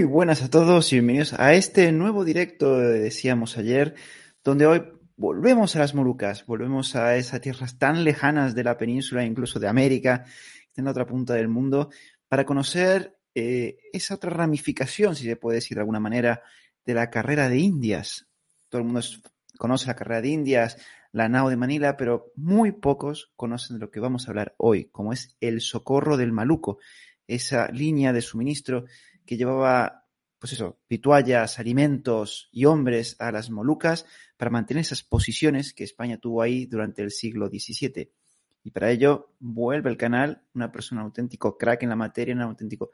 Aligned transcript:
Muy 0.00 0.08
buenas 0.08 0.42
a 0.42 0.48
todos 0.48 0.90
y 0.90 0.96
bienvenidos 0.96 1.34
a 1.34 1.52
este 1.52 1.92
nuevo 1.92 2.24
directo, 2.24 2.78
decíamos 2.78 3.58
ayer, 3.58 3.94
donde 4.42 4.64
hoy 4.64 4.82
volvemos 5.18 5.76
a 5.76 5.80
las 5.80 5.94
Molucas, 5.94 6.46
volvemos 6.46 6.96
a 6.96 7.16
esas 7.16 7.42
tierras 7.42 7.78
tan 7.78 8.02
lejanas 8.02 8.54
de 8.54 8.64
la 8.64 8.78
península, 8.78 9.26
incluso 9.26 9.60
de 9.60 9.68
América, 9.68 10.24
en 10.74 10.86
la 10.86 10.92
otra 10.92 11.04
punta 11.04 11.34
del 11.34 11.48
mundo, 11.48 11.90
para 12.28 12.46
conocer 12.46 13.18
eh, 13.34 13.76
esa 13.92 14.14
otra 14.14 14.30
ramificación, 14.30 15.14
si 15.14 15.26
se 15.26 15.36
puede 15.36 15.56
decir 15.56 15.74
de 15.74 15.82
alguna 15.82 16.00
manera, 16.00 16.44
de 16.86 16.94
la 16.94 17.10
carrera 17.10 17.50
de 17.50 17.58
Indias. 17.58 18.26
Todo 18.70 18.80
el 18.80 18.86
mundo 18.86 19.02
conoce 19.58 19.86
la 19.86 19.96
carrera 19.96 20.22
de 20.22 20.28
Indias, 20.28 20.78
la 21.12 21.28
nao 21.28 21.50
de 21.50 21.58
Manila, 21.58 21.98
pero 21.98 22.32
muy 22.36 22.72
pocos 22.72 23.32
conocen 23.36 23.76
de 23.76 23.80
lo 23.80 23.90
que 23.90 24.00
vamos 24.00 24.26
a 24.26 24.30
hablar 24.30 24.54
hoy, 24.56 24.86
como 24.92 25.12
es 25.12 25.36
el 25.40 25.60
Socorro 25.60 26.16
del 26.16 26.32
Maluco, 26.32 26.78
esa 27.26 27.68
línea 27.68 28.14
de 28.14 28.22
suministro 28.22 28.86
que 29.30 29.36
llevaba, 29.36 30.08
pues 30.40 30.54
eso, 30.54 30.80
pituallas, 30.88 31.60
alimentos 31.60 32.48
y 32.50 32.64
hombres 32.64 33.14
a 33.20 33.30
las 33.30 33.48
Molucas 33.48 34.04
para 34.36 34.50
mantener 34.50 34.80
esas 34.80 35.04
posiciones 35.04 35.72
que 35.72 35.84
España 35.84 36.18
tuvo 36.18 36.42
ahí 36.42 36.66
durante 36.66 37.00
el 37.00 37.12
siglo 37.12 37.46
XVII. 37.46 38.10
Y 38.64 38.72
para 38.72 38.90
ello 38.90 39.36
vuelve 39.38 39.88
el 39.88 39.96
canal 39.96 40.42
una 40.52 40.72
persona 40.72 41.02
auténtico 41.02 41.56
crack 41.56 41.84
en 41.84 41.90
la 41.90 41.94
materia, 41.94 42.34
un 42.34 42.40
auténtico 42.40 42.90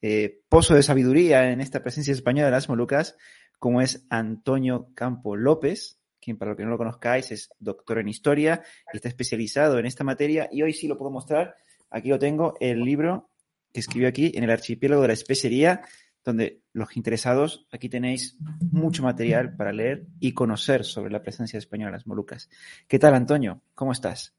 eh, 0.00 0.40
pozo 0.48 0.74
de 0.74 0.82
sabiduría 0.82 1.52
en 1.52 1.60
esta 1.60 1.82
presencia 1.82 2.14
española 2.14 2.46
de 2.46 2.52
las 2.52 2.70
Molucas, 2.70 3.18
como 3.58 3.82
es 3.82 4.06
Antonio 4.08 4.88
Campo 4.94 5.36
López, 5.36 6.00
quien 6.18 6.38
para 6.38 6.52
lo 6.52 6.56
que 6.56 6.64
no 6.64 6.70
lo 6.70 6.78
conozcáis 6.78 7.30
es 7.30 7.50
doctor 7.58 7.98
en 7.98 8.08
historia 8.08 8.62
está 8.90 9.08
especializado 9.10 9.78
en 9.78 9.84
esta 9.84 10.02
materia. 10.02 10.48
Y 10.50 10.62
hoy 10.62 10.72
sí 10.72 10.88
lo 10.88 10.96
puedo 10.96 11.10
mostrar. 11.10 11.56
Aquí 11.90 12.08
lo 12.08 12.18
tengo, 12.18 12.54
el 12.58 12.80
libro 12.80 13.33
que 13.74 13.80
escribió 13.80 14.08
aquí 14.08 14.30
en 14.36 14.44
el 14.44 14.50
archipiélago 14.50 15.02
de 15.02 15.08
la 15.08 15.14
especería, 15.14 15.82
donde 16.24 16.60
los 16.72 16.96
interesados, 16.96 17.66
aquí 17.72 17.88
tenéis 17.88 18.38
mucho 18.70 19.02
material 19.02 19.56
para 19.56 19.72
leer 19.72 20.06
y 20.20 20.32
conocer 20.32 20.84
sobre 20.84 21.10
la 21.10 21.20
presencia 21.20 21.58
española 21.58 21.88
en 21.88 21.94
las 21.94 22.06
Molucas. 22.06 22.48
¿Qué 22.86 23.00
tal, 23.00 23.14
Antonio? 23.14 23.60
¿Cómo 23.74 23.90
estás? 23.90 24.32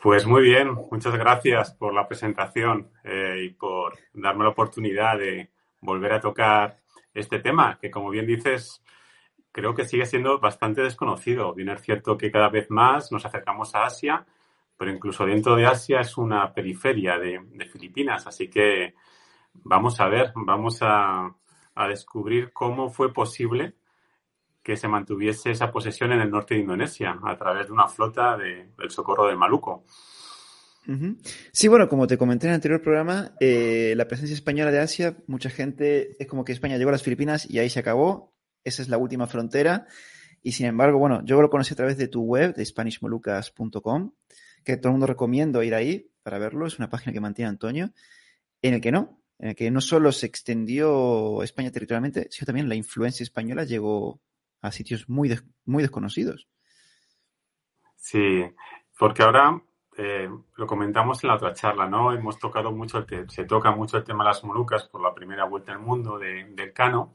Pues 0.00 0.26
muy 0.26 0.42
bien, 0.42 0.68
muchas 0.92 1.14
gracias 1.14 1.72
por 1.72 1.94
la 1.94 2.06
presentación 2.06 2.90
eh, 3.04 3.46
y 3.46 3.48
por 3.50 3.98
darme 4.12 4.44
la 4.44 4.50
oportunidad 4.50 5.18
de 5.18 5.50
volver 5.80 6.12
a 6.12 6.20
tocar 6.20 6.78
este 7.14 7.38
tema, 7.38 7.78
que 7.80 7.90
como 7.90 8.10
bien 8.10 8.26
dices, 8.26 8.84
creo 9.50 9.74
que 9.74 9.86
sigue 9.86 10.04
siendo 10.04 10.38
bastante 10.38 10.82
desconocido. 10.82 11.54
Bien 11.54 11.70
es 11.70 11.80
cierto 11.80 12.18
que 12.18 12.30
cada 12.30 12.50
vez 12.50 12.70
más 12.70 13.10
nos 13.10 13.24
acercamos 13.24 13.74
a 13.74 13.86
Asia, 13.86 14.26
pero 14.78 14.92
incluso 14.92 15.26
dentro 15.26 15.56
de 15.56 15.66
Asia 15.66 16.00
es 16.00 16.16
una 16.16 16.54
periferia 16.54 17.18
de, 17.18 17.40
Filipinas, 17.70 18.26
así 18.26 18.48
que 18.48 18.94
vamos 19.52 20.00
a 20.00 20.08
ver, 20.08 20.32
vamos 20.34 20.78
a, 20.80 21.34
a 21.74 21.88
descubrir 21.88 22.52
cómo 22.52 22.88
fue 22.88 23.12
posible 23.12 23.74
que 24.62 24.76
se 24.76 24.88
mantuviese 24.88 25.50
esa 25.50 25.70
posesión 25.70 26.12
en 26.12 26.20
el 26.20 26.30
norte 26.30 26.54
de 26.54 26.60
Indonesia 26.60 27.18
a 27.22 27.36
través 27.36 27.66
de 27.66 27.72
una 27.72 27.88
flota 27.88 28.36
de- 28.36 28.70
del 28.78 28.90
Socorro 28.90 29.26
del 29.26 29.36
Maluco. 29.36 29.84
Sí, 31.52 31.68
bueno, 31.68 31.86
como 31.88 32.06
te 32.06 32.16
comenté 32.16 32.46
en 32.46 32.52
el 32.52 32.54
anterior 32.56 32.80
programa, 32.80 33.32
eh, 33.40 33.92
la 33.96 34.06
presencia 34.08 34.34
española 34.34 34.70
de 34.70 34.78
Asia, 34.80 35.16
mucha 35.26 35.50
gente 35.50 36.16
es 36.18 36.26
como 36.26 36.44
que 36.44 36.52
España 36.52 36.78
llegó 36.78 36.88
a 36.88 36.92
las 36.92 37.02
Filipinas 37.02 37.48
y 37.50 37.58
ahí 37.58 37.68
se 37.68 37.80
acabó. 37.80 38.32
Esa 38.64 38.80
es 38.82 38.88
la 38.88 38.96
última 38.96 39.26
frontera. 39.26 39.86
Y 40.42 40.52
sin 40.52 40.66
embargo, 40.66 40.98
bueno, 40.98 41.22
yo 41.24 41.42
lo 41.42 41.50
conocí 41.50 41.74
a 41.74 41.76
través 41.76 41.98
de 41.98 42.08
tu 42.08 42.22
web, 42.22 42.54
de 42.54 42.64
SpanishMolucas.com, 42.64 44.12
que 44.68 44.76
todo 44.76 44.90
el 44.90 44.94
mundo 44.94 45.06
recomiendo 45.06 45.62
ir 45.62 45.74
ahí 45.74 46.10
para 46.22 46.38
verlo. 46.38 46.66
Es 46.66 46.78
una 46.78 46.90
página 46.90 47.12
que 47.12 47.20
mantiene 47.20 47.48
Antonio, 47.48 47.90
en 48.62 48.74
el 48.74 48.80
que 48.80 48.92
no, 48.92 49.22
en 49.38 49.48
el 49.50 49.54
que 49.56 49.70
no 49.70 49.80
solo 49.80 50.12
se 50.12 50.26
extendió 50.26 51.42
España 51.42 51.70
territorialmente, 51.72 52.28
sino 52.30 52.46
también 52.46 52.68
la 52.68 52.74
influencia 52.74 53.24
española 53.24 53.64
llegó 53.64 54.20
a 54.60 54.70
sitios 54.70 55.08
muy, 55.08 55.34
muy 55.64 55.82
desconocidos. 55.82 56.48
Sí, 57.96 58.44
porque 58.98 59.22
ahora 59.22 59.62
eh, 59.96 60.28
lo 60.56 60.66
comentamos 60.66 61.22
en 61.24 61.28
la 61.28 61.36
otra 61.36 61.54
charla, 61.54 61.88
¿no? 61.88 62.12
Hemos 62.12 62.38
tocado 62.38 62.70
mucho, 62.72 62.98
el 63.08 63.30
se 63.30 63.44
toca 63.44 63.70
mucho 63.70 63.96
el 63.96 64.04
tema 64.04 64.24
de 64.24 64.28
las 64.28 64.44
Molucas 64.44 64.84
por 64.84 65.00
la 65.00 65.14
primera 65.14 65.44
vuelta 65.44 65.72
al 65.72 65.80
mundo 65.80 66.18
de- 66.18 66.44
del 66.52 66.72
Cano, 66.72 67.14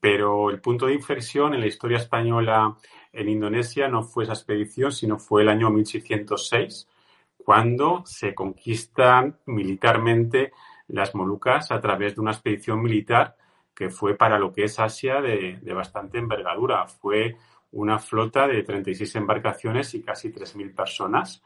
pero 0.00 0.50
el 0.50 0.60
punto 0.60 0.86
de 0.86 0.94
inflexión 0.94 1.54
en 1.54 1.60
la 1.60 1.66
historia 1.66 1.98
española 1.98 2.76
en 3.12 3.28
Indonesia 3.28 3.88
no 3.88 4.02
fue 4.02 4.24
esa 4.24 4.34
expedición, 4.34 4.92
sino 4.92 5.18
fue 5.18 5.42
el 5.42 5.48
año 5.48 5.70
1606, 5.70 6.88
cuando 7.36 8.02
se 8.04 8.34
conquistan 8.34 9.38
militarmente 9.46 10.52
las 10.88 11.14
Molucas 11.14 11.70
a 11.70 11.80
través 11.80 12.14
de 12.14 12.20
una 12.20 12.32
expedición 12.32 12.82
militar 12.82 13.36
que 13.74 13.90
fue 13.90 14.14
para 14.16 14.38
lo 14.38 14.52
que 14.52 14.64
es 14.64 14.78
Asia 14.78 15.20
de, 15.20 15.58
de 15.62 15.72
bastante 15.72 16.18
envergadura. 16.18 16.86
Fue 16.86 17.36
una 17.72 17.98
flota 17.98 18.46
de 18.46 18.62
36 18.62 19.16
embarcaciones 19.16 19.94
y 19.94 20.02
casi 20.02 20.30
3.000 20.30 20.74
personas 20.74 21.42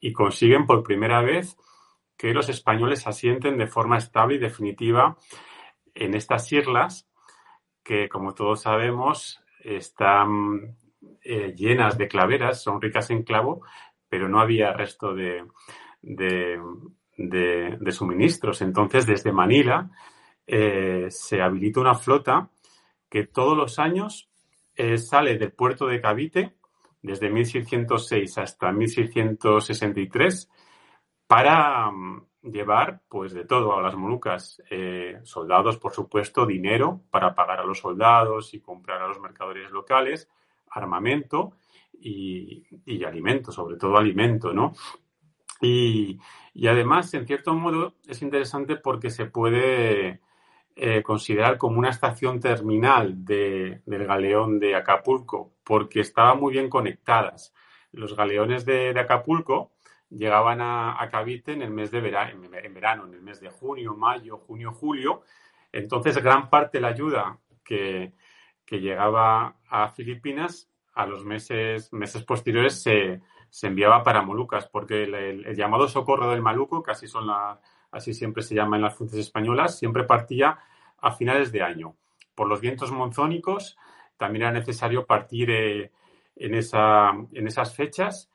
y 0.00 0.12
consiguen 0.12 0.66
por 0.66 0.82
primera 0.82 1.20
vez 1.22 1.56
que 2.16 2.32
los 2.32 2.48
españoles 2.48 3.06
asienten 3.06 3.58
de 3.58 3.66
forma 3.66 3.98
estable 3.98 4.36
y 4.36 4.38
definitiva 4.38 5.16
en 5.94 6.14
estas 6.14 6.50
islas 6.52 7.08
que, 7.82 8.08
como 8.08 8.34
todos 8.34 8.62
sabemos, 8.62 9.40
están 9.60 10.76
eh, 11.22 11.54
llenas 11.56 11.98
de 11.98 12.08
claveras, 12.08 12.62
son 12.62 12.80
ricas 12.80 13.10
en 13.10 13.22
clavo, 13.22 13.62
pero 14.08 14.28
no 14.28 14.40
había 14.40 14.72
resto 14.72 15.14
de, 15.14 15.44
de, 16.02 16.60
de- 17.16 17.92
suministros. 17.92 18.62
Entonces, 18.62 19.06
desde 19.06 19.32
Manila, 19.32 19.90
eh, 20.46 21.06
se 21.10 21.42
habilita 21.42 21.80
una 21.80 21.94
flota 21.94 22.50
que 23.08 23.26
todos 23.26 23.56
los 23.56 23.78
años 23.78 24.28
eh, 24.74 24.98
sale 24.98 25.38
del 25.38 25.52
puerto 25.52 25.86
de 25.86 26.00
Cavite 26.00 26.54
desde 27.02 27.30
1606 27.30 28.38
hasta 28.38 28.72
1663 28.72 30.48
para 31.26 31.90
mm, 31.90 32.26
llevar 32.42 33.00
pues 33.08 33.32
de 33.32 33.44
todo 33.44 33.76
a 33.76 33.82
las 33.82 33.96
Molucas, 33.96 34.62
soldados 35.24 35.78
por 35.78 35.92
supuesto, 35.92 36.46
dinero 36.46 37.00
para 37.10 37.34
pagar 37.34 37.60
a 37.60 37.64
los 37.64 37.80
soldados 37.80 38.54
y 38.54 38.60
comprar 38.60 39.02
a 39.02 39.08
los 39.08 39.20
mercaderes 39.20 39.70
locales, 39.72 40.28
armamento 40.76 41.56
y, 42.00 42.64
alimento, 43.04 43.50
sobre 43.50 43.76
todo 43.76 43.96
alimento, 43.96 44.52
¿no? 44.52 44.74
Y, 45.60 46.18
además, 46.66 47.12
en 47.14 47.26
cierto 47.26 47.54
modo, 47.54 47.94
es 48.06 48.22
interesante 48.22 48.76
porque 48.76 49.10
se 49.10 49.26
puede 49.26 50.20
eh, 50.76 51.02
considerar 51.02 51.56
como 51.58 51.78
una 51.78 51.90
estación 51.90 52.40
terminal 52.40 53.24
de, 53.24 53.80
del 53.86 54.06
galeón 54.06 54.58
de 54.58 54.76
Acapulco, 54.76 55.54
porque 55.64 56.00
estaban 56.00 56.38
muy 56.38 56.52
bien 56.52 56.68
conectadas. 56.68 57.54
Los 57.92 58.14
galeones 58.14 58.66
de, 58.66 58.90
Acapulco 58.98 59.72
llegaban 60.10 60.60
a, 60.60 61.02
a, 61.02 61.08
Cavite 61.08 61.52
en 61.52 61.62
el 61.62 61.70
mes 61.70 61.90
de 61.90 62.00
verano, 62.00 62.44
en 62.44 62.74
verano, 62.74 63.06
en 63.06 63.14
el 63.14 63.22
mes 63.22 63.40
de 63.40 63.48
junio, 63.48 63.96
mayo, 63.96 64.38
junio, 64.38 64.72
julio. 64.72 65.22
Entonces, 65.72 66.22
gran 66.22 66.50
parte 66.50 66.78
de 66.78 66.82
la 66.82 66.88
ayuda 66.88 67.38
que, 67.64 68.12
que 68.66 68.80
llegaba 68.80 69.56
a 69.68 69.88
Filipinas 69.88 70.68
a 70.94 71.06
los 71.06 71.24
meses, 71.24 71.92
meses 71.92 72.24
posteriores 72.24 72.82
se, 72.82 73.20
se 73.48 73.66
enviaba 73.68 74.02
para 74.02 74.22
Molucas, 74.22 74.66
porque 74.66 75.04
el, 75.04 75.56
llamado 75.56 75.88
socorro 75.88 76.30
del 76.30 76.42
Maluco, 76.42 76.82
casi 76.82 77.06
son 77.06 77.26
la, 77.28 77.60
así 77.90 78.12
siempre 78.12 78.42
se 78.42 78.54
llama 78.54 78.76
en 78.76 78.82
las 78.82 78.94
fuentes 78.94 79.18
españolas, 79.18 79.78
siempre 79.78 80.04
partía 80.04 80.58
a 80.98 81.12
finales 81.12 81.52
de 81.52 81.62
año. 81.62 81.96
Por 82.34 82.48
los 82.48 82.60
vientos 82.60 82.90
monzónicos 82.90 83.78
también 84.16 84.42
era 84.42 84.52
necesario 84.52 85.06
partir 85.06 85.50
eh, 85.50 85.92
en, 86.34 86.54
esa, 86.54 87.12
en 87.32 87.46
esas 87.46 87.74
fechas 87.74 88.30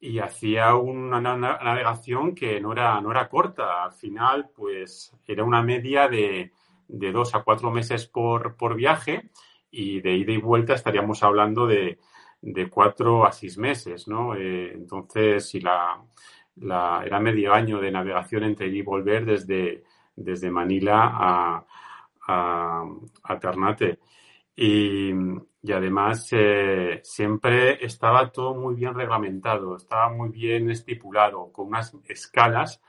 y 0.00 0.18
hacía 0.18 0.74
una 0.74 1.20
navegación 1.20 2.34
que 2.34 2.60
no 2.60 2.72
era, 2.72 3.00
no 3.00 3.10
era 3.10 3.28
corta. 3.28 3.84
Al 3.84 3.92
final, 3.92 4.50
pues 4.54 5.14
era 5.26 5.44
una 5.44 5.62
media 5.62 6.08
de, 6.08 6.52
de 6.88 7.12
dos 7.12 7.34
a 7.34 7.42
cuatro 7.42 7.70
meses 7.70 8.06
por, 8.06 8.56
por, 8.56 8.74
viaje 8.74 9.30
y 9.70 10.00
de 10.00 10.16
ida 10.16 10.32
y 10.32 10.38
vuelta 10.38 10.74
estaríamos 10.74 11.22
hablando 11.22 11.66
de, 11.66 11.98
de 12.42 12.68
cuatro 12.70 13.26
a 13.26 13.32
seis 13.32 13.58
meses, 13.58 14.08
¿no? 14.08 14.34
Eh, 14.34 14.72
entonces, 14.72 15.48
si 15.48 15.60
la, 15.60 16.02
era 17.04 17.20
medio 17.20 17.52
año 17.52 17.80
de 17.80 17.90
navegación 17.90 18.44
entre 18.44 18.68
ir 18.68 18.76
y 18.76 18.82
volver 18.82 19.24
desde, 19.24 19.84
desde 20.16 20.50
Manila 20.50 21.10
a, 21.12 21.66
a, 22.26 23.38
Ternate. 23.40 23.98
Y, 24.56 25.10
y 25.62 25.72
además 25.72 26.28
eh, 26.32 27.00
siempre 27.02 27.84
estaba 27.84 28.30
todo 28.30 28.54
muy 28.54 28.74
bien 28.74 28.94
reglamentado, 28.94 29.76
estaba 29.76 30.10
muy 30.10 30.30
bien 30.30 30.70
estipulado, 30.70 31.52
con 31.52 31.68
unas 31.68 31.94
escalas 32.08 32.82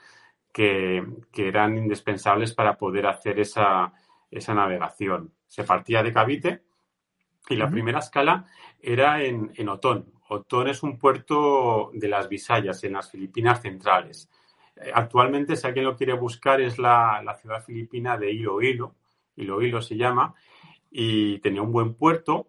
que, 0.52 1.06
que 1.32 1.48
eran 1.48 1.78
indispensables 1.78 2.54
para 2.54 2.78
poder 2.78 3.08
hacer 3.08 3.40
esa, 3.40 3.94
esa, 4.30 4.54
navegación. 4.54 5.34
Se 5.48 5.64
partía 5.64 6.04
de 6.04 6.14
Cavite 6.14 6.64
y 7.52 7.56
la 7.56 7.66
uh 7.66 7.68
-huh. 7.68 7.72
primera 7.72 8.00
escala 8.00 8.46
era 8.82 9.24
en, 9.24 9.52
en, 9.56 9.70
Otón. 9.70 10.14
Otón 10.30 10.68
es 10.68 10.84
un 10.84 10.98
puerto 10.98 11.92
de 11.94 12.08
las 12.08 12.30
Visayas, 12.30 12.84
en 12.84 12.94
las 12.94 13.12
Filipinas 13.12 13.62
centrales. 13.62 14.30
Eh, 14.76 14.92
actualmente, 14.94 15.56
si 15.56 15.68
alguien 15.68 15.86
lo 15.86 15.96
quiere 15.96 16.14
buscar, 16.14 16.62
es 16.62 16.78
la, 16.78 17.22
la 17.24 17.36
ciudad 17.36 17.64
filipina 17.64 18.18
de 18.18 18.32
Iloilo, 18.32 18.96
Iloilo 19.36 19.82
se 19.82 19.96
llama, 19.96 20.34
y 20.90 21.40
tenía 21.40 21.62
un 21.62 21.72
buen 21.72 21.94
puerto 21.96 22.48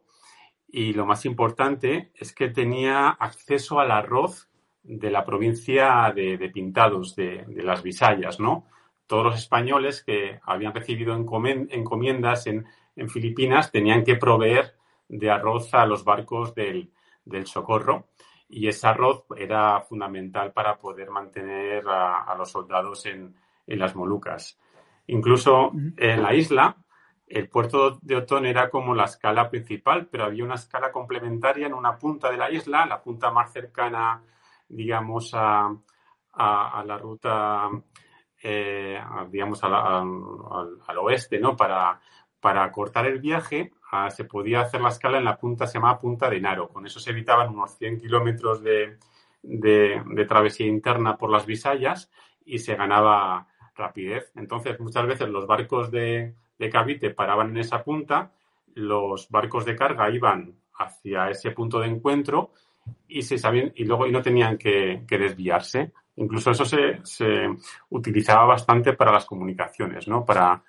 y 0.72 0.94
lo 0.94 1.05
más 1.05 1.26
importante 1.26 2.10
es 2.14 2.34
que 2.34 2.48
tenía 2.48 3.10
acceso 3.10 3.78
al 3.78 3.90
arroz 3.90 4.48
de 4.82 5.10
la 5.10 5.22
provincia 5.22 6.10
de, 6.16 6.38
de 6.38 6.48
Pintados, 6.48 7.14
de, 7.14 7.44
de, 7.46 7.62
las 7.62 7.82
Visayas, 7.82 8.40
¿no? 8.40 8.66
Todos 9.06 9.25
los 9.25 9.38
españoles 9.38 10.02
que 10.02 10.40
habían 10.43 10.75
recibido 10.75 11.14
encomiendas 11.14 12.46
en, 12.46 12.66
en 12.96 13.10
Filipinas 13.10 13.70
tenían 13.70 14.02
que 14.02 14.16
proveer 14.16 14.75
de 15.12 15.31
arroz 15.31 15.73
a 15.75 15.85
los 15.87 16.05
barcos 16.05 16.55
del, 16.55 16.91
del, 17.25 17.47
socorro 17.47 18.09
y 18.49 18.67
ese 18.67 18.87
arroz 18.87 19.25
era 19.37 19.81
fundamental 19.82 20.53
para 20.53 20.79
poder 20.79 21.11
mantener 21.11 21.87
a, 21.87 22.23
a 22.23 22.35
los 22.35 22.50
soldados 22.50 23.05
en, 23.06 23.35
en, 23.67 23.79
las 23.79 23.94
Molucas. 23.94 24.59
Incluso 25.06 25.73
en 25.97 26.23
la 26.23 26.35
isla 26.35 26.76
el 27.26 27.49
puerto 27.49 27.99
de 28.03 28.17
Otón 28.17 28.47
era 28.47 28.69
como 28.69 28.94
la 28.94 29.05
escala 29.05 29.49
principal, 29.49 30.06
pero 30.11 30.25
había 30.25 30.44
una 30.44 30.56
escala 30.56 30.91
complementaria 30.91 31.67
en 31.67 31.75
una 31.75 31.97
punta 31.97 32.31
de 32.31 32.37
la 32.37 32.50
isla, 32.50 32.85
la 32.87 33.03
punta 33.03 33.31
más 33.31 33.53
cercana, 33.53 34.23
digamos, 34.69 35.32
a, 35.35 35.75
a, 36.32 36.81
a 36.81 36.85
la 36.85 36.99
ruta, 36.99 37.70
eh, 38.43 39.00
digamos, 39.31 39.62
la, 39.62 40.00
al, 40.00 40.79
al, 40.87 40.99
oeste, 40.99 41.38
¿no? 41.38 41.56
Para, 41.56 42.00
para 42.38 42.70
cortar 42.70 43.06
el 43.06 43.19
viaje, 43.19 43.73
se 44.11 44.25
podía 44.25 44.62
hacer 44.62 44.81
la 44.81 44.89
escala 44.89 45.19
en 45.19 45.25
la 45.25 45.37
punta, 45.37 45.67
se 45.67 45.75
llama 45.75 45.99
Punta 45.99 46.31
de 46.31 46.41
Naro. 46.41 46.69
Con 46.69 46.87
eso 46.87 46.99
se 46.99 47.11
evitaban 47.11 47.50
unos 47.50 47.77
100 47.77 48.00
kilómetros 48.00 48.62
de, 48.62 48.99
de, 49.43 50.03
de 50.05 50.25
travesía 50.25 50.67
interna 50.67 51.17
por 51.17 51.31
las 51.31 51.47
Visayas 51.47 52.11
y 52.44 52.59
se 52.59 52.75
ganaba 52.75 53.47
rapidez. 53.75 54.33
Entonces, 54.37 54.79
muchas 54.81 55.06
veces 55.06 55.29
los 55.29 55.47
barcos 55.47 55.91
de, 55.91 56.35
de 56.59 56.71
Cavite 56.71 57.11
paraban 57.11 57.50
en 57.50 57.59
esa 57.59 57.83
punta, 57.83 58.33
los 58.75 59.29
barcos 59.29 59.65
de 59.65 59.77
carga 59.77 60.11
iban 60.11 60.55
hacia 60.75 61.29
ese 61.31 61.50
punto 61.50 61.79
de 61.79 61.89
encuentro 61.89 62.53
y 63.06 63.23
se 63.23 63.39
sabían, 63.39 63.73
y 63.75 63.85
luego 63.85 64.06
y 64.06 64.12
no 64.12 64.23
tenían 64.23 64.56
que, 64.56 65.05
que 65.06 65.19
desviarse. 65.19 65.93
Incluso 66.17 66.50
eso 66.50 66.65
se, 66.65 67.00
se, 67.05 67.49
utilizaba 67.91 68.44
bastante 68.44 68.93
para 68.94 69.12
las 69.12 69.25
comunicaciones, 69.25 70.09
¿no? 70.09 70.25
Para, 70.25 70.62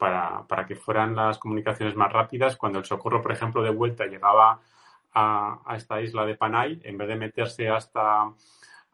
para, 0.00 0.46
para, 0.48 0.66
que 0.66 0.76
fueran 0.76 1.14
las 1.14 1.38
comunicaciones 1.38 1.94
más 1.94 2.10
rápidas. 2.10 2.56
Cuando 2.56 2.78
el 2.78 2.86
socorro, 2.86 3.20
por 3.20 3.32
ejemplo, 3.32 3.62
de 3.62 3.68
vuelta 3.68 4.06
llegaba 4.06 4.62
a, 5.12 5.60
a 5.66 5.76
esta 5.76 6.00
isla 6.00 6.24
de 6.24 6.36
Panay, 6.36 6.80
en 6.84 6.96
vez 6.96 7.06
de 7.06 7.16
meterse 7.16 7.68
hasta, 7.68 8.32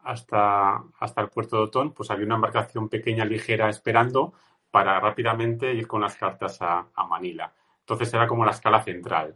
hasta, 0.03 0.83
hasta 0.99 1.21
el 1.21 1.29
puerto 1.29 1.55
de 1.55 1.63
Otón, 1.63 1.93
pues 1.93 2.11
había 2.11 2.25
una 2.25 2.35
embarcación 2.35 2.89
pequeña, 2.89 3.23
ligera, 3.23 3.69
esperando 3.69 4.33
para 4.69 4.99
rápidamente 4.99 5.73
ir 5.73 5.87
con 5.87 6.01
las 6.01 6.17
cartas 6.17 6.61
a, 6.61 6.87
a, 6.93 7.07
Manila. 7.07 7.53
Entonces 7.79 8.13
era 8.13 8.27
como 8.27 8.43
la 8.43 8.51
escala 8.51 8.83
central. 8.83 9.33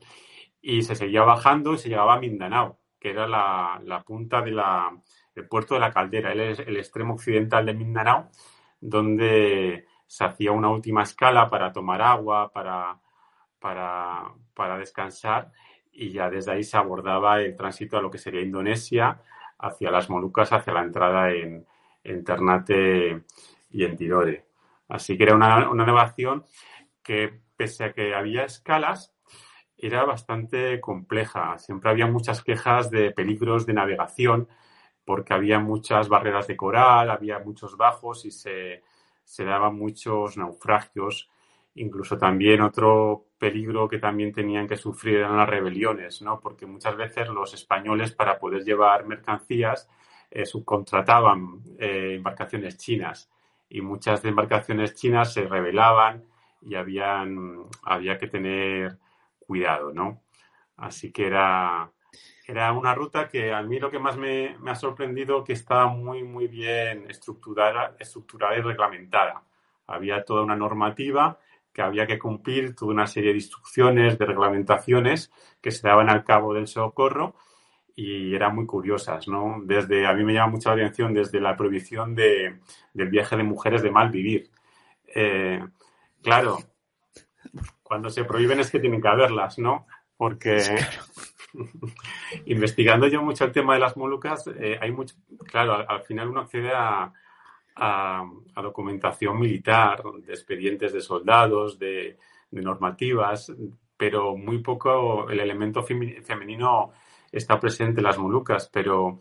Y 0.62 0.81
se 0.81 0.95
seguía 0.95 1.24
bajando 1.24 1.74
y 1.74 1.77
se 1.77 1.88
llegaba 1.88 2.15
a 2.15 2.19
Mindanao, 2.19 2.79
que 3.00 3.12
era 3.12 3.27
la, 3.27 3.81
la 3.86 4.03
punta 4.03 4.41
del 4.41 4.62
de 5.34 5.43
puerto 5.43 5.75
de 5.75 5.79
la 5.79 5.93
caldera, 5.93 6.34
el, 6.34 6.41
el 6.41 6.77
extremo 6.77 7.13
occidental 7.13 7.65
de 7.65 7.74
Mindanao, 7.74 8.29
donde 8.81 9.86
se 10.12 10.25
hacía 10.25 10.51
una 10.51 10.68
última 10.68 11.03
escala 11.03 11.50
para 11.50 11.72
tomar 11.72 12.01
agua, 12.01 12.51
para, 12.51 13.00
para, 13.60 14.34
para 14.53 14.77
descansar, 14.77 15.53
y 15.89 16.12
ya 16.12 16.30
desde 16.30 16.51
ahí 16.51 16.65
se 16.65 16.75
abordaba 16.75 17.39
el 17.39 17.56
tránsito 17.56 17.98
a 17.98 18.01
lo 18.01 18.12
que 18.12 18.18
sería 18.18 18.41
Indonesia, 18.41 19.22
hacia 19.58 19.89
las 19.89 20.10
Molucas, 20.10 20.51
hacia 20.51 20.74
la 20.74 20.84
entrada 20.84 21.32
en, 21.32 21.65
en 22.03 22.25
Ternate 22.25 23.24
y 23.70 23.86
en 23.86 23.96
Tidore. 23.96 24.48
Así 24.89 25.18
que 25.18 25.24
era 25.24 25.34
una, 25.34 25.70
una 25.70 25.86
navegación 25.86 26.44
que, 27.01 27.39
pese 27.56 27.86
a 27.86 27.94
que 27.94 28.13
había 28.13 28.44
escalas, 28.44 29.15
era 29.77 30.03
bastante 30.03 30.82
compleja. 30.82 31.58
Siempre 31.58 31.89
había 31.89 32.08
muchas 32.08 32.44
quejas 32.44 32.91
de 32.91 33.12
peligros 33.12 33.65
de 33.65 33.75
navegación 33.75 34.50
porque 35.06 35.34
había 35.34 35.60
muchas 35.60 36.10
barreras 36.10 36.48
de 36.48 36.58
coral, 36.58 37.10
había 37.10 37.39
muchos 37.39 37.77
bajos 37.77 38.25
y 38.25 38.32
se, 38.32 38.84
se 39.23 39.45
daban 39.45 39.75
muchos 39.75 40.37
naufragios. 40.37 41.29
Incluso 41.75 42.17
también 42.17 42.61
otro 42.61 43.27
peligro 43.37 43.87
que 43.87 43.97
también 43.97 44.33
tenían 44.33 44.67
que 44.67 44.75
sufrir 44.75 45.17
eran 45.17 45.37
las 45.37 45.49
rebeliones, 45.49 46.21
¿no? 46.21 46.39
Porque 46.39 46.65
muchas 46.65 46.97
veces 46.97 47.29
los 47.29 47.53
españoles, 47.53 48.11
para 48.11 48.37
poder 48.37 48.63
llevar 48.63 49.05
mercancías, 49.05 49.89
eh, 50.29 50.45
subcontrataban 50.45 51.61
eh, 51.77 52.15
embarcaciones 52.15 52.77
chinas 52.77 53.29
y 53.69 53.81
muchas 53.81 54.23
embarcaciones 54.25 54.95
chinas 54.95 55.33
se 55.33 55.47
rebelaban 55.47 56.25
y 56.61 56.75
había 56.75 58.17
que 58.19 58.27
tener 58.27 58.97
cuidado, 59.39 59.93
¿no? 59.93 60.21
Así 60.77 61.11
que 61.11 61.27
era, 61.27 61.91
era 62.48 62.71
una 62.74 62.93
ruta 62.93 63.27
que 63.27 63.53
a 63.53 63.62
mí 63.62 63.79
lo 63.79 63.91
que 63.91 64.00
más 64.00 64.17
me, 64.17 64.57
ha 64.65 64.75
sorprendido 64.75 65.43
que 65.43 65.53
estaba 65.53 65.88
muy, 65.88 66.24
muy 66.24 66.48
bien 66.48 67.10
estructurada, 67.10 67.95
estructurada 68.00 68.57
y 68.57 68.62
reglamentada. 68.62 69.43
Había 69.88 70.24
toda 70.24 70.43
una 70.43 70.55
normativa 70.55 71.39
que 71.71 71.81
había 71.81 72.05
que 72.05 72.19
cumplir, 72.19 72.75
toda 72.75 72.91
una 72.91 73.07
serie 73.07 73.31
de 73.31 73.38
instrucciones, 73.38 74.17
de 74.17 74.25
reglamentaciones 74.25 75.31
que 75.62 75.71
se 75.71 75.88
daban 75.88 76.10
al 76.10 76.24
cabo 76.24 76.53
del 76.53 76.67
socorro 76.67 77.36
y 77.95 78.33
eran 78.33 78.55
muy 78.55 78.65
curiosas, 78.65 79.27
¿no? 79.27 79.62
Desde, 79.63 80.05
a 80.07 80.13
mí 80.13 80.24
me 80.24 80.33
llama 80.33 80.53
mucha 80.53 80.71
atención 80.71 81.13
desde 81.13 81.39
la 81.39 81.55
prohibición 81.55 82.15
de, 82.15 82.60
del 82.93 83.10
viaje 83.10 83.38
de 83.38 83.43
mujeres 83.43 83.83
de 83.83 83.91
mal 83.91 84.10
vivir. 84.10 84.50
Eh, 85.13 85.63
claro, 86.21 86.57
cuando 87.83 88.10
se 88.10 88.24
prohíben 88.24 88.60
es 88.60 88.71
que 88.71 88.79
tienen 88.79 89.01
que 89.01 89.07
haberlas, 89.07 89.60
¿no? 89.60 89.86
Porque 90.17 90.62
investigando 92.46 93.08
yo 93.08 93.22
mucho 93.22 93.46
el 93.46 93.51
tema 93.51 93.74
de 93.74 93.79
las 93.79 93.98
Molucas, 93.98 94.48
eh, 94.48 94.77
hay 94.79 94.91
mucho, 94.91 95.15
claro, 95.46 95.86
al, 95.88 96.01
final 96.03 96.29
uno 96.29 96.41
accede 96.41 96.72
a, 96.74 97.12
documentación 98.55 99.39
militar, 99.39 100.03
de 100.03 100.34
expedientes 100.34 100.93
de 100.93 101.01
soldados, 101.01 101.79
de, 101.79 102.17
normativas, 102.51 103.51
pero 103.96 104.36
muy 104.36 104.60
poco 104.60 105.29
el 105.29 105.39
elemento 105.39 105.84
femenino 105.84 106.91
está 107.31 107.60
presente 107.60 108.01
en 108.01 108.05
las 108.05 108.17
Molucas, 108.17 108.70
pero, 108.72 109.20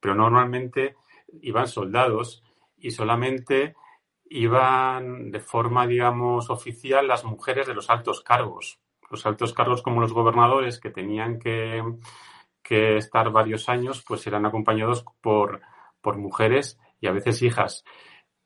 pero 0.00 0.14
normalmente 0.14 0.96
iban 1.40 1.68
soldados 1.68 2.42
y 2.76 2.90
solamente 2.90 3.76
iban 4.24 5.30
de 5.30 5.40
forma, 5.40 5.86
digamos, 5.86 6.50
oficial 6.50 7.06
las 7.06 7.24
mujeres 7.24 7.66
de 7.66 7.74
los 7.74 7.88
altos 7.88 8.20
cargos. 8.22 8.81
Los 9.12 9.26
altos 9.26 9.52
cargos 9.52 9.82
como 9.82 10.00
los 10.00 10.14
gobernadores 10.14 10.80
que 10.80 10.90
tenían 10.90 11.38
que, 11.38 11.82
estar 12.96 13.30
varios 13.30 13.68
años, 13.68 14.02
pues 14.08 14.26
eran 14.26 14.46
acompañados 14.46 15.04
por, 15.20 15.60
por 16.00 16.16
mujeres 16.16 16.80
y 16.98 17.06
a 17.06 17.12
veces 17.12 17.42
hijas. 17.42 17.84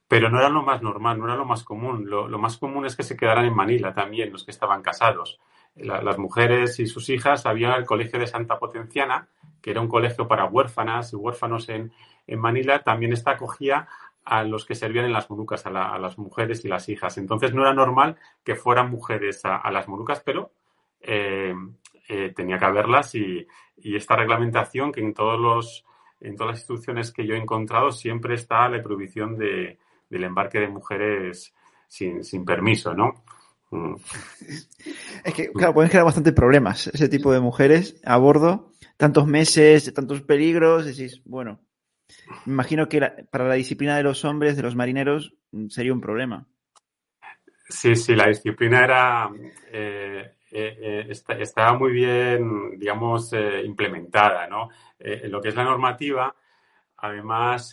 Pero 0.09 0.29
no 0.29 0.41
era 0.41 0.49
lo 0.49 0.65
más 0.65 0.83
normal, 0.83 1.21
no 1.21 1.27
era 1.27 1.37
lo 1.37 1.45
más 1.45 1.63
común. 1.63 2.11
Lo, 2.11 2.29
más 2.37 2.57
común 2.59 2.87
es 2.87 2.97
que 2.97 3.05
se 3.05 3.17
quedaran 3.17 3.45
en 3.45 3.55
Manila 3.55 3.95
también, 3.95 4.33
los 4.33 4.45
que 4.45 4.51
estaban 4.51 4.83
casados. 4.83 5.39
las 5.77 6.19
mujeres 6.19 6.81
y 6.81 6.87
sus 6.87 7.09
hijas 7.09 7.47
había 7.47 7.77
el 7.77 7.87
colegio 7.87 8.19
de 8.19 8.27
Santa 8.27 8.59
Potenciana, 8.59 9.29
que 9.63 9.71
era 9.71 9.81
un 9.81 9.89
colegio 9.89 10.27
para 10.27 10.47
huérfanas 10.47 11.13
y 11.13 11.17
huérfanos 11.17 11.69
en, 11.69 11.93
en 12.27 12.41
Manila, 12.41 12.83
también 12.83 13.13
está 13.13 13.33
acogía 13.33 13.87
a 14.27 14.43
los 14.43 14.67
que 14.67 14.75
servían 14.75 15.05
en 15.07 15.13
las 15.13 15.31
Molucas, 15.31 15.65
a, 15.67 15.71
las 15.71 16.19
mujeres 16.19 16.65
y 16.65 16.69
las 16.69 16.89
hijas. 16.89 17.17
Entonces 17.17 17.55
no 17.55 17.63
era 17.63 17.73
normal 17.73 18.17
que 18.45 18.57
fueran 18.57 18.91
mujeres 18.91 19.41
a, 19.45 19.71
las 19.71 19.87
Molucas, 19.87 20.21
pero 20.21 20.51
eh, 21.01 21.55
eh, 22.09 22.33
tenía 22.35 22.59
que 22.59 22.65
haberlas 22.65 23.15
y, 23.15 23.47
esta 23.79 24.17
reglamentación 24.17 24.91
que 24.91 25.01
en 25.01 25.15
todos 25.15 25.39
los 25.39 25.85
en 26.21 26.35
todas 26.35 26.53
las 26.53 26.61
instituciones 26.61 27.13
que 27.13 27.27
yo 27.27 27.35
he 27.35 27.39
encontrado 27.39 27.93
siempre 27.93 28.35
está 28.35 28.69
la 28.69 28.83
prohibición 28.83 29.37
de, 29.37 29.79
del 30.09 30.25
embarque 30.25 30.59
de 30.59 30.69
mujeres 30.69 31.55
sin, 31.87 32.45
permiso, 32.45 32.95
¿no? 32.95 33.23
Mm. 33.71 33.95
Es 35.25 35.35
que, 35.35 35.53
claro, 35.53 35.75
pueden 35.75 35.91
generar 35.91 36.07
bastante 36.07 36.33
problemas 36.33 36.87
ese 36.89 37.09
tipo 37.09 37.33
de 37.33 37.41
mujeres 37.41 38.01
a 38.05 38.17
bordo, 38.17 38.73
tantos 38.97 39.27
meses, 39.27 39.93
tantos 39.93 40.23
peligros, 40.23 40.87
decís, 40.87 41.21
bueno, 41.27 41.61
me 42.45 42.53
imagino 42.53 42.89
que 42.89 43.01
para 43.31 43.49
la 43.49 43.55
disciplina 43.55 43.97
de 43.97 44.03
los 44.03 44.25
hombres, 44.25 44.57
de 44.57 44.63
los 44.63 44.77
marineros, 44.77 45.35
mm, 45.53 45.69
sería 45.69 45.93
un 45.93 46.01
problema. 46.01 46.47
Sí, 47.69 47.97
sí, 47.97 48.15
la 48.15 48.29
disciplina 48.29 48.85
era 48.85 49.31
eh, 49.73 50.37
eh, 50.53 51.07
eh, 51.09 51.41
estaba 51.41 51.77
muy 51.77 51.93
bien, 51.93 52.79
digamos, 52.79 53.33
implementada, 53.65 54.47
¿no? 54.47 54.69
en 54.99 55.31
lo 55.31 55.41
que 55.43 55.49
es 55.49 55.55
la 55.55 55.65
normativa, 55.65 56.35
además, 56.97 57.73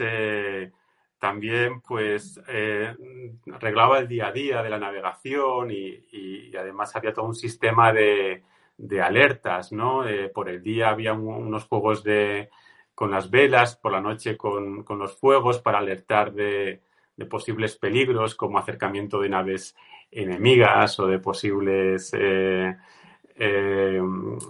también, 1.18 1.80
pues, 1.82 2.38
arreglaba 3.54 4.00
el 4.00 4.08
día 4.08 4.28
a 4.28 4.32
día 4.32 4.62
de 4.62 4.70
la 4.70 4.80
navegación 4.80 5.72
y, 5.72 6.52
además 6.58 6.96
había 6.96 7.14
todo 7.14 7.26
un 7.28 7.36
sistema 7.36 7.94
de, 7.94 8.44
alertas, 9.02 9.72
¿no? 9.72 10.04
por 10.34 10.50
el 10.50 10.62
día 10.62 10.90
había 10.90 11.14
unos 11.14 11.66
juegos 11.66 12.04
de, 12.04 12.50
con 12.96 13.12
las 13.12 13.30
velas, 13.30 13.76
por 13.76 13.92
la 13.92 14.02
noche 14.02 14.38
con, 14.38 14.86
los 14.88 15.18
fuegos 15.18 15.60
para 15.60 15.80
alertar 15.80 16.34
de, 16.34 16.82
posibles 17.30 17.78
peligros 17.78 18.36
como 18.36 18.58
acercamiento 18.58 19.20
de 19.20 19.30
naves 19.30 19.76
enemigas 20.12 21.00
o 21.00 21.08
de 21.08 21.20
posibles 21.20 22.12
eh, 22.14 22.76
eh, 23.36 24.02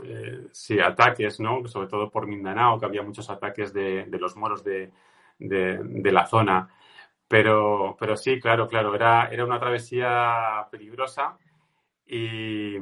eh, 0.03 0.81
ataques, 0.83 1.39
¿no? 1.39 1.67
sobre 1.67 1.87
todo 1.87 2.09
por 2.09 2.27
Mindanao, 2.27 2.79
que 2.79 2.85
había 2.85 3.03
muchos 3.03 3.29
ataques 3.29 3.73
de, 3.73 4.07
los 4.19 4.35
moros 4.35 4.63
de, 4.63 4.91
la 5.39 6.25
zona. 6.25 6.69
Pero, 7.27 7.95
pero 7.99 8.17
sí, 8.17 8.39
claro, 8.39 8.67
claro, 8.67 8.93
era, 8.93 9.29
era 9.31 9.45
una 9.45 9.59
travesía 9.59 10.67
peligrosa 10.69 11.37
y, 12.05 12.75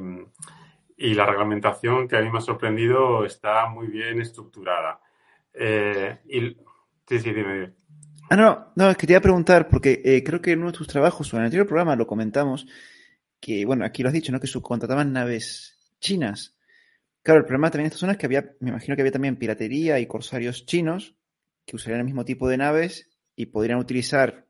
y 0.96 1.14
la 1.14 1.26
reglamentación 1.26 2.08
que 2.08 2.16
a 2.16 2.20
mí 2.20 2.30
me 2.30 2.38
ha 2.38 2.42
sorprendido 2.42 3.24
está 3.24 3.66
muy 3.66 3.86
bien 3.86 4.20
estructurada. 4.20 5.00
Eh, 5.54 6.18
y... 6.26 6.56
Sí, 7.08 7.18
sí, 7.18 7.32
dime. 7.32 7.72
Ah, 8.30 8.36
no, 8.36 8.72
no, 8.76 8.94
quería 8.94 9.20
preguntar, 9.20 9.68
porque 9.68 10.00
eh, 10.04 10.22
creo 10.24 10.40
que 10.40 10.52
en 10.52 10.60
uno 10.60 10.72
de 10.72 10.78
tus 10.78 10.86
trabajos 10.86 11.32
o 11.32 11.36
en 11.36 11.42
el 11.42 11.46
anterior 11.46 11.66
programa 11.66 11.96
lo 11.96 12.06
comentamos, 12.06 12.66
que, 13.40 13.66
bueno, 13.66 13.84
aquí 13.84 14.02
lo 14.02 14.08
has 14.08 14.14
dicho, 14.14 14.32
¿no? 14.32 14.40
Que 14.40 14.46
subcontrataban 14.46 15.12
naves 15.12 15.76
chinas. 16.00 16.56
Claro, 17.22 17.40
el 17.40 17.46
problema 17.46 17.70
también 17.70 17.84
de 17.84 17.94
esta 17.94 18.00
zona 18.00 18.12
es 18.12 18.18
que 18.18 18.26
había, 18.26 18.54
me 18.60 18.70
imagino 18.70 18.96
que 18.96 19.02
había 19.02 19.12
también 19.12 19.36
piratería 19.36 19.98
y 20.00 20.06
corsarios 20.06 20.64
chinos 20.66 21.14
que 21.66 21.76
usarían 21.76 22.00
el 22.00 22.06
mismo 22.06 22.24
tipo 22.24 22.48
de 22.48 22.56
naves 22.56 23.10
y 23.36 23.46
podrían 23.46 23.78
utilizar 23.78 24.46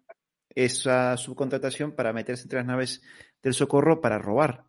esa 0.54 1.16
subcontratación 1.16 1.92
para 1.92 2.12
meterse 2.12 2.44
entre 2.44 2.58
las 2.58 2.66
naves 2.66 3.02
del 3.42 3.54
socorro 3.54 4.00
para 4.00 4.18
robar. 4.18 4.64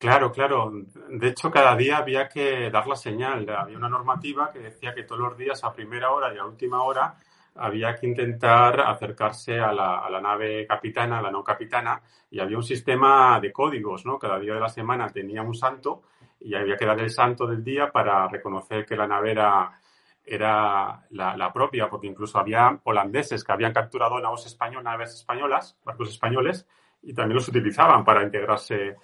Claro, 0.00 0.32
claro. 0.32 0.72
De 1.10 1.28
hecho, 1.28 1.50
cada 1.50 1.76
día 1.76 1.98
había 1.98 2.26
que 2.26 2.70
dar 2.70 2.86
la 2.86 2.96
señal. 2.96 3.46
Había 3.50 3.76
una 3.76 3.90
normativa 3.90 4.50
que 4.50 4.58
decía 4.58 4.94
que 4.94 5.02
todos 5.02 5.20
los 5.20 5.36
días, 5.36 5.62
a 5.62 5.74
primera 5.74 6.10
hora 6.10 6.34
y 6.34 6.38
a 6.38 6.46
última 6.46 6.82
hora, 6.82 7.16
había 7.56 7.94
que 7.94 8.06
intentar 8.06 8.80
acercarse 8.80 9.60
a 9.60 9.74
la, 9.74 10.20
nave 10.22 10.66
capitana, 10.66 11.18
a 11.18 11.22
la 11.22 11.30
no 11.30 11.44
capitana, 11.44 12.00
y 12.30 12.40
había 12.40 12.56
un 12.56 12.62
sistema 12.62 13.38
de 13.40 13.52
códigos, 13.52 14.06
¿no? 14.06 14.18
Cada 14.18 14.38
día 14.38 14.54
de 14.54 14.60
la 14.60 14.70
semana 14.70 15.12
tenía 15.12 15.42
un 15.42 15.54
santo 15.54 16.04
y 16.40 16.54
había 16.54 16.78
que 16.78 16.86
dar 16.86 16.98
el 16.98 17.10
santo 17.10 17.46
del 17.46 17.62
día 17.62 17.90
para 17.92 18.26
reconocer 18.26 18.86
que 18.86 18.96
la 18.96 19.06
nave 19.06 19.32
era, 19.32 21.06
la, 21.10 21.52
propia, 21.52 21.90
porque 21.90 22.06
incluso 22.06 22.38
había 22.38 22.80
holandeses 22.84 23.44
que 23.44 23.52
habían 23.52 23.74
capturado 23.74 24.18
naves 24.18 25.14
españolas, 25.14 25.78
barcos 25.84 26.08
españoles, 26.08 26.66
y 27.02 27.14
también 27.14 27.36
los 27.36 27.48
utilizaban 27.48 28.04
para 28.04 28.22
integrarse 28.22 28.96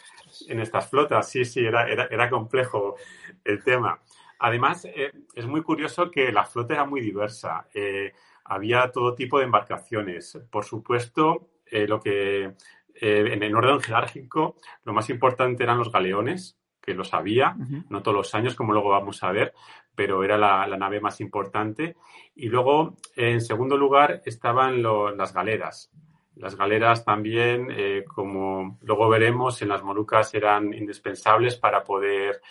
en 0.49 0.61
estas 0.61 0.89
flotas. 0.89 1.29
Sí, 1.29 1.45
sí, 1.45 1.65
era, 1.65 1.89
era, 1.89 2.29
complejo 2.29 2.97
el 3.45 3.63
tema. 3.63 4.01
Además, 4.39 4.85
eh, 4.85 5.13
es 5.35 5.47
muy 5.47 5.63
curioso 5.63 6.11
que 6.11 6.31
la 6.31 6.45
flota 6.45 6.75
era 6.75 6.85
muy 6.85 7.01
diversa. 7.01 7.69
Eh, 7.73 8.13
había 8.45 8.91
todo 8.93 9.15
tipo 9.15 9.39
de 9.39 9.45
embarcaciones. 9.45 10.39
Por 10.51 10.65
supuesto, 10.65 11.51
eh, 11.67 11.87
lo 11.87 12.01
que 12.01 12.55
en 12.99 13.43
el 13.43 13.55
orden 13.55 13.79
jerárquico, 13.81 14.57
lo 14.85 14.95
más 14.95 15.11
importante 15.11 15.63
eran 15.63 15.77
los 15.77 15.93
galeones, 15.93 16.59
que 16.81 16.95
los 16.95 17.13
había, 17.13 17.55
no 17.91 18.01
todos 18.01 18.17
los 18.17 18.35
años, 18.35 18.55
como 18.55 18.73
luego 18.73 18.91
vamos 18.91 19.23
a 19.23 19.33
ver, 19.33 19.53
pero 19.95 20.23
era 20.25 20.39
la, 20.39 20.67
nave 20.79 21.01
más 21.01 21.21
importante. 21.21 21.97
Y 22.35 22.49
luego, 22.49 22.97
en 23.17 23.43
segundo 23.43 23.77
lugar, 23.77 24.23
estaban 24.25 24.83
las 24.83 25.35
galeras. 25.35 25.91
Las 26.37 26.55
galeras 26.55 27.03
también, 27.03 27.69
eh, 27.71 28.05
como 28.07 28.79
luego 28.83 29.09
veremos, 29.09 29.61
en 29.63 29.69
las 29.69 29.83
Molucas 29.83 30.35
eran 30.35 30.75
indispensables 30.75 31.57
para 31.57 31.83
poder 31.83 32.43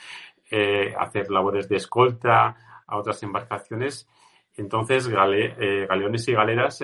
eh, 0.50 0.96
hacer 0.98 1.30
labores 1.30 1.70
de 1.70 1.76
escolta 1.76 2.84
a 2.88 2.98
otras 2.98 3.22
embarcaciones. 3.22 4.10
Entonces, 4.58 5.08
eh, 5.08 5.86
galeones 5.88 6.28
y 6.28 6.34
galeras 6.34 6.84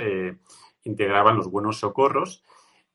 integraban 0.83 1.37
los 1.37 1.49
buenos 1.49 1.79
socorros. 1.79 2.43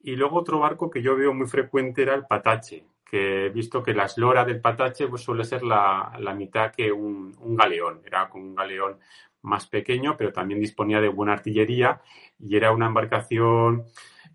Y 0.00 0.14
luego 0.14 0.38
otro 0.38 0.60
barco 0.60 0.88
que 0.88 1.02
yo 1.02 1.16
veo 1.16 1.34
muy 1.34 1.48
frecuente 1.48 2.02
era 2.02 2.14
el 2.14 2.26
patache, 2.26 2.86
que 3.04 3.46
he 3.46 3.48
visto 3.48 3.82
que 3.82 3.92
la 3.92 4.04
eslora 4.04 4.44
del 4.44 4.60
patache 4.60 5.08
pues, 5.08 5.22
suele 5.22 5.44
ser 5.44 5.64
la, 5.64 6.16
mitad 6.36 6.70
que 6.70 6.92
un, 6.92 7.34
un, 7.40 7.56
galeón. 7.56 8.02
Era 8.04 8.28
como 8.28 8.44
un 8.44 8.54
galeón 8.54 9.00
más 9.46 9.66
pequeño, 9.66 10.16
pero 10.16 10.32
también 10.32 10.60
disponía 10.60 11.00
de 11.00 11.08
buena 11.08 11.32
artillería 11.32 12.00
y 12.38 12.56
era 12.56 12.72
una 12.72 12.86
embarcación 12.86 13.84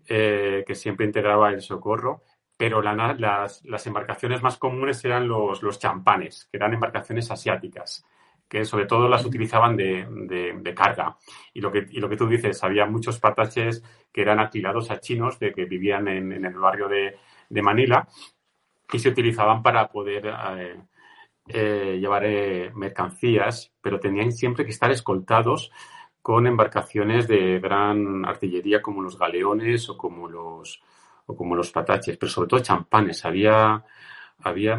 eh, 0.08 0.64
que 0.66 0.74
siempre 0.74 1.06
integraba 1.06 1.50
el 1.50 1.62
socorro. 1.62 2.22
Pero 2.56 2.80
las, 2.80 3.86
embarcaciones 3.86 4.42
más 4.42 4.56
comunes 4.56 5.04
eran 5.04 5.26
los, 5.26 5.62
los 5.62 5.78
champanes, 5.80 6.48
que 6.50 6.58
eran 6.58 6.74
embarcaciones 6.74 7.30
asiáticas 7.30 8.04
que 8.52 8.66
sobre 8.66 8.84
todo 8.84 9.08
las 9.08 9.24
utilizaban 9.24 9.78
de, 9.78 10.74
carga. 10.76 11.16
Y 11.54 11.62
lo, 11.62 11.72
que, 11.72 11.86
y 11.88 12.00
lo 12.00 12.08
que 12.10 12.18
tú 12.18 12.28
dices, 12.28 12.62
había 12.62 12.84
muchos 12.84 13.18
pataches 13.18 13.82
que 14.12 14.20
eran 14.20 14.38
alquilados 14.38 14.90
a 14.90 15.00
chinos 15.00 15.38
de 15.38 15.54
que 15.54 15.64
vivían 15.64 16.06
en, 16.06 16.44
el 16.44 16.58
barrio 16.58 16.86
de, 16.86 17.16
Manila 17.62 18.06
y 18.92 18.98
se 18.98 19.08
utilizaban 19.08 19.62
para 19.62 19.88
poder 19.88 20.26
eh, 20.58 20.76
eh, 21.48 21.98
llevar 22.00 22.24
mercancías, 22.74 23.72
pero 23.80 23.98
tenían 23.98 24.32
siempre 24.32 24.64
que 24.64 24.70
estar 24.70 24.90
escoltados 24.90 25.72
con 26.22 26.46
embarcaciones 26.46 27.26
de 27.26 27.58
gran 27.58 28.24
artillería 28.24 28.80
como 28.80 29.02
los 29.02 29.18
galeones 29.18 29.88
o 29.88 29.96
como 29.96 30.28
los, 30.28 30.80
o 31.26 31.36
como 31.36 31.56
los 31.56 31.72
pataches, 31.72 32.16
pero 32.16 32.30
sobre 32.30 32.48
todo 32.48 32.60
champanes. 32.60 33.24
Había, 33.24 33.84
había 34.38 34.78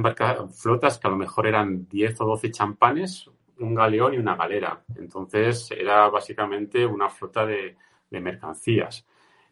flotas 0.49 0.97
que 0.97 1.07
a 1.07 1.11
lo 1.11 1.17
mejor 1.17 1.45
eran 1.45 1.87
10 1.89 2.21
o 2.21 2.25
12 2.25 2.49
champanes, 2.51 3.29
un 3.59 3.75
galeón 3.75 4.13
y 4.13 4.17
una 4.17 4.35
galera. 4.35 4.83
Entonces 4.95 5.69
era 5.71 6.09
básicamente 6.09 6.85
una 6.85 7.09
flota 7.09 7.45
de, 7.45 7.75
mercancías. 8.09 9.05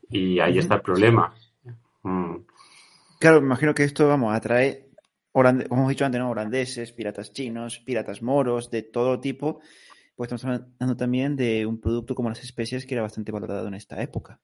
Y 0.09 0.39
ahí 0.39 0.59
está 0.59 0.75
el 0.75 0.81
problema. 0.81 1.33
Mm. 2.03 2.35
Claro, 3.19 3.41
me 3.41 3.47
imagino 3.47 3.73
que 3.73 3.83
esto, 3.83 4.07
vamos, 4.07 4.33
atrae, 4.35 4.90
como 5.31 5.49
hemos 5.49 5.89
dicho 5.89 6.05
antes, 6.05 6.19
¿no? 6.19 6.29
holandeses, 6.29 6.91
piratas 6.91 7.31
chinos, 7.33 7.79
piratas 7.79 8.21
moros, 8.21 8.69
de 8.69 8.83
todo 8.83 9.19
tipo. 9.19 9.61
Pues 10.15 10.31
estamos 10.31 10.61
hablando 10.61 10.97
también 10.97 11.35
de 11.35 11.65
un 11.65 11.79
producto 11.79 12.15
como 12.15 12.29
las 12.29 12.43
especies 12.43 12.85
que 12.85 12.95
era 12.95 13.01
bastante 13.01 13.31
valorado 13.31 13.67
en 13.67 13.73
esta 13.73 14.01
época. 14.01 14.39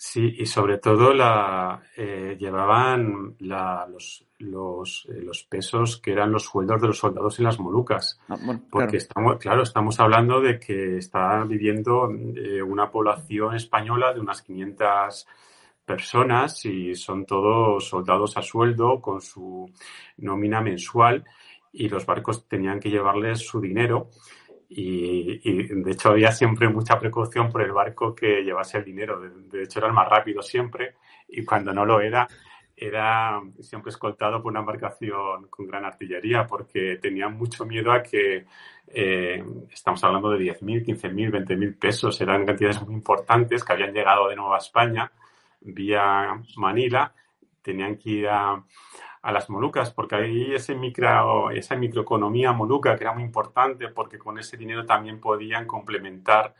Sí, 0.00 0.36
y 0.38 0.46
sobre 0.46 0.78
todo 0.78 1.12
la, 1.12 1.82
eh, 1.96 2.36
llevaban 2.38 3.34
los, 3.40 4.24
los, 4.38 5.08
eh, 5.10 5.22
los, 5.22 5.42
pesos 5.42 6.00
que 6.00 6.12
eran 6.12 6.30
los 6.30 6.44
sueldos 6.44 6.80
de 6.80 6.86
los 6.86 6.98
soldados 6.98 7.36
en 7.40 7.46
las 7.46 7.58
Molucas. 7.58 8.20
Ah, 8.28 8.36
porque 8.70 8.86
claro. 8.86 8.96
estamos, 8.96 9.38
claro, 9.38 9.62
estamos 9.64 9.98
hablando 9.98 10.40
de 10.40 10.60
que 10.60 10.98
está 10.98 11.42
viviendo 11.42 12.08
eh, 12.12 12.62
una 12.62 12.92
población 12.92 13.56
española 13.56 14.14
de 14.14 14.20
unas 14.20 14.40
500 14.42 15.26
personas 15.88 16.66
y 16.66 16.94
son 16.94 17.24
todos 17.24 17.88
soldados 17.88 18.36
a 18.36 18.42
sueldo 18.42 19.00
con 19.00 19.22
su 19.22 19.66
nómina 20.18 20.60
mensual 20.60 21.24
y 21.72 21.88
los 21.88 22.04
barcos 22.04 22.46
tenían 22.46 22.78
que 22.78 22.90
llevarles 22.90 23.38
su 23.40 23.58
dinero 23.58 24.10
y, 24.68 25.38
de 25.82 25.90
hecho 25.90 26.10
había 26.10 26.30
siempre 26.30 26.68
mucha 26.68 26.98
precaución 26.98 27.50
por 27.50 27.62
el 27.62 27.72
barco 27.72 28.14
que 28.14 28.42
llevase 28.42 28.76
el 28.76 28.84
dinero. 28.84 29.18
De, 29.18 29.62
hecho 29.62 29.78
era 29.78 29.88
el 29.88 29.94
más 29.94 30.06
rápido 30.06 30.42
siempre 30.42 30.96
y 31.26 31.42
cuando 31.42 31.72
no 31.72 31.86
lo 31.86 32.00
era 32.00 32.28
era 32.80 33.40
siempre 33.60 33.90
escoltado 33.90 34.40
por 34.40 34.52
una 34.52 34.60
embarcación 34.60 35.48
con 35.48 35.66
gran 35.66 35.84
artillería 35.84 36.46
porque 36.46 36.98
tenían 37.02 37.36
mucho 37.36 37.64
miedo 37.64 37.90
a 37.90 38.02
que 38.02 38.44
eh, 38.86 39.44
estamos 39.72 40.04
hablando 40.04 40.30
de 40.30 40.38
10.000, 40.38 40.84
15.000, 40.84 41.44
20.000 41.44 41.78
pesos. 41.78 42.20
Eran 42.20 42.46
cantidades 42.46 42.80
muy 42.82 42.94
importantes 42.94 43.64
que 43.64 43.72
habían 43.72 43.92
llegado 43.92 44.28
de 44.28 44.36
nuevo 44.36 44.54
a 44.54 44.58
España 44.58 45.10
vía 45.60 46.40
Manila. 46.56 47.14
Tenían 47.62 47.96
que 47.96 48.10
ir 48.10 48.28
a, 48.28 48.62
a 49.22 49.32
las 49.32 49.50
Molucas, 49.50 49.90
porque 49.92 50.16
ahí 50.16 50.54
micro, 50.76 51.50
esa 51.50 51.76
microeconomía 51.76 52.52
moluca 52.52 52.96
que 52.96 53.04
era 53.04 53.12
muy 53.12 53.22
importante, 53.22 53.88
porque 53.88 54.18
con 54.18 54.38
ese 54.38 54.56
dinero 54.56 54.86
también 54.86 55.20
podían 55.20 55.66
complementar 55.66 56.54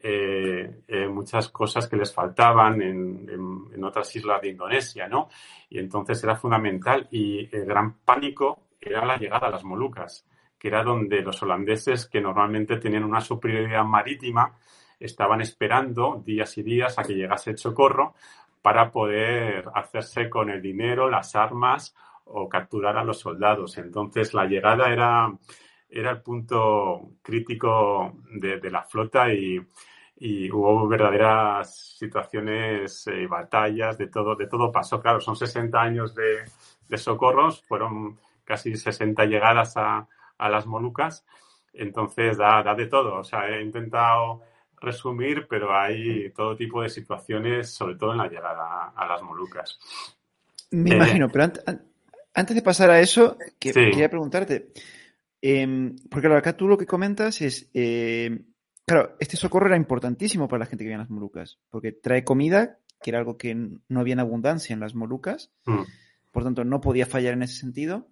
eh, 0.00 0.82
eh, 0.86 1.08
muchas 1.08 1.48
cosas 1.48 1.88
que 1.88 1.96
les 1.96 2.14
faltaban 2.14 2.80
en, 2.80 3.28
en, 3.74 3.84
otras 3.84 4.14
islas 4.14 4.40
de 4.40 4.48
Indonesia, 4.48 5.08
¿no? 5.08 5.28
Y 5.68 5.78
entonces 5.78 6.22
era 6.22 6.36
fundamental. 6.36 7.08
Y 7.10 7.54
el 7.54 7.64
gran 7.64 7.98
pánico 7.98 8.68
era 8.80 9.04
la 9.04 9.16
llegada 9.16 9.48
a 9.48 9.50
las 9.50 9.64
Molucas, 9.64 10.26
que 10.58 10.68
era 10.68 10.82
donde 10.82 11.22
los 11.22 11.42
holandeses, 11.42 12.06
que 12.06 12.20
normalmente 12.20 12.76
tenían 12.76 13.04
una 13.04 13.20
superioridad 13.20 13.84
marítima, 13.84 14.56
estaban 14.98 15.40
esperando 15.40 16.22
días 16.24 16.56
y 16.58 16.62
días 16.62 16.98
a 16.98 17.02
que 17.02 17.14
llegase 17.14 17.50
el 17.50 17.58
socorro 17.58 18.14
para 18.62 18.90
poder 18.90 19.64
hacerse 19.74 20.28
con 20.28 20.50
el 20.50 20.60
dinero, 20.60 21.08
las 21.08 21.36
armas 21.36 21.94
o 22.24 22.48
capturar 22.48 22.96
a 22.96 23.04
los 23.04 23.20
soldados. 23.20 23.78
Entonces 23.78 24.34
la 24.34 24.46
llegada 24.46 24.92
era, 24.92 25.32
era 25.88 26.10
el 26.10 26.22
punto 26.22 27.12
crítico 27.22 28.14
de, 28.40 28.70
la 28.70 28.82
flota 28.82 29.32
y, 29.32 29.60
hubo 30.50 30.88
verdaderas 30.88 31.96
situaciones 31.98 33.06
eh, 33.06 33.26
batallas, 33.26 33.98
de 33.98 34.08
todo, 34.08 34.34
de 34.34 34.46
todo 34.48 34.72
pasó. 34.72 35.00
Claro, 35.00 35.20
son 35.20 35.36
60 35.36 35.80
años 35.80 36.14
de, 36.14 36.96
socorros, 36.96 37.62
fueron 37.62 38.18
casi 38.44 38.74
60 38.74 39.26
llegadas 39.26 39.76
a, 39.76 40.08
las 40.38 40.66
Molucas, 40.66 41.24
entonces 41.72 42.36
da, 42.36 42.62
da 42.62 42.74
de 42.74 42.86
todo. 42.86 43.20
O 43.20 43.24
sea, 43.24 43.48
he 43.48 43.62
intentado 43.62 44.42
resumir, 44.80 45.46
pero 45.48 45.76
hay 45.76 46.30
todo 46.30 46.56
tipo 46.56 46.82
de 46.82 46.88
situaciones, 46.88 47.70
sobre 47.70 47.96
todo 47.96 48.12
en 48.12 48.18
la 48.18 48.28
llegada 48.28 48.92
a, 48.94 49.06
las 49.06 49.22
Molucas. 49.22 49.78
Me 50.70 50.94
imagino, 50.94 51.28
pero 51.28 51.52
antes 52.34 52.56
de 52.56 52.62
pasar 52.62 52.90
a 52.90 53.00
eso, 53.00 53.38
quería 53.58 54.10
preguntarte, 54.10 54.72
em, 55.40 55.96
porque 56.10 56.28
acá 56.28 56.56
tú 56.56 56.68
lo 56.68 56.76
que 56.76 56.86
comentas 56.86 57.40
es, 57.40 57.70
em, 57.72 58.44
claro, 58.84 59.16
este 59.18 59.36
socorro 59.36 59.66
era 59.66 59.76
importantísimo 59.76 60.48
para 60.48 60.60
la 60.60 60.66
gente 60.66 60.84
que 60.84 60.88
vivía 60.88 60.96
en 60.96 61.00
las 61.00 61.10
Molucas, 61.10 61.58
porque 61.70 61.92
trae 61.92 62.24
comida, 62.24 62.78
que 63.02 63.10
era 63.10 63.18
algo 63.18 63.36
que 63.36 63.54
no 63.54 64.00
había 64.00 64.14
en 64.14 64.20
abundancia 64.20 64.74
en 64.74 64.80
las 64.80 64.94
Molucas, 64.94 65.52
mm. 65.64 65.82
por 66.32 66.44
tanto 66.44 66.64
no 66.64 66.80
podía 66.80 67.06
fallar 67.06 67.34
en 67.34 67.42
ese 67.42 67.54
sentido, 67.54 68.08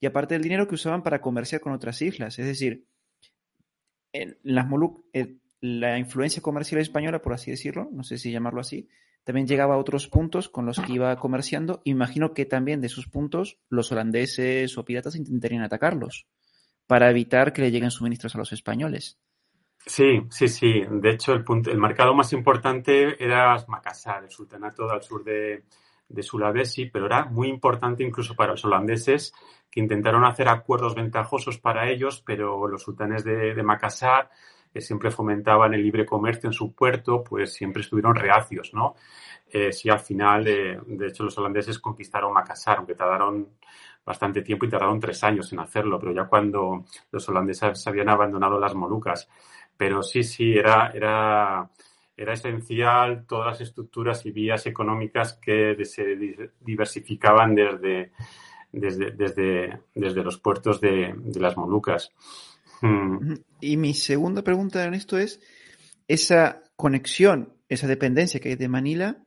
y 0.00 0.06
aparte 0.06 0.34
el 0.34 0.42
dinero 0.42 0.68
que 0.68 0.76
usaban 0.76 1.02
para 1.02 1.20
comerciar 1.20 1.60
con 1.60 1.72
otras 1.72 2.00
islas, 2.02 2.38
es 2.38 2.46
decir, 2.46 2.86
en 4.12 4.38
las 4.42 4.66
Molucas 4.66 5.04
la 5.60 5.98
influencia 5.98 6.42
comercial 6.42 6.80
española, 6.80 7.20
por 7.20 7.32
así 7.32 7.50
decirlo, 7.50 7.88
no 7.92 8.02
sé 8.02 8.18
si 8.18 8.30
llamarlo 8.30 8.60
así, 8.60 8.88
también 9.24 9.46
llegaba 9.46 9.74
a 9.74 9.78
otros 9.78 10.08
puntos 10.08 10.48
con 10.48 10.64
los 10.64 10.80
que 10.80 10.92
iba 10.92 11.14
comerciando. 11.16 11.82
Imagino 11.84 12.32
que 12.32 12.46
también 12.46 12.80
de 12.80 12.86
esos 12.86 13.08
puntos 13.08 13.58
los 13.68 13.92
holandeses 13.92 14.78
o 14.78 14.84
piratas 14.84 15.16
intentarían 15.16 15.62
atacarlos 15.62 16.26
para 16.86 17.10
evitar 17.10 17.52
que 17.52 17.60
le 17.60 17.70
lleguen 17.70 17.90
suministros 17.90 18.34
a 18.34 18.38
los 18.38 18.52
españoles. 18.52 19.20
Sí, 19.84 20.22
sí, 20.30 20.48
sí. 20.48 20.82
De 20.90 21.10
hecho, 21.10 21.34
el, 21.34 21.44
punto, 21.44 21.70
el 21.70 21.78
mercado 21.78 22.14
más 22.14 22.32
importante 22.32 23.22
era 23.22 23.54
Macassar, 23.68 24.24
el 24.24 24.30
sultanato 24.30 24.90
al 24.90 25.02
sur 25.02 25.22
de, 25.22 25.64
de 26.08 26.22
Sulawesi, 26.22 26.86
pero 26.86 27.06
era 27.06 27.26
muy 27.26 27.48
importante 27.48 28.02
incluso 28.02 28.34
para 28.34 28.52
los 28.52 28.64
holandeses 28.64 29.32
que 29.70 29.80
intentaron 29.80 30.24
hacer 30.24 30.48
acuerdos 30.48 30.94
ventajosos 30.94 31.58
para 31.58 31.90
ellos, 31.90 32.22
pero 32.24 32.66
los 32.66 32.82
sultanes 32.82 33.24
de, 33.24 33.54
de 33.54 33.62
que 34.72 34.80
siempre 34.80 35.10
fomentaban 35.10 35.74
el 35.74 35.82
libre 35.82 36.06
comercio 36.06 36.48
en 36.48 36.52
su 36.52 36.72
puerto, 36.74 37.22
pues 37.24 37.52
siempre 37.52 37.82
estuvieron 37.82 38.14
reacios, 38.14 38.72
¿no? 38.74 38.94
Eh, 39.50 39.72
sí, 39.72 39.88
al 39.88 40.00
final, 40.00 40.46
eh, 40.46 40.78
de 40.86 41.06
hecho, 41.06 41.24
los 41.24 41.36
holandeses 41.38 41.78
conquistaron 41.78 42.32
Makassar, 42.32 42.78
aunque 42.78 42.94
tardaron 42.94 43.48
bastante 44.04 44.42
tiempo 44.42 44.66
y 44.66 44.68
tardaron 44.68 45.00
tres 45.00 45.22
años 45.24 45.52
en 45.52 45.60
hacerlo, 45.60 45.98
pero 45.98 46.12
ya 46.12 46.24
cuando 46.24 46.84
los 47.10 47.28
holandeses 47.28 47.86
habían 47.86 48.08
abandonado 48.08 48.58
las 48.58 48.74
Molucas. 48.74 49.28
Pero 49.76 50.02
sí, 50.02 50.22
sí, 50.22 50.56
era, 50.56 50.90
era, 50.94 51.70
era 52.16 52.32
esencial 52.32 53.26
todas 53.26 53.46
las 53.46 53.60
estructuras 53.60 54.24
y 54.26 54.32
vías 54.32 54.66
económicas 54.66 55.34
que 55.34 55.76
se 55.84 56.50
diversificaban 56.60 57.54
desde, 57.54 58.12
desde, 58.72 59.10
desde, 59.12 59.80
desde 59.94 60.24
los 60.24 60.38
puertos 60.38 60.80
de, 60.80 61.14
de 61.16 61.40
las 61.40 61.56
Molucas. 61.56 62.12
Hmm. 62.80 63.34
Y 63.60 63.76
mi 63.76 63.94
segunda 63.94 64.42
pregunta 64.42 64.84
en 64.84 64.94
esto 64.94 65.18
es 65.18 65.40
esa 66.06 66.62
conexión, 66.76 67.54
esa 67.68 67.86
dependencia 67.86 68.40
que 68.40 68.50
hay 68.50 68.56
de 68.56 68.68
Manila 68.68 69.24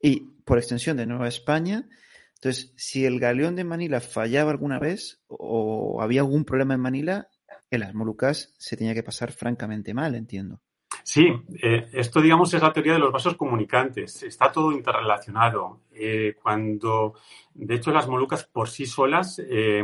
y 0.00 0.20
por 0.44 0.58
extensión 0.58 0.96
de 0.96 1.06
Nueva 1.06 1.28
España. 1.28 1.88
Entonces, 2.34 2.72
si 2.76 3.04
el 3.04 3.20
galeón 3.20 3.54
de 3.56 3.64
Manila 3.64 4.00
fallaba 4.00 4.50
alguna 4.50 4.78
vez 4.78 5.22
o 5.28 6.00
había 6.00 6.22
algún 6.22 6.44
problema 6.44 6.74
en 6.74 6.80
Manila, 6.80 7.28
en 7.70 7.80
las 7.80 7.94
Molucas 7.94 8.54
se 8.58 8.76
tenía 8.76 8.94
que 8.94 9.02
pasar 9.02 9.32
francamente 9.32 9.94
mal, 9.94 10.14
entiendo. 10.14 10.60
Sí, 11.04 11.26
eh, 11.62 11.88
esto 11.92 12.20
digamos 12.20 12.52
es 12.54 12.62
la 12.62 12.72
teoría 12.72 12.94
de 12.94 12.98
los 12.98 13.12
vasos 13.12 13.36
comunicantes. 13.36 14.22
Está 14.22 14.50
todo 14.50 14.72
interrelacionado. 14.72 15.80
Eh, 15.92 16.34
cuando, 16.42 17.14
de 17.54 17.74
hecho, 17.74 17.90
las 17.90 18.08
Molucas 18.08 18.44
por 18.44 18.68
sí 18.68 18.86
solas 18.86 19.40
eh, 19.44 19.82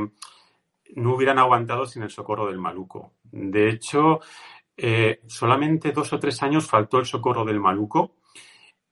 no 0.94 1.14
hubieran 1.14 1.38
aguantado 1.38 1.87
sin 1.87 2.03
el 2.03 2.11
socorro 2.11 2.46
del 2.46 2.59
maluco. 2.59 3.12
De 3.22 3.68
hecho, 3.68 4.20
eh, 4.77 5.20
solamente 5.27 5.92
dos 5.92 6.12
o 6.12 6.18
tres 6.18 6.42
años 6.42 6.66
faltó 6.66 6.99
el 6.99 7.07
socorro 7.07 7.44
del 7.44 7.61
maluco 7.61 8.16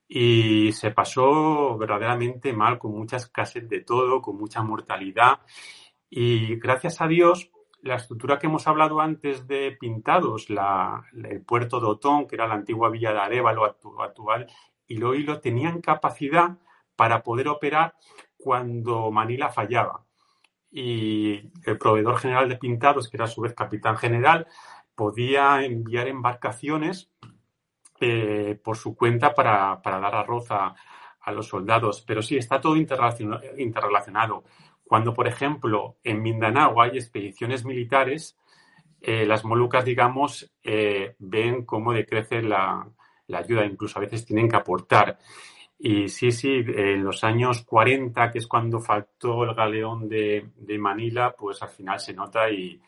y 0.07 0.71
se 0.73 0.91
pasó 0.91 1.77
verdaderamente 1.77 2.53
mal, 2.53 2.77
con 2.77 2.91
mucha 2.91 3.17
escasez 3.17 3.67
de 3.67 3.81
todo, 3.81 4.21
con 4.21 4.37
mucha 4.37 4.61
mortalidad. 4.61 5.39
Y 6.09 6.57
gracias 6.57 7.01
a 7.01 7.07
Dios, 7.07 7.51
la 7.81 7.95
estructura 7.95 8.39
que 8.39 8.47
hemos 8.47 8.67
hablado 8.67 8.99
antes 8.99 9.47
de 9.47 9.75
Pintados, 9.79 10.47
el 10.49 11.41
puerto 11.41 11.79
de 11.79 11.87
Otón, 11.87 12.27
que 12.27 12.35
era 12.35 12.47
la 12.47 12.55
antigua 12.55 12.89
villa 12.89 13.13
de 13.13 13.19
Arevalo 13.19 13.65
actual, 13.65 14.47
y 14.87 14.97
lo 14.97 15.15
hilo 15.15 15.39
tenían 15.39 15.81
capacidad 15.81 16.57
para 16.95 17.23
poder 17.23 17.47
operar 17.47 17.95
cuando 18.37 19.11
Manila 19.11 19.49
fallaba 19.49 20.04
y 20.77 21.53
el 21.63 21.77
proveedor 21.77 22.17
general 22.17 22.49
de 22.49 22.57
pintados, 22.57 23.07
que 23.07 23.15
era 23.15 23.23
a 23.23 23.29
su 23.29 23.39
vez 23.39 23.53
capitán 23.53 23.95
general, 23.95 24.45
podía 24.93 25.63
enviar 25.63 26.09
embarcaciones 26.09 27.09
eh, 28.01 28.59
por 28.61 28.75
su 28.75 28.93
cuenta 28.93 29.33
para, 29.33 29.79
dar 29.81 30.15
arroz 30.15 30.47
a, 30.49 30.75
los 31.31 31.47
soldados. 31.47 32.03
Pero 32.05 32.21
sí, 32.21 32.35
está 32.35 32.59
todo 32.59 32.75
interrelacionado. 32.75 34.43
Cuando, 34.83 35.13
por 35.13 35.29
ejemplo, 35.29 35.95
en 36.03 36.21
Mindanao 36.21 36.81
hay 36.81 36.97
expediciones 36.97 37.63
militares, 37.63 38.37
eh, 38.99 39.25
las 39.25 39.45
Molucas, 39.45 39.85
digamos, 39.85 40.53
eh, 40.61 41.15
ven 41.19 41.63
cómo 41.63 41.93
decrece 41.93 42.41
la, 42.41 42.85
la 43.27 43.37
ayuda, 43.37 43.65
incluso 43.65 43.97
a 43.97 44.01
veces 44.01 44.25
tienen 44.25 44.49
que 44.49 44.57
aportar. 44.57 45.19
Y 45.77 46.07
sí, 46.07 46.31
sí, 46.31 46.63
en 46.67 47.03
los 47.03 47.23
años 47.23 47.63
40, 47.63 48.31
que 48.31 48.39
es 48.39 48.47
cuando 48.47 48.79
faltó 48.79 49.43
el 49.43 49.53
galeón 49.53 50.07
de, 50.07 50.49
Manila, 50.79 51.35
pues 51.37 51.61
al 51.61 51.69
final 51.69 51.99
se 51.99 52.13
nota 52.13 52.49
y, 52.49 52.81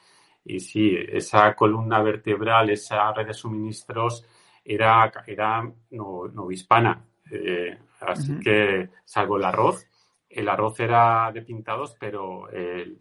y, 0.45 0.60
sí, 0.60 0.97
esa 1.10 1.54
columna 1.54 2.02
vertebral, 2.02 2.69
esa 2.69 3.12
red 3.12 3.28
de 3.28 3.34
suministros 3.34 4.26
era, 4.63 5.12
era 5.26 5.69
no, 5.91 6.52
hispana. 6.52 7.04
Eh, 7.30 7.78
así 8.02 8.39
que, 8.39 8.89
salvo 9.04 9.38
el 9.38 9.43
arroz, 9.43 9.86
el 10.30 10.47
arroz 10.47 10.80
era 10.80 11.30
de 11.34 11.41
pintados, 11.41 11.95
pero 12.00 12.47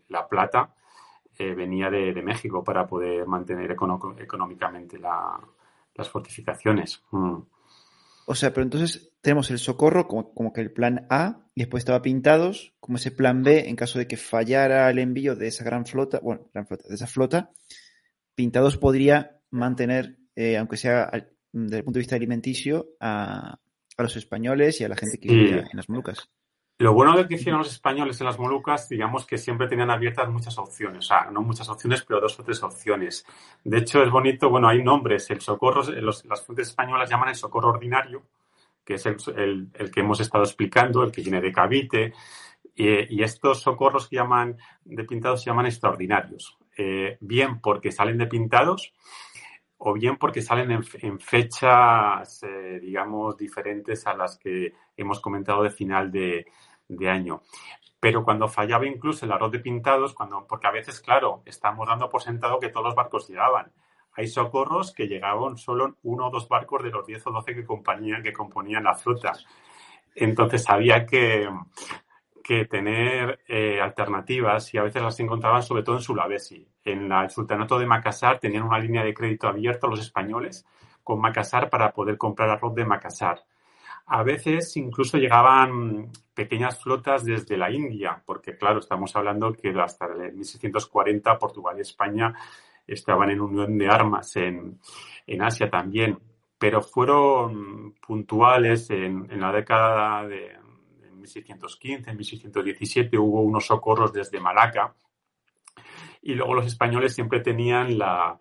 la 0.08 0.26
plata 0.28 0.74
venía 1.38 1.90
de, 1.90 2.22
México 2.22 2.64
para 2.64 2.86
poder 2.86 3.26
mantener 3.26 3.70
económicamente 3.70 4.98
las 4.98 6.10
fortificaciones. 6.10 7.04
Mm. 7.12 7.38
O 8.28 8.34
sea, 8.34 8.52
pero 8.52 8.64
entonces 8.64 9.12
tenemos 9.20 9.50
el 9.50 9.58
socorro 9.58 10.08
como, 10.08 10.34
como, 10.34 10.52
que 10.52 10.60
el 10.60 10.72
plan 10.72 11.06
A 11.10 11.48
y 11.54 11.60
después 11.60 11.82
estaba 11.82 12.02
pintados 12.02 12.74
como 12.80 12.98
ese 12.98 13.12
plan 13.12 13.42
B 13.42 13.68
en 13.68 13.76
caso 13.76 14.00
de 14.00 14.08
que 14.08 14.16
fallara 14.16 14.90
el 14.90 14.98
envío 14.98 15.36
de 15.36 15.46
esa 15.46 15.64
gran 15.64 15.86
flota, 15.86 16.18
bueno, 16.20 16.50
gran 16.52 16.66
flota, 16.66 16.88
de 16.88 16.94
esa 16.96 17.06
flota, 17.06 17.52
pintados 18.34 18.76
podría 18.76 19.40
mantener, 19.50 20.18
eh, 20.34 20.56
aunque 20.56 20.76
sea 20.76 21.10
desde 21.52 21.78
el 21.78 21.84
punto 21.84 21.98
de 21.98 22.02
vista 22.02 22.16
alimenticio, 22.16 22.96
a, 23.00 23.58
los 23.98 24.16
españoles 24.16 24.80
y 24.80 24.84
a 24.84 24.88
la 24.88 24.96
gente 24.96 25.18
que 25.18 25.28
vivía 25.28 25.64
en 25.70 25.76
las 25.76 25.88
Molucas. 25.88 26.28
Lo 26.78 26.92
bueno 26.92 27.16
de 27.16 27.26
que 27.26 27.36
hicieron 27.36 27.60
los 27.60 27.72
españoles 27.72 28.20
en 28.20 28.26
las 28.26 28.38
Molucas, 28.38 28.86
digamos 28.90 29.24
que 29.24 29.38
siempre 29.38 29.66
tenían 29.66 29.90
abiertas 29.90 30.28
muchas 30.28 30.58
opciones, 30.58 30.98
o 30.98 31.08
sea, 31.08 31.30
no 31.30 31.40
muchas 31.40 31.70
opciones, 31.70 32.02
pero 32.02 32.20
dos 32.20 32.38
o 32.38 32.44
tres 32.44 32.62
opciones. 32.62 33.24
De 33.64 33.78
hecho, 33.78 34.02
es 34.02 34.10
bonito, 34.10 34.50
bueno, 34.50 34.68
hay 34.68 34.82
nombres, 34.82 35.30
el 35.30 35.40
socorro, 35.40 35.82
las 35.90 36.44
fuentes 36.44 36.68
españolas 36.68 37.08
llaman 37.08 37.30
el 37.30 37.34
socorro 37.34 37.70
ordinario, 37.70 38.24
que 38.84 38.94
es 38.94 39.06
el, 39.06 39.70
que 39.90 40.00
hemos 40.00 40.20
estado 40.20 40.44
explicando, 40.44 41.02
el 41.02 41.12
que 41.12 41.22
viene 41.22 41.40
de 41.40 41.50
Cavite, 41.50 42.12
y, 42.74 43.22
estos 43.22 43.62
socorros 43.62 44.06
que 44.06 44.16
llaman 44.16 44.58
de 44.84 45.04
pintados 45.04 45.42
se 45.42 45.48
llaman 45.48 45.64
extraordinarios, 45.64 46.58
eh, 46.76 47.16
bien 47.20 47.58
porque 47.60 47.90
salen 47.90 48.18
de 48.18 48.26
pintados 48.26 48.92
o 49.78 49.94
bien 49.94 50.16
porque 50.18 50.42
salen 50.42 50.70
en, 50.70 51.20
fechas, 51.20 52.42
eh, 52.42 52.80
digamos, 52.80 53.36
diferentes 53.36 54.06
a 54.06 54.14
las 54.14 54.38
que 54.38 54.74
hemos 54.96 55.20
comentado 55.20 55.62
de 55.62 55.70
final 55.70 56.10
de, 56.10 56.46
año. 57.08 57.42
Pero 57.98 58.24
cuando 58.24 58.48
fallaba 58.48 58.86
incluso 58.86 59.24
el 59.24 59.32
arroz 59.32 59.50
de 59.52 59.58
pintados, 59.58 60.14
cuando, 60.14 60.46
porque 60.46 60.66
a 60.66 60.70
veces, 60.70 61.00
claro, 61.00 61.42
estamos 61.44 61.88
dando 61.88 62.08
por 62.08 62.22
sentado 62.22 62.60
que 62.60 62.68
todos 62.68 62.86
los 62.86 62.94
barcos 62.94 63.28
llegaban. 63.28 63.72
Hay 64.12 64.28
socorros 64.28 64.92
que 64.92 65.08
llegaban 65.08 65.56
solo 65.56 65.96
uno 66.02 66.28
o 66.28 66.30
dos 66.30 66.48
barcos 66.48 66.82
de 66.82 66.90
los 66.90 67.06
10 67.06 67.26
o 67.26 67.30
12 67.32 67.54
que, 67.54 67.66
que 68.22 68.32
componían 68.32 68.84
la 68.84 68.94
flota. 68.94 69.32
Entonces 70.14 70.68
había 70.70 71.04
que, 71.04 71.48
que 72.42 72.64
tener 72.64 73.40
eh, 73.48 73.80
alternativas 73.80 74.72
y 74.72 74.78
a 74.78 74.84
veces 74.84 75.02
las 75.02 75.18
encontraban 75.18 75.62
sobre 75.62 75.82
todo 75.82 75.96
en 75.96 76.02
Sulawesi. 76.02 76.66
En 76.84 77.10
el 77.10 77.28
sultanato 77.28 77.76
de 77.78 77.86
Makassar 77.86 78.38
tenían 78.38 78.62
una 78.62 78.78
línea 78.78 79.02
de 79.02 79.12
crédito 79.12 79.48
abierta 79.48 79.88
los 79.88 80.00
españoles 80.00 80.64
con 81.02 81.20
Makassar 81.20 81.68
para 81.68 81.92
poder 81.92 82.16
comprar 82.16 82.48
arroz 82.48 82.74
de 82.74 82.84
Makassar. 82.84 83.44
A 84.06 84.22
veces 84.22 84.76
incluso 84.76 85.18
llegaban 85.18 86.10
pequeñas 86.34 86.80
flotas 86.82 87.24
desde 87.24 87.56
la 87.56 87.70
India, 87.70 88.22
porque 88.24 88.56
claro, 88.56 88.78
estamos 88.78 89.14
hablando 89.16 89.52
que 89.52 89.70
hasta 89.80 90.06
el 90.06 90.34
1640 90.34 91.38
Portugal 91.38 91.76
y 91.78 91.80
España 91.80 92.34
estaban 92.86 93.30
en 93.30 93.40
unión 93.40 93.76
de 93.76 93.88
armas 93.88 94.36
en, 94.36 94.80
en 95.26 95.42
Asia 95.42 95.68
también, 95.68 96.18
pero 96.58 96.82
fueron 96.82 97.94
puntuales 97.94 98.90
en, 98.90 99.28
en 99.30 99.40
la 99.40 99.50
década 99.50 100.26
de, 100.26 100.56
1615, 101.26 102.10
en 102.10 102.16
1617 102.16 103.18
hubo 103.18 103.42
unos 103.42 103.66
socorros 103.66 104.12
desde 104.12 104.40
Malaca. 104.40 104.94
Y 106.22 106.34
luego 106.34 106.54
los 106.54 106.66
españoles 106.66 107.14
siempre 107.14 107.40
tenían 107.40 107.98
la, 107.98 108.38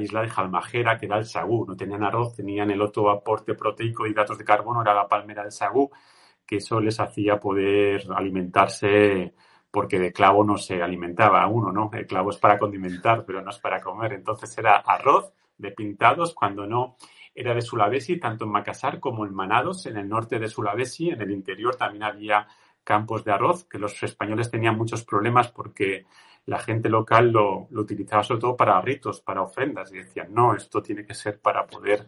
isla 0.00 0.22
de 0.22 0.28
Jalmajera, 0.28 0.98
que 0.98 1.06
era 1.06 1.18
el 1.18 1.24
sagú. 1.24 1.66
No 1.66 1.76
tenían 1.76 2.04
arroz, 2.04 2.34
tenían 2.34 2.70
el 2.70 2.80
otro 2.82 3.10
aporte 3.10 3.54
proteico 3.54 4.06
y 4.06 4.14
datos 4.14 4.38
de 4.38 4.44
carbono, 4.44 4.82
era 4.82 4.94
la 4.94 5.08
palmera 5.08 5.42
del 5.42 5.52
sagú, 5.52 5.90
que 6.46 6.56
eso 6.56 6.80
les 6.80 6.98
hacía 7.00 7.38
poder 7.38 8.04
alimentarse 8.14 9.34
porque 9.70 9.98
de 9.98 10.12
clavo 10.12 10.42
no 10.44 10.56
se 10.56 10.82
alimentaba 10.82 11.46
uno, 11.46 11.70
¿no? 11.70 11.90
El 11.92 12.06
clavo 12.06 12.30
es 12.30 12.38
para 12.38 12.58
condimentar, 12.58 13.24
pero 13.24 13.40
no 13.40 13.50
es 13.50 13.58
para 13.58 13.80
comer. 13.80 14.14
Entonces 14.14 14.56
era 14.58 14.76
arroz 14.76 15.32
de 15.56 15.70
pintados, 15.70 16.34
cuando 16.34 16.66
no 16.66 16.96
era 17.34 17.54
de 17.54 17.62
Sulawesi, 17.62 18.18
tanto 18.18 18.44
en 18.44 18.50
Makassar 18.50 18.98
como 18.98 19.24
en 19.24 19.34
Manados, 19.34 19.86
en 19.86 19.96
el 19.96 20.08
norte 20.08 20.38
de 20.38 20.48
Sulawesi. 20.48 21.10
En 21.10 21.20
el 21.20 21.30
interior 21.30 21.76
también 21.76 22.02
había 22.02 22.48
campos 22.82 23.24
de 23.24 23.32
arroz, 23.32 23.64
que 23.64 23.78
los 23.78 24.02
españoles 24.02 24.50
tenían 24.50 24.76
muchos 24.76 25.04
problemas 25.04 25.48
porque 25.52 26.06
la 26.46 26.58
gente 26.58 26.88
local 26.88 27.30
lo, 27.30 27.68
utilizaba 27.70 28.22
sobre 28.22 28.40
todo 28.40 28.56
para 28.56 28.80
ritos, 28.80 29.20
para 29.20 29.42
ofrendas, 29.42 29.92
y 29.92 29.98
decían, 29.98 30.32
no, 30.32 30.54
esto 30.54 30.82
tiene 30.82 31.04
que 31.04 31.14
ser 31.14 31.40
para 31.40 31.66
poder... 31.66 32.06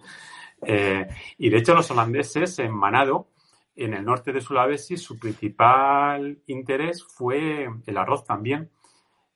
Eh, 0.64 1.08
y 1.38 1.50
de 1.50 1.58
hecho 1.58 1.74
los 1.74 1.90
holandeses 1.90 2.58
en 2.60 2.72
Manado, 2.72 3.28
en 3.74 3.94
el 3.94 4.04
norte 4.04 4.32
de 4.32 4.40
Sulawesi, 4.40 4.96
su 4.96 5.18
principal 5.18 6.38
interés 6.46 7.02
fue 7.02 7.68
el 7.86 7.96
arroz 7.96 8.24
también. 8.24 8.70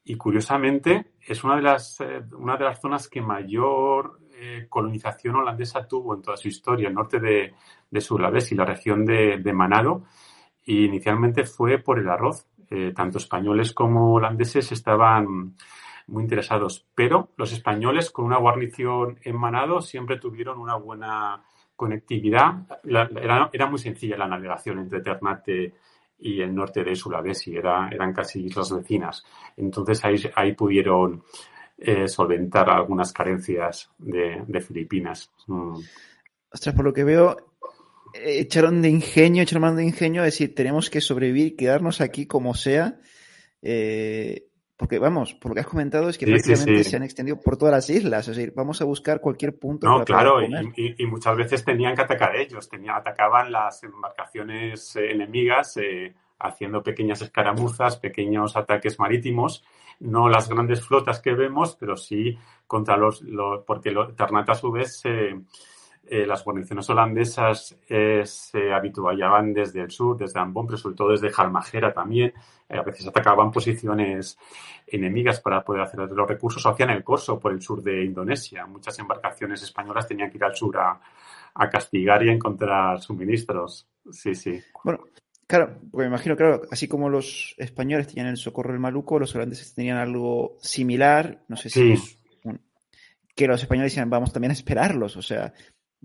Y 0.04 0.16
curiosamente 0.16 1.14
es 1.20 1.42
una 1.42 1.56
de 1.56 1.62
las, 1.62 2.00
eh, 2.00 2.22
una 2.38 2.56
de 2.56 2.64
las 2.64 2.80
zonas 2.80 3.08
que 3.08 3.20
mayor 3.20 4.20
eh, 4.38 4.66
colonización 4.68 5.36
holandesa 5.36 5.88
tuvo 5.88 6.14
en 6.14 6.22
toda 6.22 6.36
su 6.36 6.48
historia, 6.48 6.88
el 6.88 6.94
norte 6.94 7.18
de, 7.18 7.54
de 7.90 8.00
Sulawesi, 8.00 8.54
la 8.54 8.66
región 8.66 9.04
de, 9.04 9.52
Manado, 9.52 10.04
y 10.64 10.84
inicialmente 10.84 11.44
fue 11.44 11.78
por 11.78 11.98
el 11.98 12.08
arroz. 12.08 12.46
Eh, 12.70 12.92
tanto 12.94 13.18
españoles 13.18 13.72
como 13.72 14.14
holandeses 14.14 14.72
estaban 14.72 15.54
muy 16.08 16.22
interesados, 16.22 16.86
pero 16.94 17.30
los 17.36 17.52
españoles 17.52 18.10
con 18.10 18.24
una 18.24 18.38
guarnición 18.38 19.18
en 19.22 19.36
Manado 19.36 19.80
siempre 19.80 20.18
tuvieron 20.18 20.58
una 20.58 20.76
buena 20.76 21.42
conectividad. 21.74 22.66
era, 22.84 23.66
muy 23.66 23.78
sencilla 23.78 24.16
la 24.16 24.28
navegación 24.28 24.78
entre 24.78 25.00
Ternate 25.00 25.74
y 26.18 26.40
el 26.40 26.54
norte 26.54 26.82
de 26.82 26.96
Sulawesi, 26.96 27.56
era, 27.56 27.88
eran 27.90 28.12
casi 28.12 28.44
islas 28.44 28.74
vecinas. 28.74 29.24
Entonces 29.56 30.04
ahí, 30.04 30.16
ahí 30.34 30.54
pudieron 30.54 31.22
eh, 31.78 32.08
solventar 32.08 32.70
algunas 32.70 33.12
carencias 33.12 33.90
de, 33.98 34.60
Filipinas. 34.60 35.30
Mm. 35.46 35.74
Por 36.74 36.84
lo 36.84 36.92
que 36.92 37.04
veo, 37.04 37.36
echaron 38.24 38.82
de 38.82 38.88
ingenio, 38.88 39.42
echaron 39.42 39.62
mano 39.62 39.76
de 39.76 39.84
ingenio, 39.84 40.22
es 40.24 40.34
decir, 40.34 40.54
tenemos 40.54 40.90
que 40.90 41.00
sobrevivir, 41.00 41.56
quedarnos 41.56 42.00
aquí 42.00 42.26
como 42.26 42.54
sea. 42.54 42.98
Eh, 43.62 44.44
porque 44.76 44.98
vamos, 44.98 45.32
por 45.34 45.50
lo 45.50 45.54
que 45.54 45.60
has 45.60 45.66
comentado 45.66 46.08
es 46.10 46.18
que 46.18 46.26
prácticamente 46.26 46.84
se 46.84 46.96
han 46.96 47.02
extendido 47.02 47.40
por 47.40 47.56
todas 47.56 47.72
las 47.72 47.88
islas, 47.88 48.28
es 48.28 48.36
decir, 48.36 48.52
vamos 48.54 48.82
a 48.82 48.84
buscar 48.84 49.20
cualquier 49.20 49.58
punto. 49.58 49.88
No, 49.88 50.04
claro, 50.04 50.40
y, 50.42 51.06
muchas 51.06 51.36
veces 51.36 51.64
tenían 51.64 51.94
que 51.94 52.02
atacar 52.02 52.36
ellos, 52.36 52.68
tenían, 52.68 52.96
atacaban 52.96 53.50
las 53.50 53.82
embarcaciones 53.82 54.94
eh, 54.96 55.12
enemigas 55.12 55.78
haciendo 56.38 56.82
pequeñas 56.82 57.22
escaramuzas, 57.22 57.96
pequeños 57.96 58.54
ataques 58.56 58.98
marítimos 58.98 59.64
no 60.00 60.28
las 60.28 60.48
grandes 60.48 60.84
flotas 60.84 61.20
que 61.20 61.34
vemos, 61.34 61.76
pero 61.78 61.96
sí 61.96 62.38
contra 62.66 62.96
los, 62.96 63.22
porque 63.66 63.90
lo, 63.90 64.14
Ternate 64.14 64.52
a 64.52 64.54
su 64.54 64.70
vez 64.70 65.00
eh, 65.04 65.40
las 66.10 66.44
guarniciones 66.44 66.88
holandesas 66.88 67.76
eh, 67.88 68.22
se 68.24 68.72
habituaban 68.72 69.52
desde 69.52 69.80
el 69.80 69.90
sur, 69.90 70.16
desde 70.16 70.40
Ambon, 70.40 70.66
pero 70.66 70.78
sobre 70.78 70.96
todo 70.96 71.10
desde 71.10 71.30
Jalmajera 71.30 71.92
también. 71.92 72.32
Eh, 72.68 72.78
a 72.78 72.82
veces 72.82 73.06
atacaban 73.06 73.50
posiciones 73.50 74.38
enemigas 74.86 75.40
para 75.40 75.64
poder 75.64 75.82
hacer 75.82 76.00
los 76.00 76.28
recursos 76.28 76.64
o 76.64 76.68
hacían 76.68 76.90
el 76.90 77.04
corso 77.04 77.38
por 77.38 77.52
el 77.52 77.60
sur 77.60 77.82
de 77.82 78.04
Indonesia. 78.04 78.66
Muchas 78.66 78.98
embarcaciones 78.98 79.62
españolas 79.62 80.06
tenían 80.06 80.30
que 80.30 80.36
ir 80.38 80.44
al 80.44 80.54
sur 80.54 80.76
a, 80.78 81.00
a 81.54 81.70
castigar 81.70 82.22
y 82.22 82.28
a 82.28 82.32
encontrar 82.32 83.00
suministros. 83.00 83.88
Sí, 84.10 84.34
sí. 84.34 84.60
Bueno, 84.84 85.00
Claro, 85.48 85.78
porque 85.92 86.08
me 86.08 86.08
imagino, 86.08 86.36
claro, 86.36 86.62
así 86.72 86.88
como 86.88 87.08
los 87.08 87.54
españoles 87.56 88.08
tenían 88.08 88.26
el 88.26 88.36
socorro 88.36 88.72
del 88.72 88.80
maluco, 88.80 89.20
los 89.20 89.32
holandeses 89.36 89.74
tenían 89.74 89.96
algo 89.96 90.56
similar, 90.60 91.44
no 91.46 91.56
sé 91.56 91.70
si 91.70 91.94
que 93.36 93.46
los 93.46 93.60
españoles 93.60 93.92
decían, 93.92 94.10
vamos 94.10 94.32
también 94.32 94.50
a 94.50 94.54
esperarlos, 94.54 95.16
o 95.16 95.22
sea, 95.22 95.52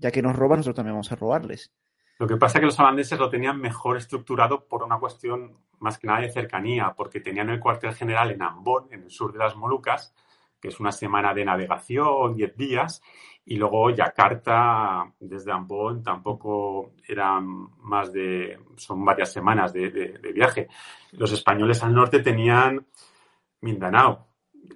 ya 0.02 0.12
que 0.12 0.22
nos 0.22 0.36
roban, 0.36 0.60
nosotros 0.60 0.78
también 0.78 0.96
vamos 0.96 1.12
a 1.12 1.16
robarles. 1.16 1.72
Lo 2.18 2.28
que 2.28 2.38
pasa 2.38 2.58
es 2.58 2.62
que 2.62 2.66
los 2.66 2.80
holandeses 2.80 3.18
lo 3.18 3.30
tenían 3.30 3.60
mejor 3.60 3.98
estructurado 3.98 4.68
por 4.68 4.84
una 4.84 5.00
cuestión 5.00 5.58
más 5.80 5.98
que 5.98 6.08
nada 6.08 6.22
de 6.22 6.32
cercanía, 6.32 6.94
porque 6.96 7.20
tenían 7.20 7.50
el 7.50 7.60
cuartel 7.60 7.94
general 7.94 8.32
en 8.32 8.42
Ambon, 8.42 8.88
en 8.92 9.04
el 9.04 9.12
sur 9.12 9.32
de 9.32 9.40
las 9.40 9.56
Molucas, 9.56 10.14
que 10.60 10.68
es 10.68 10.80
una 10.80 10.92
semana 10.92 11.34
de 11.34 11.46
navegación, 11.46 12.36
diez 12.36 12.56
días, 12.56 13.02
y 13.46 13.56
luego 13.56 13.90
Yakarta, 13.90 15.12
desde 15.20 15.52
Ambon, 15.52 16.04
tampoco 16.04 16.94
eran 17.08 17.70
más 17.80 18.12
de, 18.14 18.60
son 18.76 19.04
varias 19.04 19.32
semanas 19.34 19.74
de, 19.74 20.20
viaje. 20.34 20.68
Los 21.14 21.32
españoles 21.32 21.84
al 21.84 21.94
norte 21.94 22.20
tenían 22.20 22.86
Mindanao, 23.62 24.28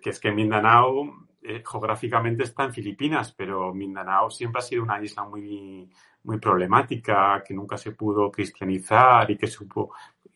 que 0.01 0.09
es 0.09 0.19
que 0.19 0.31
Mindanao 0.31 1.24
eh, 1.47 1.63
geográficamente 1.63 2.43
está 2.43 2.63
en 2.63 2.73
Filipinas, 2.73 3.31
pero 3.31 3.73
Mindanao 3.73 4.31
siempre 4.31 4.59
ha 4.59 4.63
sido 4.63 4.81
una 4.83 5.01
isla 5.03 5.23
muy, 5.23 5.87
muy 6.23 6.39
problemática, 6.39 7.43
que 7.45 7.53
nunca 7.53 7.77
se 7.77 7.91
pudo 7.91 8.31
cristianizar 8.31 9.29
y 9.29 9.37
que 9.37 9.45
supo, 9.45 9.93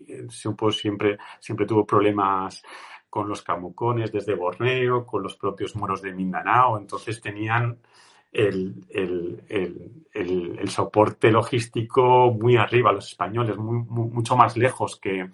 eh, 0.08 0.28
siempre, 0.30 1.18
siempre 1.40 1.66
tuvo 1.66 1.86
problemas 1.86 2.62
con 3.10 3.28
los 3.28 3.42
camucones 3.42 4.12
desde 4.12 4.36
Borneo, 4.36 5.06
con 5.06 5.24
los 5.24 5.36
propios 5.36 5.76
moros 5.76 6.02
de 6.04 6.14
Mindanao. 6.14 6.78
Entonces 6.78 7.20
tenían 7.20 7.80
el, 8.32 8.86
soporte 10.68 11.32
logístico 11.32 12.32
muy 12.32 12.56
arriba, 12.56 12.92
los 12.92 13.08
españoles, 13.08 13.58
mucho 13.58 14.38
más 14.38 14.56
lejos 14.58 15.00
que, 15.00 15.30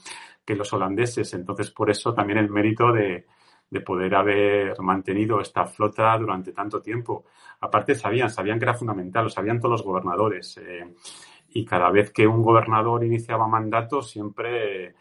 los 0.47 0.71
holandeses. 0.73 1.33
Entonces, 1.33 1.71
por 1.71 1.89
eso 1.89 2.13
también 2.13 2.39
el 2.39 2.49
mérito 2.49 2.93
de, 2.93 3.25
poder 3.82 4.15
haber 4.15 4.80
mantenido 4.82 5.41
esta 5.41 5.65
flota 5.65 6.17
durante 6.17 6.51
tanto 6.51 6.82
tiempo. 6.82 7.25
Aparte, 7.60 7.95
sabían, 7.95 8.30
sabían 8.30 8.60
que 8.60 8.65
era 8.65 8.73
fundamental, 8.73 9.25
lo 9.25 9.30
sabían 9.30 9.60
todos 9.60 9.71
los 9.71 9.84
gobernadores. 9.84 10.58
Eh, 10.58 10.93
y 11.49 11.65
cada 11.65 11.89
vez 11.91 12.12
que 12.12 12.28
un 12.28 12.41
gobernador 12.41 13.04
iniciaba 13.04 13.47
mandato, 13.47 14.01
siempre 14.01 14.95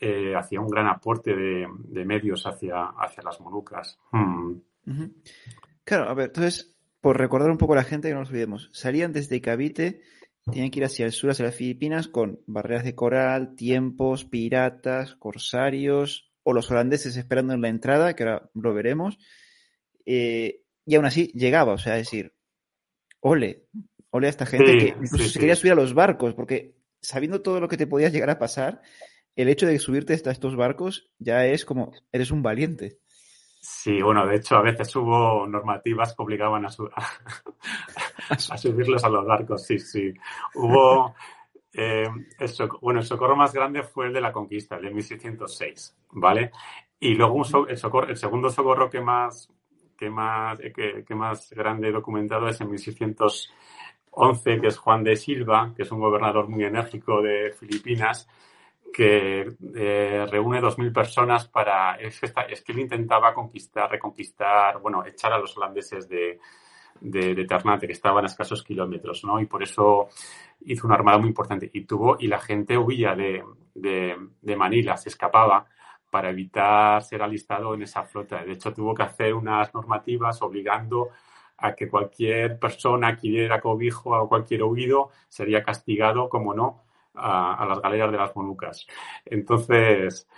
eh, 0.00 0.34
hacía 0.36 0.60
un 0.60 0.68
gran 0.68 0.86
aporte 0.86 1.34
de, 1.34 2.04
medios 2.04 2.46
hacia, 2.46 2.84
hacia 2.98 3.22
las 3.22 3.40
Molucas. 3.40 3.98
Hmm. 4.12 4.60
Claro, 5.84 6.08
a 6.08 6.14
ver, 6.14 6.26
entonces, 6.26 6.76
por 7.00 7.18
recordar 7.18 7.50
un 7.50 7.58
poco 7.58 7.74
a 7.74 7.76
la 7.76 7.84
gente 7.84 8.08
que 8.08 8.14
no 8.14 8.20
nos 8.20 8.30
olvidemos, 8.30 8.70
salían 8.72 9.12
desde 9.12 9.40
Cavite, 9.40 10.00
tenían 10.44 10.70
que 10.70 10.80
ir 10.80 10.84
hacia 10.84 11.06
el 11.06 11.12
sur, 11.12 11.30
hacia 11.30 11.46
las 11.46 11.56
Filipinas, 11.56 12.08
con 12.08 12.40
barreras 12.46 12.84
de 12.84 12.94
coral, 12.94 13.54
tiempos, 13.54 14.24
piratas, 14.24 15.14
corsarios, 15.16 16.27
o 16.48 16.54
los 16.54 16.70
holandeses 16.70 17.14
esperando 17.18 17.52
en 17.52 17.60
la 17.60 17.68
entrada, 17.68 18.16
que 18.16 18.22
ahora 18.22 18.50
lo 18.54 18.72
veremos, 18.72 19.18
eh, 20.06 20.62
y 20.86 20.94
aún 20.94 21.04
así 21.04 21.30
llegaba, 21.34 21.74
o 21.74 21.78
sea, 21.78 21.92
decir, 21.92 22.32
ole, 23.20 23.66
ole 24.08 24.28
a 24.28 24.30
esta 24.30 24.46
gente 24.46 24.78
que 24.78 24.94
incluso 24.98 25.28
se 25.28 25.40
quería 25.40 25.56
subir 25.56 25.72
a 25.72 25.76
los 25.76 25.92
barcos, 25.92 26.32
porque 26.32 26.74
sabiendo 27.02 27.42
todo 27.42 27.60
lo 27.60 27.68
que 27.68 27.76
te 27.76 27.86
podías 27.86 28.14
llegar 28.14 28.30
a 28.30 28.38
pasar, 28.38 28.80
el 29.36 29.50
hecho 29.50 29.66
de 29.66 29.78
subirte 29.78 30.14
a 30.14 30.30
estos 30.30 30.56
barcos 30.56 31.10
ya 31.18 31.44
es 31.44 31.66
como, 31.66 31.92
eres 32.12 32.30
un 32.30 32.42
valiente. 32.42 32.98
Sí, 33.60 34.00
bueno, 34.00 34.26
de 34.26 34.36
hecho 34.36 34.56
a 34.56 34.62
veces 34.62 34.96
hubo 34.96 35.46
normativas 35.46 36.14
que 36.14 36.22
obligaban 36.22 36.64
a, 36.64 36.70
subirlos 38.56 39.04
a 39.04 39.10
los 39.10 39.26
barcos, 39.26 39.66
sí, 39.66 39.78
sí. 39.78 40.14
Hubo, 40.54 41.14
eh, 41.72 42.08
bueno, 42.80 43.00
el 43.00 43.06
socorro 43.06 43.36
más 43.36 43.52
grande 43.52 43.82
fue 43.82 44.06
el 44.06 44.12
de 44.12 44.20
la 44.20 44.32
conquista, 44.32 44.76
el 44.76 44.82
de 44.82 44.90
1606, 44.90 45.96
¿vale? 46.12 46.50
Y 47.00 47.14
luego 47.14 47.42
el, 47.68 47.76
socorro, 47.76 48.08
el 48.08 48.16
segundo 48.16 48.50
socorro 48.50 48.90
que 48.90 49.00
más, 49.00 49.52
que 49.96 50.10
más, 50.10 50.58
que, 50.58 51.04
que 51.06 51.14
más 51.14 51.50
grande 51.50 51.92
documentado 51.92 52.48
es 52.48 52.60
en 52.60 52.70
1611, 52.70 54.60
que 54.60 54.66
es 54.66 54.78
Juan 54.78 55.04
de 55.04 55.16
Silva, 55.16 55.72
que 55.76 55.82
es 55.82 55.92
un 55.92 56.00
gobernador 56.00 56.48
muy 56.48 56.64
enérgico 56.64 57.22
de 57.22 57.52
Filipinas, 57.52 58.28
que 58.92 59.46
eh, 59.76 60.26
reúne 60.30 60.60
2.000 60.60 60.92
personas 60.92 61.46
para... 61.48 61.96
Es, 61.96 62.20
que 62.20 62.72
él 62.72 62.80
intentaba 62.80 63.34
conquistar, 63.34 63.90
reconquistar, 63.90 64.78
bueno, 64.80 65.04
echar 65.06 65.32
a 65.32 65.38
los 65.38 65.56
holandeses 65.56 66.08
de, 66.08 66.40
de, 67.00 67.44
Ternate, 67.44 67.86
que 67.86 67.92
estaban 67.92 68.24
a 68.24 68.26
escasos 68.26 68.62
kilómetros, 68.62 69.24
¿no? 69.24 69.40
Y 69.40 69.46
por 69.46 69.62
eso 69.62 70.08
hizo 70.60 70.86
una 70.86 70.96
armada 70.96 71.18
muy 71.18 71.28
importante. 71.28 71.70
Y 71.72 71.84
tuvo, 71.84 72.16
y 72.18 72.26
la 72.26 72.38
gente 72.38 72.76
huía 72.76 73.14
de, 73.14 73.44
de, 73.74 74.56
Manila, 74.56 74.96
se 74.96 75.08
escapaba 75.08 75.66
para 76.10 76.30
evitar 76.30 77.02
ser 77.02 77.22
alistado 77.22 77.74
en 77.74 77.82
esa 77.82 78.04
flota. 78.04 78.44
De 78.44 78.52
hecho, 78.52 78.72
tuvo 78.72 78.94
que 78.94 79.02
hacer 79.02 79.34
unas 79.34 79.72
normativas 79.74 80.40
obligando 80.42 81.10
a 81.58 81.74
que 81.74 81.88
cualquier 81.88 82.58
persona 82.58 83.16
que 83.16 83.28
diera 83.28 83.60
cobijo 83.60 84.14
a 84.14 84.28
cualquier 84.28 84.62
huido 84.62 85.10
sería 85.28 85.62
castigado, 85.62 86.28
como 86.28 86.54
no, 86.54 86.84
a, 87.14 87.66
las 87.68 87.80
galeras 87.80 88.12
de 88.12 88.18
las 88.18 88.34
Molucas. 88.36 88.86
Entonces, 89.24 90.28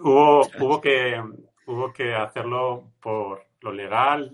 hubo, 0.00 0.42
hubo, 0.60 0.80
que, 0.80 1.22
hubo 1.66 1.92
que 1.92 2.14
hacerlo 2.14 2.92
por 3.00 3.46
lo 3.60 3.72
legal, 3.72 4.32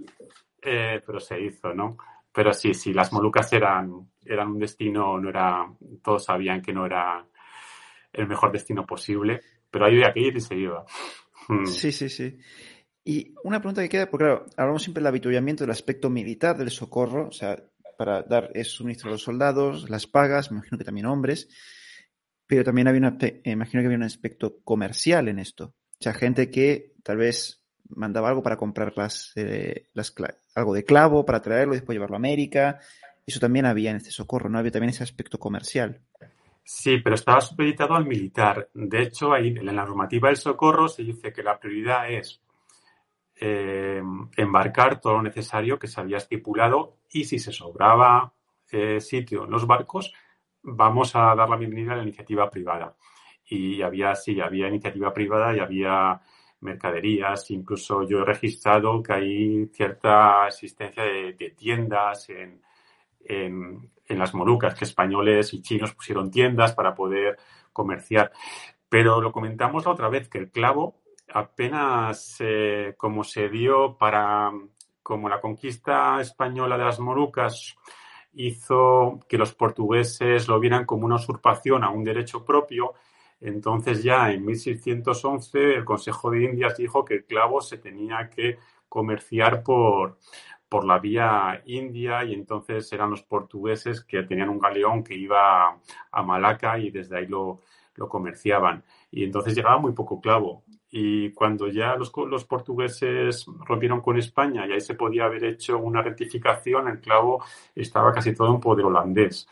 eh, 0.63 1.03
pero 1.05 1.21
se 1.21 1.41
hizo, 1.41 1.75
¿no? 1.75 1.97
Pero 2.33 2.53
sí, 2.53 2.75
sí, 2.75 2.93
las 2.93 3.13
Molucas 3.13 3.53
eran, 3.53 4.11
eran 4.25 4.49
un 4.49 4.59
destino, 4.59 5.19
no 5.19 5.29
era, 5.29 5.67
todos 6.03 6.25
sabían 6.25 6.63
que 6.63 6.73
no 6.73 6.87
era 6.87 7.27
el 8.13 8.27
mejor 8.27 8.53
destino 8.53 8.87
posible, 8.87 9.41
pero 9.71 9.87
ahí 9.87 9.95
había 9.95 10.13
que 10.13 10.21
ir 10.21 10.37
y 10.37 10.41
se 10.41 10.57
iba. 10.57 10.85
Hmm. 11.49 11.67
Sí, 11.67 11.93
sí, 11.93 12.09
sí. 12.09 12.39
Y 13.05 13.35
una 13.45 13.61
pregunta 13.61 13.83
que 13.83 13.89
queda, 13.89 14.11
porque 14.11 14.25
claro, 14.25 14.47
hablamos 14.57 14.83
siempre 14.83 15.01
del 15.01 15.09
habituallamiento 15.09 15.65
del 15.65 15.71
aspecto 15.71 16.11
militar 16.11 16.57
del 16.57 16.71
socorro, 16.71 17.29
o 17.29 17.33
sea, 17.33 17.57
para 17.97 18.23
dar 18.23 18.51
es 18.55 18.69
suministro 18.69 19.09
a 19.09 19.13
los 19.13 19.23
soldados, 19.23 19.91
las 19.91 20.07
pagas, 20.07 20.51
me 20.51 20.59
imagino 20.59 20.79
que 20.79 20.85
también 20.85 21.07
hombres, 21.07 21.49
pero 22.47 22.65
también 22.65 22.89
había 22.89 23.01
una, 23.01 23.19
imagino 23.45 23.83
que 23.83 23.87
había 23.87 23.99
un 23.99 24.05
aspecto 24.05 24.61
comercial 24.63 25.29
en 25.29 25.39
esto. 25.39 25.75
O 25.93 26.03
sea, 26.03 26.15
gente 26.15 26.51
que 26.51 26.95
tal 27.03 27.19
vez 27.19 27.60
mandaba 27.95 28.29
algo 28.29 28.43
para 28.43 28.57
comprar 28.57 28.93
las, 28.97 29.33
eh, 29.37 29.87
las, 29.95 30.15
algo 30.55 30.75
de 30.75 30.85
clavo 30.85 31.25
para 31.25 31.43
traerlo 31.43 31.75
y 31.75 31.77
después 31.77 31.95
llevarlo 31.95 32.17
a 32.17 32.19
América. 32.19 32.81
Eso 33.27 33.41
también 33.41 33.67
había 33.67 33.91
en 33.91 33.97
este 33.97 34.11
socorro, 34.11 34.49
¿no? 34.49 34.59
Había 34.59 34.73
también 34.73 34.91
ese 34.91 35.05
aspecto 35.05 35.39
comercial. 35.39 36.01
Sí, 36.65 36.99
pero 36.99 37.15
estaba 37.15 37.41
supeditado 37.41 37.95
al 37.95 38.07
militar. 38.07 38.69
De 38.75 39.03
hecho, 39.03 39.33
ahí 39.33 39.49
en 39.49 39.67
la 39.67 39.73
normativa 39.73 40.29
del 40.29 40.37
socorro 40.37 40.89
se 40.89 41.03
dice 41.03 41.33
que 41.33 41.43
la 41.43 41.59
prioridad 41.59 42.11
es 42.11 42.41
eh, 43.41 44.03
embarcar 44.37 45.01
todo 45.01 45.15
lo 45.15 45.23
necesario 45.23 45.79
que 45.79 45.89
se 45.89 46.01
había 46.01 46.19
estipulado 46.19 46.99
y 47.11 47.25
si 47.25 47.39
se 47.39 47.53
sobraba 47.53 48.35
eh, 48.71 49.01
sitio 49.01 49.45
en 49.45 49.51
los 49.51 49.67
barcos, 49.67 50.13
vamos 50.63 51.17
a 51.17 51.35
dar 51.35 51.49
la 51.49 51.57
bienvenida 51.57 51.95
a 51.95 51.97
la 51.97 52.03
iniciativa 52.03 52.51
privada. 52.51 52.95
Y 53.47 53.83
había, 53.83 54.15
sí, 54.15 54.41
había 54.41 54.69
iniciativa 54.69 55.13
privada 55.13 55.57
y 55.57 55.59
había 55.59 56.21
mercaderías, 56.61 57.51
incluso 57.51 58.07
yo 58.07 58.21
he 58.21 58.25
registrado 58.25 59.03
que 59.03 59.13
hay 59.13 59.67
cierta 59.67 60.47
existencia 60.47 61.03
de, 61.03 61.55
tiendas 61.57 62.29
en, 62.31 62.61
en, 63.25 63.91
las 64.09 64.35
Molucas, 64.35 64.75
que 64.75 64.85
españoles 64.85 65.55
y 65.55 65.63
chinos 65.63 65.95
pusieron 65.95 66.31
tiendas 66.31 66.73
para 66.73 66.95
poder 66.95 67.39
comerciar. 67.73 68.33
Pero 68.89 69.21
lo 69.21 69.33
comentamos 69.33 69.85
la 69.85 69.93
otra 69.93 70.09
vez, 70.09 70.29
que 70.29 70.39
el 70.39 70.51
clavo 70.51 71.01
apenas 71.33 72.37
eh, 72.41 72.95
como 72.97 73.25
se 73.25 73.49
dio 73.49 73.97
para, 73.97 74.51
como 75.03 75.29
la 75.29 75.41
conquista 75.41 76.21
española 76.21 76.77
de 76.77 76.85
las 76.85 76.99
Molucas 76.99 77.77
hizo 78.33 79.21
que 79.29 79.39
los 79.39 79.55
portugueses 79.55 80.49
lo 80.49 80.61
vieran 80.61 80.85
como 80.85 81.07
una 81.07 81.17
usurpación 81.17 81.85
a 81.85 81.91
un 81.91 82.05
derecho 82.05 82.45
propio, 82.45 82.95
entonces 83.41 84.03
ya 84.03 84.33
en 84.33 84.45
1611 84.45 85.75
el 85.75 85.85
Consejo 85.85 86.31
de 86.31 86.45
Indias 86.45 86.77
dijo 86.77 87.05
que 87.05 87.15
el 87.15 87.25
clavo 87.25 87.61
se 87.61 87.79
tenía 87.79 88.29
que 88.31 88.59
comerciar 88.89 89.63
por, 89.63 90.19
por 90.69 90.85
la 90.85 90.99
vía 90.99 91.63
india 91.67 92.25
y 92.25 92.35
entonces 92.35 92.93
eran 92.93 93.11
los 93.11 93.23
portugueses 93.23 94.05
que 94.05 94.23
tenían 94.23 94.49
un 94.49 94.59
galeón 94.59 95.03
que 95.03 95.15
iba 95.15 95.79
a 96.13 96.23
Malaca 96.23 96.79
y 96.79 96.91
desde 96.91 97.19
ahí 97.19 97.27
lo, 97.27 97.61
lo 97.95 98.09
comerciaban. 98.09 98.85
Y 99.11 99.25
entonces 99.25 99.55
llegaba 99.55 99.79
muy 99.79 99.93
poco 99.93 100.21
clavo. 100.21 100.65
Y 100.91 101.33
cuando 101.33 101.69
ya 101.69 101.95
los, 101.95 102.13
los, 102.29 102.45
portugueses 102.45 103.47
rompieron 103.67 104.01
con 104.01 104.19
España 104.19 104.67
y 104.67 104.73
ahí 104.73 104.81
se 104.81 104.95
podía 104.95 105.27
haber 105.27 105.45
hecho 105.45 105.79
una 105.79 106.03
rectificación, 106.03 106.89
el 106.89 107.01
clavo 107.01 107.45
estaba 107.77 108.13
casi 108.13 108.35
todo 108.35 108.53
en 108.53 108.61
poder 108.61 108.87
holandés. 108.87 109.47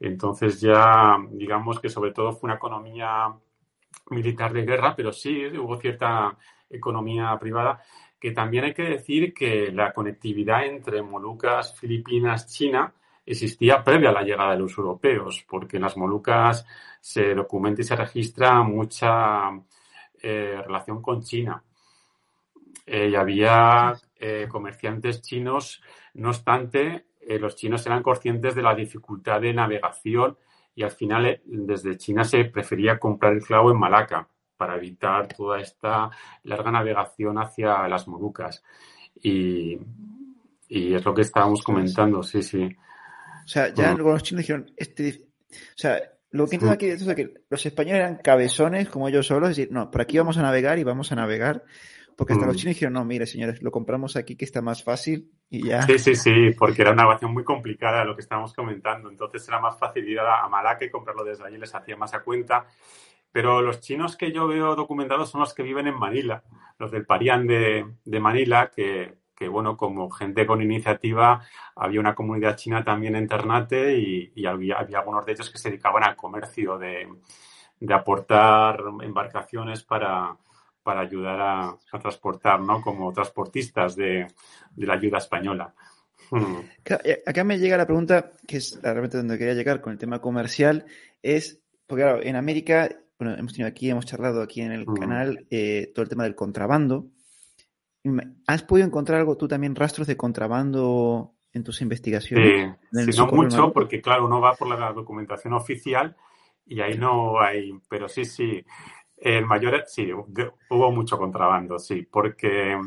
Entonces 0.00 0.60
ya, 0.60 1.16
digamos 1.30 1.78
que 1.78 1.90
sobre 1.90 2.12
todo 2.12 2.32
fue 2.32 2.48
una 2.48 2.56
economía 2.56 3.32
militar 4.10 4.52
de 4.52 4.64
guerra, 4.64 4.96
pero 4.96 5.12
sí 5.12 5.46
hubo 5.58 5.76
cierta 5.76 6.36
economía 6.68 7.36
privada, 7.38 7.82
que 8.18 8.32
también 8.32 8.64
hay 8.64 8.74
que 8.74 8.82
decir 8.82 9.34
que 9.34 9.70
la 9.72 9.92
conectividad 9.92 10.66
entre 10.66 11.02
Molucas, 11.02 11.78
Filipinas, 11.78 12.46
China 12.46 12.92
existía 13.26 13.84
previa 13.84 14.10
a 14.10 14.12
la 14.12 14.22
llegada 14.22 14.52
de 14.52 14.58
los 14.58 14.76
europeos, 14.76 15.44
porque 15.48 15.76
en 15.76 15.82
las 15.82 15.96
Molucas 15.96 16.66
se 17.00 17.34
documenta 17.34 17.82
y 17.82 17.84
se 17.84 17.96
registra 17.96 18.62
mucha 18.62 19.50
eh, 20.22 20.62
relación 20.66 21.00
con 21.00 21.22
China. 21.22 21.62
Eh, 22.86 23.10
y 23.10 23.14
había 23.14 23.94
eh, 24.16 24.46
comerciantes 24.48 25.22
chinos, 25.22 25.80
no 26.14 26.30
obstante, 26.30 27.06
los 27.28 27.56
chinos 27.56 27.86
eran 27.86 28.02
conscientes 28.02 28.54
de 28.54 28.62
la 28.62 28.74
dificultad 28.74 29.40
de 29.40 29.52
navegación 29.52 30.36
y 30.74 30.82
al 30.82 30.90
final 30.90 31.40
desde 31.44 31.96
China 31.96 32.24
se 32.24 32.44
prefería 32.44 32.98
comprar 32.98 33.34
el 33.34 33.42
clavo 33.42 33.70
en 33.70 33.78
Malaca 33.78 34.28
para 34.56 34.76
evitar 34.76 35.26
toda 35.28 35.58
esta 35.58 36.10
larga 36.44 36.70
navegación 36.70 37.38
hacia 37.38 37.88
las 37.88 38.06
Molucas. 38.06 38.62
Y, 39.22 39.78
es 40.68 41.04
lo 41.04 41.14
que 41.14 41.22
estábamos 41.22 41.62
comentando, 41.62 42.22
sí, 42.22 42.42
sí. 42.42 42.64
O 43.44 43.48
sea, 43.48 43.74
ya 43.74 43.94
los 43.94 44.22
chinos 44.22 44.42
dijeron, 44.42 44.70
este, 44.76 45.24
o 45.50 45.76
sea, 45.78 46.00
lo 46.30 46.46
que 46.46 46.56
entiendo 46.56 46.74
aquí 46.74 46.86
es 46.86 47.02
que 47.14 47.42
los 47.48 47.66
españoles 47.66 48.00
eran 48.00 48.16
cabezones 48.16 48.88
como 48.88 49.08
ellos 49.08 49.26
solos, 49.26 49.50
es 49.50 49.56
decir, 49.56 49.72
no, 49.72 49.90
por 49.90 50.02
aquí 50.02 50.18
vamos 50.18 50.36
a 50.36 50.42
navegar 50.42 50.78
y 50.78 50.84
vamos 50.84 51.10
a 51.10 51.16
navegar, 51.16 51.64
porque 52.20 52.34
hasta 52.34 52.44
los 52.44 52.56
mm. 52.56 52.58
chinos 52.58 52.74
dijeron, 52.74 52.92
no, 52.92 53.04
mire 53.06 53.24
señores, 53.24 53.62
lo 53.62 53.70
compramos 53.70 54.14
aquí 54.14 54.36
que 54.36 54.44
está 54.44 54.60
más 54.60 54.84
fácil 54.84 55.32
y 55.48 55.68
ya. 55.68 55.80
Sí, 55.80 55.98
sí, 55.98 56.14
sí, 56.14 56.50
porque 56.50 56.82
era 56.82 56.90
una 56.90 57.04
navegación 57.04 57.32
muy 57.32 57.44
complicada 57.44 58.04
lo 58.04 58.14
que 58.14 58.20
estábamos 58.20 58.52
comentando, 58.52 59.08
entonces 59.08 59.48
era 59.48 59.58
más 59.58 59.78
fácil 59.78 60.06
ir 60.06 60.20
a 60.20 60.46
Malaca 60.50 60.84
y 60.84 60.90
comprarlo 60.90 61.24
desde 61.24 61.46
allí, 61.46 61.56
les 61.56 61.74
hacía 61.74 61.96
más 61.96 62.12
a 62.12 62.20
cuenta. 62.20 62.66
Pero 63.32 63.62
los 63.62 63.80
chinos 63.80 64.18
que 64.18 64.32
yo 64.32 64.46
veo 64.48 64.76
documentados 64.76 65.30
son 65.30 65.40
los 65.40 65.54
que 65.54 65.62
viven 65.62 65.86
en 65.86 65.98
Manila, 65.98 66.44
los 66.78 66.90
del 66.90 67.06
Parián 67.06 67.46
de, 67.46 67.86
de 68.04 68.20
Manila, 68.20 68.70
que, 68.74 69.14
que, 69.34 69.48
bueno, 69.48 69.78
como 69.78 70.10
gente 70.10 70.44
con 70.44 70.60
iniciativa, 70.60 71.40
había 71.74 72.00
una 72.00 72.14
comunidad 72.14 72.56
china 72.56 72.84
también 72.84 73.16
en 73.16 73.28
Ternate 73.28 73.96
y, 73.96 74.44
había, 74.44 74.76
algunos 74.76 75.24
de 75.24 75.32
ellos 75.32 75.48
que 75.48 75.56
se 75.56 75.70
dedicaban 75.70 76.04
al 76.04 76.16
comercio 76.16 76.76
de, 76.76 77.08
aportar 77.88 78.78
embarcaciones 79.00 79.84
para, 79.84 80.36
para 80.90 81.02
ayudar 81.02 81.40
a, 81.40 81.78
transportar, 82.00 82.60
¿no? 82.60 82.82
Como 82.82 83.12
transportistas 83.12 83.94
de, 83.94 84.26
la 84.74 84.94
ayuda 84.94 85.18
española. 85.18 85.72
Hmm. 86.32 86.56
Acá 87.24 87.44
me 87.44 87.60
llega 87.60 87.76
la 87.76 87.86
pregunta, 87.86 88.32
que 88.44 88.56
es 88.56 88.76
realmente 88.82 89.18
donde 89.18 89.38
quería 89.38 89.54
llegar 89.54 89.80
con 89.80 89.92
el 89.92 90.00
tema 90.00 90.20
comercial, 90.20 90.84
es, 91.22 91.62
porque 91.86 92.02
claro, 92.02 92.22
en 92.24 92.34
América, 92.34 92.88
bueno, 93.20 93.36
hemos 93.38 93.52
tenido 93.52 93.68
aquí, 93.68 93.88
hemos 93.88 94.04
charlado 94.04 94.42
aquí 94.42 94.62
en 94.62 94.72
el 94.72 94.84
hmm. 94.84 94.94
canal 94.94 95.46
eh, 95.48 95.92
todo 95.94 96.02
el 96.02 96.08
tema 96.08 96.24
del 96.24 96.34
contrabando, 96.34 97.06
¿Has 98.48 98.64
podido 98.64 98.88
encontrar 98.88 99.20
algo 99.20 99.36
tú 99.36 99.46
también, 99.46 99.76
rastros 99.76 100.08
de 100.08 100.16
contrabando 100.16 101.34
en 101.52 101.62
tus 101.62 101.82
investigaciones? 101.82 102.76
Sí, 102.90 103.10
no 103.16 103.26
mucho, 103.28 103.72
porque 103.72 104.00
claro, 104.00 104.24
uno 104.24 104.40
va 104.40 104.54
por 104.54 104.68
la 104.68 104.92
documentación 104.92 105.52
oficial 105.52 106.16
y 106.64 106.80
ahí 106.80 106.96
no 106.96 107.38
hay, 107.40 107.72
pero 107.88 108.08
sí, 108.08 108.24
sí, 108.24 108.64
el 109.20 109.46
mayor, 109.46 109.84
sí, 109.86 110.10
hubo 110.12 110.90
mucho 110.90 111.18
contrabando, 111.18 111.78
sí, 111.78 112.06
porque 112.10 112.78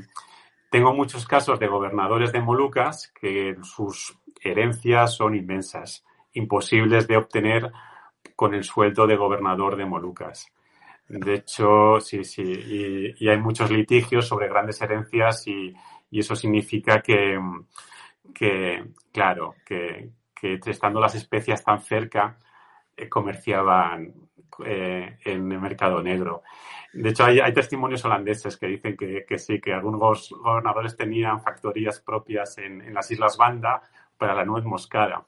tengo 0.70 0.94
muchos 0.94 1.28
casos 1.28 1.60
de 1.60 1.68
gobernadores 1.68 2.32
de 2.32 2.42
Molucas 2.42 3.14
que 3.20 3.56
sus 3.62 4.18
herencias 4.42 5.16
son 5.16 5.36
inmensas, 5.36 6.04
imposibles 6.34 7.08
de 7.08 7.18
obtener 7.18 7.72
con 8.36 8.56
el 8.56 8.64
sueldo 8.64 9.06
de 9.06 9.16
gobernador 9.16 9.76
de 9.76 9.86
Molucas. 9.86 10.52
De 11.08 11.36
hecho, 11.36 12.00
sí, 12.00 12.24
sí, 12.24 13.14
y, 13.20 13.28
hay 13.28 13.38
muchos 13.38 13.70
litigios 13.70 14.28
sobre 14.28 14.48
grandes 14.48 14.82
herencias 14.82 15.48
y, 15.48 15.76
eso 16.12 16.36
significa 16.36 17.02
que, 17.02 17.40
claro, 19.12 19.56
que, 19.66 20.12
estando 20.66 21.00
las 21.00 21.16
especias 21.16 21.64
tan 21.64 21.82
cerca, 21.82 22.38
eh, 22.96 23.10
comerciaban 23.10 24.14
eh, 24.66 25.18
en 25.26 25.52
el 25.52 25.60
mercado 25.60 26.02
negro. 26.02 26.44
De 26.94 27.10
hecho, 27.10 27.26
hay, 27.26 27.54
testimonios 27.54 28.06
holandeses 28.06 28.58
que 28.58 28.68
dicen 28.68 28.96
que, 28.96 29.38
sí, 29.40 29.60
que 29.60 29.74
algunos 29.74 30.30
gobernadores 30.30 30.96
tenían 30.96 31.42
factorías 31.42 32.00
propias 32.00 32.58
en, 32.60 32.82
en 32.82 32.94
las 32.94 33.10
Islas 33.10 33.36
Banda 33.38 33.82
para 34.18 34.36
la 34.36 34.46
nuez 34.46 34.64
moscada. 34.64 35.26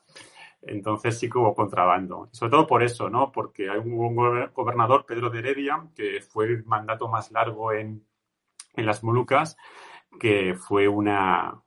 Entonces 0.61 1.19
sí 1.19 1.29
que 1.29 1.37
hubo 1.37 1.53
contrabando. 1.53 2.29
Sobre 2.31 2.51
todo 2.51 2.67
por 2.67 2.83
eso, 2.83 3.09
¿no? 3.09 3.31
Porque 3.31 3.69
hay 3.69 3.77
un 3.77 3.95
gobernador, 4.53 5.05
Pedro 5.05 5.29
de 5.29 5.39
Heredia, 5.39 5.87
que 5.95 6.21
fue 6.21 6.45
el 6.45 6.65
mandato 6.65 7.07
más 7.07 7.31
largo 7.31 7.71
en, 7.71 8.03
las 8.75 9.03
Molucas, 9.03 9.57
que 10.19 10.55
fue 10.55 10.87
una, 10.87 11.61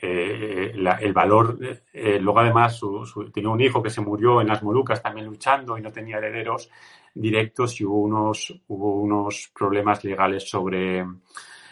eh, 0.00 0.72
el 0.74 1.12
valor, 1.12 1.58
eh, 1.92 2.18
luego 2.20 2.40
además 2.40 2.76
su, 2.76 3.30
tenía 3.32 3.50
un 3.50 3.60
hijo 3.60 3.82
que 3.82 3.90
se 3.90 4.00
murió 4.00 4.40
en 4.40 4.48
las 4.48 4.62
Molucas 4.62 5.02
también 5.02 5.26
luchando 5.26 5.76
y 5.78 5.82
no 5.82 5.92
tenía 5.92 6.18
herederos 6.18 6.70
directos 7.14 7.80
y 7.80 7.84
hubo 7.84 8.00
unos, 8.02 8.54
hubo 8.68 9.00
unos 9.00 9.50
problemas 9.56 10.04
legales 10.04 10.48
sobre, 10.48 11.04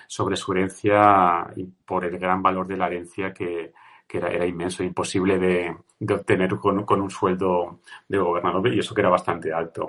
sobre 0.07 0.37
su 0.37 0.53
herencia 0.53 1.47
y 1.57 1.65
por 1.65 2.05
el 2.05 2.19
gran 2.19 2.43
valor 2.43 2.67
de 2.67 2.77
la 2.77 2.87
herencia 2.87 3.33
que, 3.33 3.73
que 4.07 4.19
era, 4.19 4.31
era 4.31 4.47
inmenso, 4.47 4.83
imposible 4.85 5.39
de, 5.39 5.77
de 5.99 6.15
obtener 6.15 6.57
con, 6.57 6.85
con, 6.85 7.01
un 7.01 7.11
sueldo 7.11 7.81
de 8.09 8.19
gobernador 8.19 8.73
y 8.73 8.79
eso 8.79 8.95
que 8.95 9.01
era 9.01 9.11
bastante 9.11 9.53
alto. 9.53 9.87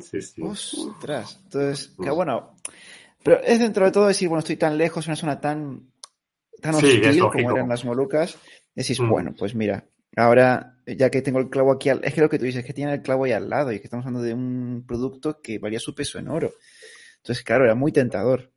Sí, 0.00 0.20
sí. 0.20 0.42
Ostras, 0.42 1.40
entonces, 1.44 1.94
que 2.02 2.10
mm. 2.10 2.14
bueno, 2.14 2.50
pero 3.26 3.40
es 3.42 3.58
dentro 3.58 3.84
de 3.84 3.90
todo 3.90 4.06
decir, 4.06 4.28
bueno, 4.28 4.38
estoy 4.38 4.56
tan 4.56 4.78
lejos, 4.78 5.08
una 5.08 5.16
zona 5.16 5.40
tan, 5.40 5.90
tan 6.60 6.74
hostil 6.74 7.20
como 7.20 7.50
eran 7.52 7.68
las 7.68 7.84
Molucas, 7.84 8.38
decís, 8.74 9.00
mm. 9.00 9.08
bueno, 9.08 9.34
pues 9.36 9.54
mira, 9.54 9.84
ahora 10.16 10.76
ya 10.86 11.10
que 11.10 11.22
tengo 11.22 11.38
el 11.38 11.50
clavo 11.50 11.72
aquí, 11.72 11.88
al, 11.88 12.04
es 12.04 12.14
que 12.14 12.20
lo 12.20 12.28
que 12.28 12.38
tú 12.38 12.44
dices, 12.44 12.60
es 12.60 12.66
que 12.66 12.72
tiene 12.72 12.94
el 12.94 13.02
clavo 13.02 13.24
ahí 13.24 13.32
al 13.32 13.48
lado 13.48 13.72
y 13.72 13.78
que 13.78 13.84
estamos 13.84 14.06
hablando 14.06 14.26
de 14.26 14.34
un 14.34 14.84
producto 14.86 15.40
que 15.42 15.58
valía 15.58 15.80
su 15.80 15.94
peso 15.94 16.18
en 16.18 16.28
oro. 16.28 16.52
Entonces, 17.18 17.44
claro, 17.44 17.64
era 17.64 17.74
muy 17.74 17.92
tentador. 17.92 18.50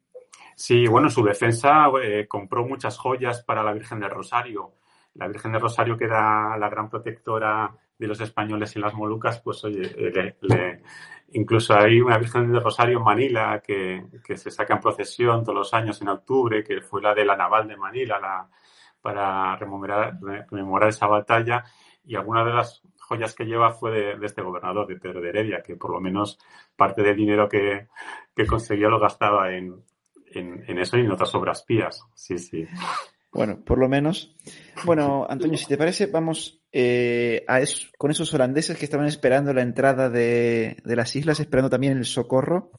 Sí, 0.55 0.85
bueno, 0.87 1.07
en 1.07 1.13
su 1.13 1.23
defensa 1.23 1.85
eh, 2.03 2.27
compró 2.27 2.65
muchas 2.65 2.97
joyas 2.97 3.43
para 3.43 3.63
la 3.63 3.73
Virgen 3.73 3.99
del 3.99 4.09
Rosario 4.09 4.73
la 5.15 5.27
Virgen 5.27 5.51
de 5.51 5.59
Rosario, 5.59 5.97
que 5.97 6.05
era 6.05 6.57
la 6.57 6.69
gran 6.69 6.89
protectora 6.89 7.75
de 7.97 8.07
los 8.07 8.21
españoles 8.21 8.75
en 8.75 8.81
las 8.81 8.93
Molucas, 8.93 9.41
pues 9.41 9.63
oye, 9.65 9.91
eh, 9.97 10.81
incluso 11.33 11.75
hay 11.75 12.01
una 12.01 12.17
Virgen 12.17 12.51
de 12.51 12.59
Rosario 12.59 12.97
en 12.97 13.03
Manila 13.03 13.61
que, 13.65 14.05
se 14.35 14.51
saca 14.51 14.75
en 14.75 14.81
procesión 14.81 15.43
todos 15.43 15.57
los 15.57 15.73
años 15.73 16.01
en 16.01 16.09
octubre, 16.09 16.63
que 16.63 16.81
fue 16.81 17.01
la 17.01 17.13
de 17.13 17.25
la 17.25 17.35
naval 17.35 17.67
de 17.67 17.77
Manila, 17.77 18.19
la, 18.19 18.49
para 19.01 19.55
rememorar, 19.55 20.17
rememorar 20.49 20.89
esa 20.89 21.07
batalla. 21.07 21.63
Y 22.03 22.15
alguna 22.15 22.43
de 22.43 22.53
las 22.53 22.81
joyas 22.97 23.33
que 23.33 23.45
lleva 23.45 23.71
fue 23.71 23.91
de, 23.91 24.25
este 24.25 24.41
gobernador, 24.41 24.87
de 24.87 24.97
Pedro 24.97 25.21
de 25.21 25.29
Heredia, 25.29 25.61
que 25.61 25.75
por 25.75 25.91
lo 25.91 25.99
menos 25.99 26.39
parte 26.75 27.01
del 27.01 27.15
dinero 27.15 27.47
que, 27.47 27.87
que 28.35 28.45
conseguía 28.45 28.87
lo 28.87 28.99
gastaba 28.99 29.51
en, 29.51 29.83
en, 30.27 30.63
en, 30.67 30.77
eso 30.79 30.97
y 30.97 31.01
en 31.01 31.11
otras 31.11 31.33
obras 31.35 31.63
pías. 31.63 32.03
Sí, 32.13 32.37
sí. 32.37 32.65
Bueno, 33.31 33.63
por 33.63 33.77
lo 33.77 33.87
menos. 33.87 34.35
Bueno, 34.85 35.25
Antonio, 35.29 35.57
si 35.57 35.67
te 35.67 35.77
parece, 35.77 36.07
vamos 36.07 36.58
eh, 36.71 37.43
a 37.47 37.61
con 37.97 38.11
esos 38.11 38.33
holandeses 38.33 38.77
que 38.77 38.85
estaban 38.85 39.07
esperando 39.07 39.53
la 39.53 39.61
entrada 39.61 40.09
de, 40.09 40.77
las 40.85 41.15
islas, 41.15 41.39
esperando 41.39 41.69
también 41.69 41.97
el 41.97 42.05
socorro. 42.05 42.71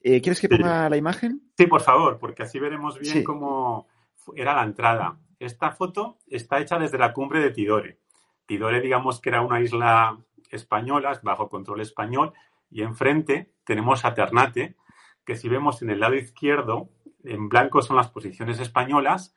Eh, 0.00 0.20
¿Quieres 0.20 0.40
que 0.40 0.48
ponga 0.48 0.88
la 0.88 0.96
imagen? 0.96 1.52
Sí, 1.56 1.66
por 1.66 1.80
favor, 1.80 2.18
porque 2.18 2.42
así 2.42 2.58
veremos 2.58 2.98
bien 2.98 3.22
cómo 3.24 3.88
era 4.34 4.54
la 4.54 4.64
entrada. 4.64 5.18
Esta 5.38 5.72
foto 5.72 6.18
está 6.28 6.60
hecha 6.60 6.78
desde 6.78 6.98
la 6.98 7.12
cumbre 7.12 7.40
de 7.40 7.50
Tidore. 7.50 7.98
Tidore, 8.46 8.80
digamos 8.80 9.20
que 9.20 9.30
era 9.30 9.40
una 9.40 9.60
isla 9.60 10.18
española, 10.50 11.18
bajo 11.22 11.48
control 11.48 11.80
español, 11.80 12.32
y 12.70 12.82
enfrente 12.82 13.52
tenemos 13.64 14.04
a 14.04 14.14
Ternate, 14.14 14.76
que 15.24 15.36
si 15.36 15.48
vemos 15.48 15.82
en 15.82 15.90
el 15.90 16.00
lado 16.00 16.14
izquierdo, 16.14 16.90
en 17.24 17.48
blanco 17.48 17.82
son 17.82 17.96
las 17.96 18.10
posiciones 18.10 18.58
españolas, 18.60 19.34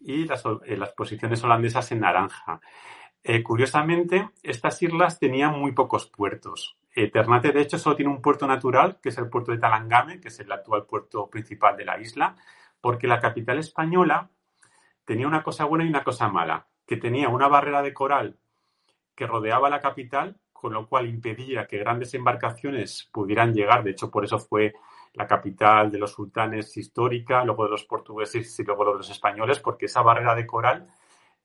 y 0.00 0.24
las, 0.24 0.44
eh, 0.64 0.76
las 0.76 0.92
posiciones 0.92 1.42
holandesas 1.44 1.92
en 1.92 2.00
naranja. 2.00 2.60
Eh, 3.22 3.42
curiosamente, 3.42 4.30
estas 4.42 4.80
islas 4.82 5.18
tenían 5.18 5.58
muy 5.58 5.72
pocos 5.72 6.06
puertos. 6.06 6.78
Eh, 6.94 7.10
Ternate, 7.10 7.52
de 7.52 7.60
hecho, 7.60 7.78
solo 7.78 7.96
tiene 7.96 8.10
un 8.10 8.22
puerto 8.22 8.46
natural, 8.46 8.98
que 9.02 9.10
es 9.10 9.18
el 9.18 9.28
puerto 9.28 9.52
de 9.52 9.58
Talangame, 9.58 10.20
que 10.20 10.28
es 10.28 10.40
el 10.40 10.50
actual 10.50 10.86
puerto 10.86 11.28
principal 11.28 11.76
de 11.76 11.84
la 11.84 12.00
isla, 12.00 12.34
porque 12.80 13.06
la 13.06 13.20
capital 13.20 13.58
española 13.58 14.30
tenía 15.04 15.26
una 15.26 15.42
cosa 15.42 15.66
buena 15.66 15.84
y 15.84 15.88
una 15.88 16.02
cosa 16.02 16.28
mala, 16.28 16.66
que 16.86 16.96
tenía 16.96 17.28
una 17.28 17.48
barrera 17.48 17.82
de 17.82 17.92
coral 17.92 18.38
que 19.14 19.26
rodeaba 19.26 19.68
la 19.68 19.80
capital, 19.80 20.38
con 20.52 20.72
lo 20.72 20.88
cual 20.88 21.06
impedía 21.06 21.66
que 21.66 21.78
grandes 21.78 22.14
embarcaciones 22.14 23.08
pudieran 23.12 23.52
llegar. 23.52 23.84
De 23.84 23.90
hecho, 23.90 24.10
por 24.10 24.24
eso 24.24 24.38
fue 24.38 24.74
la 25.12 25.26
capital 25.26 25.90
de 25.90 25.98
los 25.98 26.12
sultanes 26.12 26.76
histórica, 26.76 27.44
luego 27.44 27.64
de 27.64 27.70
los 27.70 27.84
portugueses 27.84 28.58
y 28.58 28.64
luego 28.64 28.86
de 28.86 28.98
los 28.98 29.10
españoles, 29.10 29.60
porque 29.60 29.86
esa 29.86 30.02
barrera 30.02 30.34
de 30.34 30.46
coral 30.46 30.88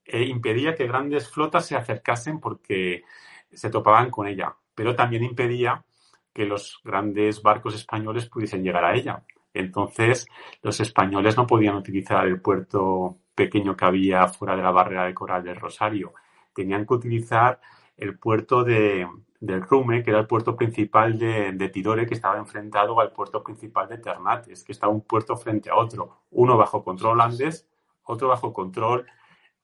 eh, 0.06 0.24
impedía 0.24 0.74
que 0.74 0.86
grandes 0.86 1.28
flotas 1.28 1.66
se 1.66 1.76
acercasen 1.76 2.40
porque 2.40 3.04
se 3.52 3.70
topaban 3.70 4.10
con 4.10 4.26
ella, 4.26 4.54
pero 4.74 4.94
también 4.94 5.24
impedía 5.24 5.84
que 6.32 6.44
los 6.44 6.80
grandes 6.84 7.42
barcos 7.42 7.74
españoles 7.74 8.28
pudiesen 8.28 8.62
llegar 8.62 8.84
a 8.84 8.94
ella. 8.94 9.24
Entonces, 9.54 10.26
los 10.62 10.78
españoles 10.80 11.36
no 11.36 11.46
podían 11.46 11.76
utilizar 11.76 12.26
el 12.26 12.40
puerto 12.40 13.16
pequeño 13.34 13.76
que 13.76 13.84
había 13.86 14.28
fuera 14.28 14.54
de 14.54 14.62
la 14.62 14.70
barrera 14.70 15.06
de 15.06 15.14
coral 15.14 15.42
del 15.42 15.56
Rosario. 15.56 16.12
Tenían 16.54 16.86
que 16.86 16.94
utilizar 16.94 17.60
el 17.96 18.18
puerto 18.18 18.64
de, 18.64 19.06
del 19.40 19.62
Rume, 19.62 20.02
que 20.02 20.10
era 20.10 20.20
el 20.20 20.26
puerto 20.26 20.56
principal 20.56 21.18
de, 21.18 21.70
Tidore, 21.72 22.06
que 22.06 22.14
estaba 22.14 22.38
enfrentado 22.38 23.00
al 23.00 23.12
puerto 23.12 23.42
principal 23.42 23.88
de 23.88 23.98
Ternates, 23.98 24.64
que 24.64 24.72
estaba 24.72 24.92
un 24.92 25.02
puerto 25.02 25.36
frente 25.36 25.70
a 25.70 25.76
otro, 25.76 26.22
uno 26.30 26.56
bajo 26.56 26.84
control 26.84 27.12
holandés, 27.12 27.68
otro 28.04 28.28
bajo 28.28 28.52
control 28.52 29.06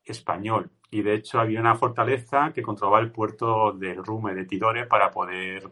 español. 0.04 0.70
Y 0.90 1.02
de 1.02 1.14
hecho 1.14 1.40
había 1.40 1.60
una 1.60 1.74
fortaleza 1.74 2.52
que 2.52 2.62
controlaba 2.62 3.00
el 3.00 3.12
puerto 3.12 3.72
del 3.72 4.04
Rume 4.04 4.34
de 4.34 4.44
Tidore 4.44 4.86
para 4.86 5.10
poder 5.10 5.68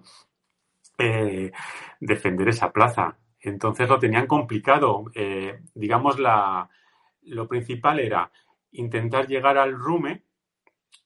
eh, 0.98 1.52
defender 2.00 2.48
esa 2.48 2.72
plaza. 2.72 3.18
Entonces 3.40 3.88
lo 3.88 3.98
tenían 3.98 4.26
complicado. 4.26 5.04
Eh, 5.14 5.60
digamos, 5.74 6.18
la, 6.18 6.68
lo 7.22 7.48
principal 7.48 8.00
era 8.00 8.30
intentar 8.72 9.26
llegar 9.26 9.58
al 9.58 9.74
Rume, 9.74 10.24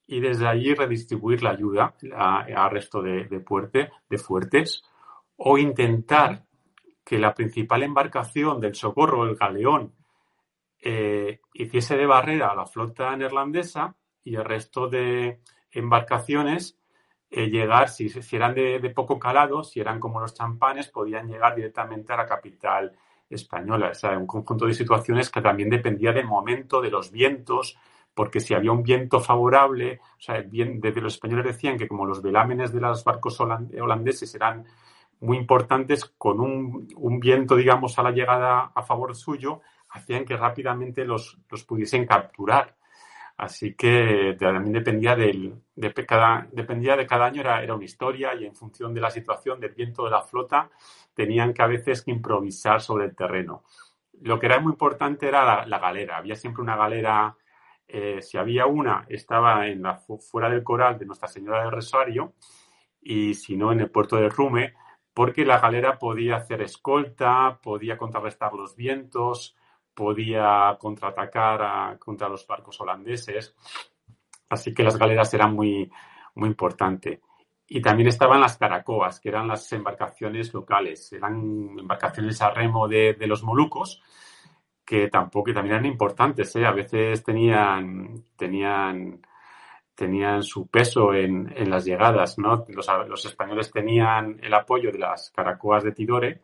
y 0.06 0.20
desde 0.20 0.46
allí 0.46 0.74
redistribuir 0.74 1.42
la 1.42 1.50
ayuda 1.50 1.94
al 2.14 2.70
resto 2.70 3.00
de, 3.00 3.24
de 3.24 4.18
fuertes 4.18 4.82
o 5.36 5.58
intentar 5.58 6.44
que 7.04 7.18
la 7.18 7.34
principal 7.34 7.82
embarcación 7.82 8.60
del 8.60 8.74
socorro, 8.74 9.24
el 9.24 9.36
galeón, 9.36 9.94
eh, 10.86 11.40
hiciese 11.54 11.96
de 11.96 12.04
barrera 12.04 12.48
a 12.48 12.54
la 12.54 12.66
flota 12.66 13.16
neerlandesa 13.16 13.96
y 14.22 14.34
el 14.34 14.44
resto 14.44 14.86
de 14.86 15.40
embarcaciones 15.72 16.78
eh, 17.30 17.48
llegar, 17.48 17.88
si, 17.88 18.12
eran 18.32 18.54
de, 18.54 18.92
poco 18.94 19.18
calado, 19.18 19.64
si 19.64 19.80
eran 19.80 19.98
como 19.98 20.20
los 20.20 20.34
champanes, 20.34 20.88
podían 20.88 21.26
llegar 21.26 21.54
directamente 21.54 22.12
a 22.12 22.18
la 22.18 22.26
capital 22.26 22.92
española. 23.30 23.88
O 23.92 23.94
sea, 23.94 24.18
un 24.18 24.26
conjunto 24.26 24.66
de 24.66 24.74
situaciones 24.74 25.30
que 25.30 25.40
también 25.40 25.70
dependía 25.70 26.12
del 26.12 26.26
momento, 26.26 26.82
de 26.82 26.90
los 26.90 27.10
vientos, 27.10 27.78
porque 28.12 28.40
si 28.40 28.52
había 28.52 28.70
un 28.70 28.82
viento 28.82 29.20
favorable, 29.20 30.00
o 30.18 30.20
sea, 30.20 30.42
desde 30.42 31.00
los 31.00 31.14
españoles 31.14 31.46
decían 31.46 31.78
que 31.78 31.88
como 31.88 32.04
los 32.04 32.20
velámenes 32.20 32.74
de 32.74 32.80
los 32.80 33.02
barcos 33.02 33.40
holandeses 33.40 34.34
eran 34.34 34.66
muy 35.20 35.38
importantes, 35.38 36.04
con 36.04 36.40
un, 36.40 37.20
viento, 37.20 37.56
digamos, 37.56 37.98
a 37.98 38.02
la 38.02 38.10
llegada 38.10 38.70
a 38.74 38.82
favor 38.82 39.16
suyo, 39.16 39.62
hacían 39.94 40.24
que 40.24 40.36
rápidamente 40.36 41.04
los, 41.04 41.38
los 41.48 41.64
pudiesen 41.64 42.04
capturar. 42.04 42.76
Así 43.36 43.74
que 43.74 44.36
también 44.38 44.72
dependía, 44.72 45.16
del, 45.16 45.54
de, 45.74 45.92
cada, 46.06 46.46
dependía 46.52 46.96
de 46.96 47.06
cada 47.06 47.26
año, 47.26 47.40
era, 47.40 47.62
era 47.62 47.74
una 47.74 47.84
historia 47.84 48.34
y 48.34 48.44
en 48.44 48.54
función 48.54 48.92
de 48.92 49.00
la 49.00 49.10
situación, 49.10 49.58
del 49.60 49.72
viento 49.72 50.04
de 50.04 50.10
la 50.10 50.22
flota, 50.22 50.70
tenían 51.14 51.52
que 51.52 51.62
a 51.62 51.66
veces 51.66 52.02
improvisar 52.06 52.80
sobre 52.80 53.06
el 53.06 53.16
terreno. 53.16 53.64
Lo 54.20 54.38
que 54.38 54.46
era 54.46 54.60
muy 54.60 54.72
importante 54.72 55.26
era 55.28 55.64
la, 55.66 55.78
galera. 55.78 56.16
Había 56.16 56.36
siempre 56.36 56.62
una 56.62 56.76
galera, 56.76 57.36
eh, 57.86 58.20
si 58.20 58.36
había 58.36 58.66
una, 58.66 59.04
estaba 59.08 59.66
en 59.66 59.82
la, 59.82 59.96
fuera 59.96 60.48
del 60.48 60.62
coral 60.62 60.98
de 60.98 61.06
Nuestra 61.06 61.28
Señora 61.28 61.62
del 61.62 61.72
Rosario 61.72 62.34
y 63.00 63.34
si 63.34 63.56
no, 63.56 63.72
en 63.72 63.80
el 63.80 63.90
puerto 63.90 64.16
de 64.16 64.28
Rume, 64.28 64.74
porque 65.12 65.44
la 65.44 65.58
galera 65.58 65.98
podía 65.98 66.36
hacer 66.36 66.62
escolta, 66.62 67.58
podía 67.62 67.96
contrarrestar 67.96 68.52
los 68.54 68.76
vientos, 68.76 69.56
podía 69.94 70.76
contraatacar 70.78 71.98
contra 71.98 72.28
los 72.28 72.46
barcos 72.46 72.80
holandeses. 72.80 73.54
Así 74.48 74.74
que 74.74 74.82
las 74.82 74.98
galeras 74.98 75.32
eran 75.34 75.54
muy, 75.54 75.90
muy 76.34 76.48
importantes. 76.48 77.20
Y 77.66 77.80
también 77.80 78.08
estaban 78.08 78.40
las 78.40 78.58
caracoas, 78.58 79.20
que 79.20 79.30
eran 79.30 79.48
las 79.48 79.72
embarcaciones 79.72 80.52
locales. 80.52 81.12
Eran 81.12 81.78
embarcaciones 81.78 82.40
a 82.42 82.50
remo 82.50 82.86
de, 82.86 83.16
los 83.20 83.42
molucos, 83.42 84.02
que 84.84 85.08
tampoco 85.08 85.46
que 85.46 85.54
también 85.54 85.76
eran 85.76 85.86
importantes. 85.86 86.54
¿eh? 86.56 86.66
A 86.66 86.72
veces 86.72 87.24
tenían, 87.24 88.22
tenían, 88.36 89.22
tenían 89.94 90.42
su 90.42 90.66
peso 90.66 91.14
en, 91.14 91.52
en 91.56 91.70
las 91.70 91.86
llegadas. 91.86 92.38
¿no? 92.38 92.66
Los, 92.68 92.86
los, 93.08 93.24
españoles 93.24 93.70
tenían 93.70 94.38
el 94.42 94.52
apoyo 94.52 94.92
de 94.92 94.98
las 94.98 95.30
caracoas 95.30 95.84
de 95.84 95.92
Tidore 95.92 96.42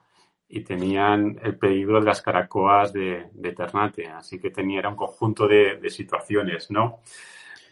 y 0.51 0.61
tenían 0.63 1.39
el 1.43 1.57
peligro 1.57 2.01
de 2.01 2.07
las 2.07 2.21
caracoas 2.21 2.93
de, 2.93 3.29
de 3.33 3.53
Ternate. 3.53 4.09
Así 4.09 4.41
que 4.41 4.51
tenía, 4.51 4.81
era 4.81 4.89
un 4.89 4.97
conjunto 4.97 5.47
de, 5.47 5.77
de 5.77 5.91
situaciones, 5.91 6.71
¿no? 6.71 7.01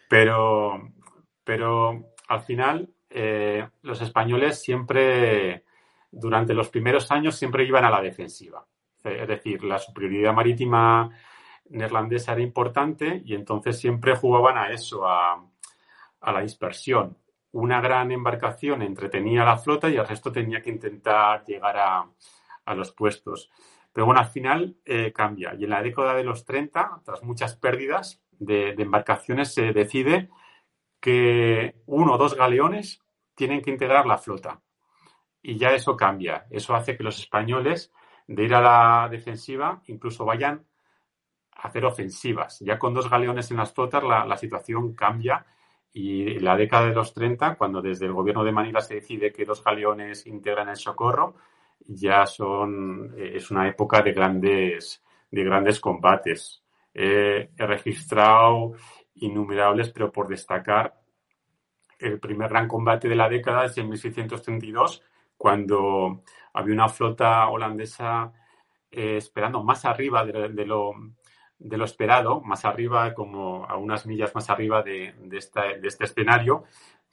Pero, 0.08 0.92
pero 1.42 2.14
al 2.28 2.42
final 2.42 2.88
eh, 3.10 3.66
los 3.82 4.00
españoles 4.00 4.62
siempre, 4.62 5.64
durante 6.10 6.54
los 6.54 6.68
primeros 6.68 7.10
años, 7.10 7.36
siempre 7.36 7.64
iban 7.64 7.84
a 7.84 7.90
la 7.90 8.00
defensiva. 8.00 8.64
Es 9.02 9.28
decir, 9.28 9.64
la 9.64 9.78
superioridad 9.78 10.32
marítima 10.32 11.10
neerlandesa 11.70 12.32
era 12.32 12.42
importante 12.42 13.22
y 13.24 13.34
entonces 13.34 13.78
siempre 13.78 14.16
jugaban 14.16 14.56
a 14.56 14.70
eso, 14.70 15.06
a, 15.06 15.44
la 16.20 16.40
dispersión. 16.40 17.16
Una 17.52 17.80
gran 17.80 18.12
embarcación 18.12 18.82
entretenía 18.82 19.42
a 19.42 19.46
la 19.46 19.56
flota 19.56 19.88
y 19.88 19.96
el 19.96 20.06
resto 20.06 20.30
tenía 20.30 20.60
que 20.60 20.70
intentar 20.70 21.44
llegar 21.44 21.76
a, 21.76 22.06
los 22.74 22.92
puestos. 22.92 23.50
Pero 23.92 24.06
bueno, 24.06 24.20
al 24.20 24.28
final 24.28 24.76
eh, 24.84 25.12
cambia. 25.12 25.54
Y 25.58 25.64
en 25.64 25.70
la 25.70 25.82
década 25.82 26.14
de 26.14 26.24
los 26.24 26.44
30, 26.44 27.02
tras 27.04 27.22
muchas 27.22 27.56
pérdidas 27.56 28.22
de 28.38 28.74
embarcaciones, 28.78 29.52
se 29.52 29.72
decide 29.72 30.30
que 31.00 31.76
uno 31.86 32.14
o 32.14 32.18
dos 32.18 32.34
galeones 32.34 33.00
tienen 33.34 33.62
que 33.62 33.70
integrar 33.70 34.06
la 34.06 34.18
flota. 34.18 34.60
Y 35.42 35.56
ya 35.56 35.70
eso 35.70 35.96
cambia. 35.96 36.46
Eso 36.50 36.74
hace 36.74 36.96
que 36.96 37.04
los 37.04 37.18
españoles, 37.18 37.92
de 38.26 38.44
ir 38.44 38.54
a 38.54 38.60
la 38.60 39.08
defensiva, 39.08 39.80
incluso 39.86 40.24
vayan 40.24 40.66
a 41.52 41.68
hacer 41.68 41.84
ofensivas. 41.84 42.58
Ya 42.60 42.78
con 42.78 42.94
dos 42.94 43.08
galeones 43.08 43.50
en 43.50 43.58
las 43.58 43.72
flotas 43.72 44.02
la, 44.02 44.36
situación 44.36 44.94
cambia 44.94 45.46
y 45.92 46.36
en 46.36 46.44
la 46.44 46.56
década 46.56 46.86
de 46.88 46.94
los 46.94 47.14
30, 47.14 47.54
cuando 47.54 47.80
desde 47.80 48.06
el 48.06 48.12
gobierno 48.12 48.44
de 48.44 48.52
Manila 48.52 48.80
se 48.80 48.96
decide 48.96 49.32
que 49.32 49.44
dos 49.44 49.62
galeones 49.64 50.26
integran 50.26 50.68
el 50.68 50.76
socorro, 50.76 51.36
ya 51.88 52.24
son, 52.26 53.14
eh, 53.18 53.32
es 53.34 53.50
una 53.50 53.68
época 53.68 54.02
de 54.02 54.12
grandes, 54.12 55.02
de 55.30 55.44
grandes 55.44 55.80
combates. 55.80 56.62
he 56.94 57.48
registrado 57.58 58.72
innumerables, 59.16 59.90
pero 59.90 60.10
por 60.10 60.28
destacar, 60.28 60.94
el 61.98 62.20
primer 62.20 62.48
gran 62.48 62.68
combate 62.68 63.08
de 63.08 63.16
la 63.16 63.28
década 63.28 63.64
es 63.64 63.76
en 63.78 63.88
1632, 63.88 65.02
cuando 65.36 66.22
había 66.52 66.74
una 66.74 66.88
flota 66.88 67.48
holandesa 67.48 68.32
eh, 68.90 69.16
esperando 69.16 69.62
más 69.62 69.84
arriba 69.84 70.24
de, 70.24 70.32
lo, 70.66 70.94
de, 71.58 71.76
lo, 71.76 71.84
esperado, 71.84 72.40
más 72.40 72.64
arriba, 72.64 73.12
como 73.14 73.64
a 73.64 73.76
unas 73.76 74.06
millas 74.06 74.34
más 74.34 74.48
arriba 74.50 74.82
de, 74.82 75.14
de, 75.18 75.38
este 75.38 76.04
escenario, 76.04 76.64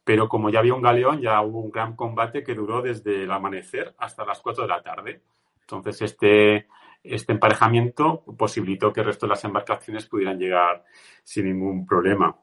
pero 0.05 0.29
como 0.29 0.51
ya 0.51 0.59
había 0.59 0.75
un 0.75 0.83
galeón, 0.83 1.19
ya 1.19 1.41
hubo 1.41 1.59
un 1.59 1.71
gran 1.71 1.95
combate 1.95 2.43
que 2.43 2.53
duró 2.53 2.83
desde 2.83 3.23
el 3.23 3.31
amanecer 3.31 3.95
hasta 3.97 4.23
las 4.23 4.39
4 4.39 4.63
de 4.63 4.69
la 4.69 4.83
tarde. 4.83 5.23
Entonces, 5.61 5.99
este, 6.03 6.67
este 7.01 7.33
emparejamiento 7.33 8.23
posibilitó 8.37 8.93
que 8.93 8.99
el 8.99 9.07
resto 9.07 9.25
de 9.25 9.31
las 9.31 9.43
embarcaciones 9.43 10.05
pudieran 10.05 10.37
llegar 10.37 10.85
sin 11.23 11.45
ningún 11.45 11.87
problema. 11.87 12.39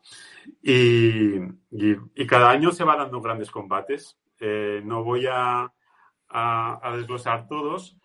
Y, 0.60 1.38
cada 2.26 2.50
año 2.50 2.72
se 2.72 2.82
van 2.82 2.98
dando 2.98 3.20
grandes 3.20 3.50
combates. 3.50 4.18
Eh, 4.40 4.82
no 4.84 5.04
voy 5.04 5.26
a, 5.30 5.72
desglosar 6.96 7.46
todos, 7.46 7.96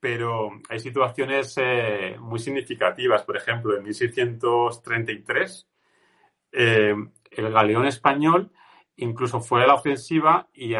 pero 0.00 0.50
hay 0.68 0.80
situaciones 0.80 1.54
eh, 1.58 2.16
muy 2.18 2.40
significativas. 2.40 3.22
Por 3.22 3.36
ejemplo, 3.36 3.76
en 3.76 3.84
1633, 3.84 5.68
eh, 6.52 6.94
el 7.30 7.52
galeón 7.52 7.86
español 7.86 8.50
incluso 8.96 9.40
fue 9.40 9.62
a 9.62 9.66
la 9.66 9.74
ofensiva 9.74 10.48
y, 10.52 10.74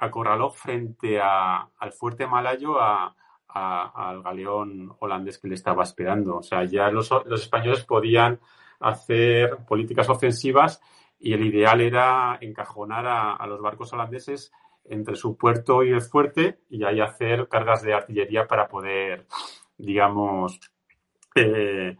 acorraló 0.00 0.50
frente 0.50 1.20
al 1.20 1.92
fuerte 1.92 2.26
malayo 2.26 2.80
a, 2.80 3.14
al 3.48 4.22
galeón 4.22 4.94
holandés 4.98 5.38
que 5.38 5.48
le 5.48 5.54
estaba 5.54 5.82
esperando. 5.82 6.38
O 6.38 6.42
sea, 6.42 6.64
ya 6.64 6.90
los, 6.90 7.10
españoles 7.32 7.84
podían 7.84 8.38
hacer 8.80 9.58
políticas 9.66 10.08
ofensivas 10.08 10.80
y 11.18 11.32
el 11.32 11.44
ideal 11.46 11.80
era 11.80 12.38
encajonar 12.40 13.06
a, 13.06 13.46
los 13.46 13.60
barcos 13.60 13.92
holandeses 13.92 14.52
entre 14.84 15.16
su 15.16 15.36
puerto 15.36 15.82
y 15.82 15.90
el 15.90 16.02
fuerte 16.02 16.60
y 16.68 16.84
ahí 16.84 17.00
hacer 17.00 17.48
cargas 17.48 17.82
de 17.82 17.94
artillería 17.94 18.46
para 18.46 18.68
poder, 18.68 19.26
digamos, 19.78 20.60
eh, 21.34 21.96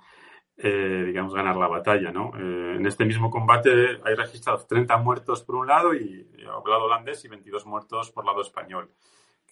eh, 0.59 1.05
digamos, 1.07 1.35
ganar 1.35 1.57
la 1.57 1.69
batalla, 1.69 2.11
¿no? 2.11 2.33
Eh, 2.37 2.77
en 2.77 2.87
este 2.87 3.05
mismo 3.05 3.31
combate 3.31 4.01
hay 4.05 4.15
registrados 4.15 4.67
30 4.67 4.97
muertos 4.99 5.43
por 5.43 5.57
un 5.57 5.67
lado 5.67 5.95
y, 5.95 6.27
por 6.45 6.71
lado 6.71 6.85
holandés 6.85 7.25
y 7.25 7.29
22 7.29 7.67
muertos 7.67 8.11
por 8.11 8.25
lado 8.25 8.43
español 8.43 8.91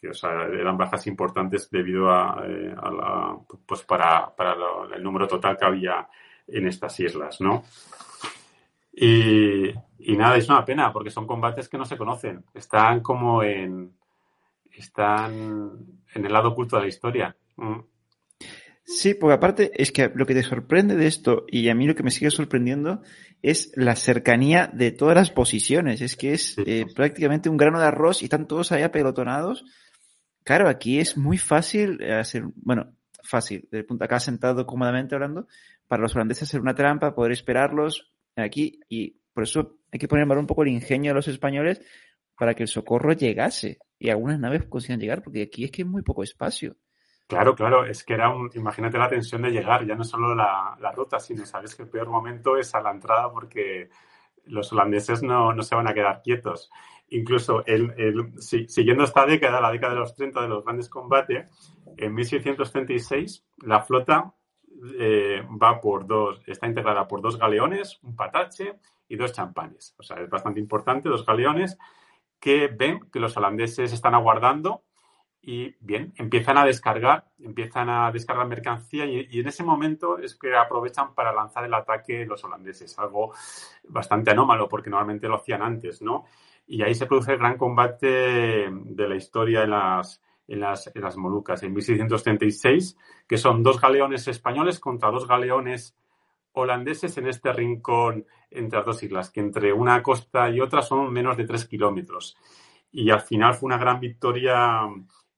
eran 0.03 0.77
bajas 0.77 1.07
importantes 1.07 1.71
debido 1.71 2.11
a, 2.11 2.43
eh, 2.47 2.75
la, 2.75 3.37
pues 3.67 3.83
para, 3.83 4.35
para 4.35 4.57
el 4.95 5.03
número 5.03 5.27
total 5.27 5.57
que 5.57 5.65
había 5.65 6.09
en 6.47 6.67
estas 6.67 6.99
islas, 7.01 7.41
¿no? 7.41 7.65
Y, 8.93 9.73
nada, 10.17 10.37
es 10.37 10.49
una 10.49 10.65
pena 10.65 10.93
porque 10.93 11.11
son 11.11 11.27
combates 11.27 11.69
que 11.69 11.79
no 11.79 11.85
se 11.85 11.97
conocen, 11.97 12.45
están 12.55 13.01
como 13.01 13.43
en, 13.43 13.97
están 14.71 16.03
en 16.15 16.27
el 16.27 16.33
lado 16.33 16.51
oculto 16.51 16.77
de 16.77 16.83
la 16.83 16.89
historia. 16.89 17.37
Mm. 17.57 17.79
Sí, 18.87 19.15
porque 19.15 19.35
aparte 19.35 19.73
es 19.75 19.93
que 19.93 20.11
lo 20.15 20.27
que 20.27 20.35
te 20.35 20.43
sorprende 20.43 20.97
de 20.97 21.07
esto, 21.07 21.47
y 21.49 21.69
a 21.69 21.75
mí 21.75 21.87
lo 21.87 21.95
que 21.95 22.03
me 22.03 22.11
sigue 22.11 22.31
sorprendiendo, 22.31 23.03
es 23.43 23.73
la 23.75 23.97
cercanía 23.97 24.71
de 24.73 24.93
todas 24.93 25.17
las 25.17 25.31
posiciones. 25.31 26.01
Es 26.03 26.17
que 26.17 26.35
es 26.35 26.57
eh, 26.59 26.85
prácticamente 26.95 27.49
un 27.49 27.57
grano 27.57 27.81
de 27.81 27.87
arroz 27.87 28.23
y 28.23 28.27
están 28.27 28.47
todos 28.47 28.73
ahí 28.73 28.83
apelotonados 28.83 29.65
Claro, 30.45 30.69
aquí 30.69 31.01
es 31.01 31.17
muy 31.17 31.39
fácil 31.39 32.03
hacer, 32.05 32.45
bueno, 32.57 32.95
fácil, 33.23 33.63
desde 33.63 33.79
el 33.79 33.87
punto 33.87 34.05
acá 34.05 34.21
sentado 34.21 34.67
cómodamente 34.67 35.15
hablando, 35.15 35.49
para 35.89 36.03
los 36.03 36.15
holandeses 36.15 36.51
hacer 36.51 36.61
una 36.61 36.75
trampa, 36.75 37.15
poder 37.15 37.33
esperarlos 37.33 38.13
aquí 38.37 38.81
y 38.91 39.17
por 39.33 39.45
eso 39.45 39.79
hay 39.91 39.99
que 39.99 40.07
poner 40.07 40.25
en 40.25 40.29
valor 40.29 40.43
un 40.43 40.47
poco 40.47 40.63
el 40.63 40.69
ingenio 40.69 41.11
de 41.11 41.15
los 41.15 41.29
españoles 41.29 41.81
para 42.39 42.55
que 42.55 42.65
el 42.65 42.69
socorro 42.69 43.15
llegase 43.15 43.79
y 43.99 44.11
algunas 44.11 44.39
naves 44.39 44.65
consigan 44.67 45.01
llegar, 45.01 45.23
porque 45.23 45.43
aquí 45.43 45.65
es 45.65 45.71
que 45.71 45.83
hay 45.83 45.89
muy 45.89 46.03
poco 46.03 46.23
espacio. 46.23 46.77
Claro, 47.27 47.55
claro, 47.55 47.87
es 47.87 48.05
que 48.05 48.15
era 48.15 48.29
un, 48.29 48.51
imagínate 48.55 48.99
la 48.99 49.09
tensión 49.09 49.43
de 49.43 49.51
llegar, 49.51 49.87
ya 49.87 49.95
no 49.95 50.05
solo 50.05 50.35
la, 50.35 50.77
la 50.79 50.93
ruta, 50.93 51.19
sino 51.19 51.47
sabes 51.47 51.75
que 51.75 51.85
el 51.85 51.89
peor 51.89 52.09
momento 52.09 52.57
es 52.57 52.75
a 52.75 52.83
la 52.83 52.91
entrada 52.91 53.31
porque 53.33 53.89
los 54.45 54.73
holandeses 54.73 55.23
no, 55.23 55.55
no 55.55 55.63
se 55.63 55.75
van 55.75 55.89
a 55.89 55.95
quedar 55.95 56.21
quietos 56.23 56.71
incluso 57.09 57.65
el, 57.67 58.35
siguiendo 58.41 59.05
esta 59.05 59.27
década, 59.27 59.61
la 59.61 59.71
década 59.71 59.95
de 59.95 60.01
los 60.01 60.15
30 60.15 60.43
de 60.43 60.49
los 60.49 60.65
grandes 60.65 60.89
combates, 60.89 61.49
en 61.97 62.15
1636 62.15 63.47
la 63.59 63.81
flota 63.81 64.35
eh, 64.99 65.43
va 65.63 65.81
por 65.81 66.07
dos, 66.07 66.41
está 66.47 66.67
integrada 66.67 67.07
por 67.07 67.21
dos 67.21 67.39
galeones, 67.39 68.01
un 68.03 68.17
patache 68.17 68.79
y 69.09 69.17
dos 69.17 69.33
champanes. 69.33 69.95
O 69.99 70.03
sea, 70.03 70.21
es 70.21 70.29
bastante 70.29 70.61
importante, 70.61 71.09
dos 71.09 71.25
galeones 71.25 71.79
que 72.41 72.69
ven 72.69 73.01
que 73.13 73.21
los 73.21 73.37
holandeses 73.37 73.93
están 73.93 74.15
aguardando 74.15 74.83
y 75.47 75.77
bien, 75.81 76.15
empiezan 76.17 76.57
a 76.57 76.65
descargar, 76.65 77.27
empiezan 77.39 77.91
a 77.91 78.11
descargar 78.11 78.47
mercancía 78.47 79.05
y, 79.05 79.39
en 79.39 79.47
ese 79.47 79.63
momento 79.63 80.19
es 80.19 80.37
que 80.37 80.55
aprovechan 80.57 81.15
para 81.15 81.35
lanzar 81.35 81.65
el 81.65 81.75
ataque 81.75 82.25
los 82.25 82.43
holandeses, 82.45 82.99
algo 82.99 83.35
bastante 83.89 84.31
anómalo 84.31 84.69
porque 84.69 84.89
normalmente 84.89 85.29
lo 85.29 85.37
hacían 85.37 85.63
antes, 85.63 86.01
¿no? 86.01 86.25
Y 86.67 86.83
ahí 86.83 86.95
se 86.95 87.05
produce 87.05 87.33
el 87.33 87.39
gran 87.39 87.59
combate 87.59 88.71
de 88.71 89.09
la 89.09 89.17
historia 89.17 89.65
en 89.65 89.71
las, 89.71 90.23
en 90.49 90.61
las, 90.61 90.91
en 90.95 91.03
las 91.03 91.17
Molucas, 91.19 91.63
en 91.63 91.75
1636, 91.75 92.97
que 93.29 93.37
son 93.37 93.63
dos 93.63 93.79
galeones 93.79 94.27
españoles 94.29 94.81
contra 94.81 95.11
dos 95.11 95.29
galeones 95.29 95.95
holandeses 96.53 97.19
en 97.19 97.27
este 97.27 97.53
rincón 97.53 98.27
entre 98.51 98.79
las 98.79 98.87
dos 98.87 99.03
islas, 99.03 99.31
que 99.31 99.41
entre 99.41 99.75
una 99.75 100.03
costa 100.03 100.49
y 100.49 100.61
otra 100.61 100.81
son 100.81 101.13
menos 101.13 101.37
de 101.37 101.45
tres 101.45 101.67
kilómetros. 101.67 102.39
Y 102.93 103.11
al 103.11 103.21
final 103.21 103.55
fue 103.55 103.67
una 103.67 103.77
gran 103.77 104.01
victoria 104.01 104.89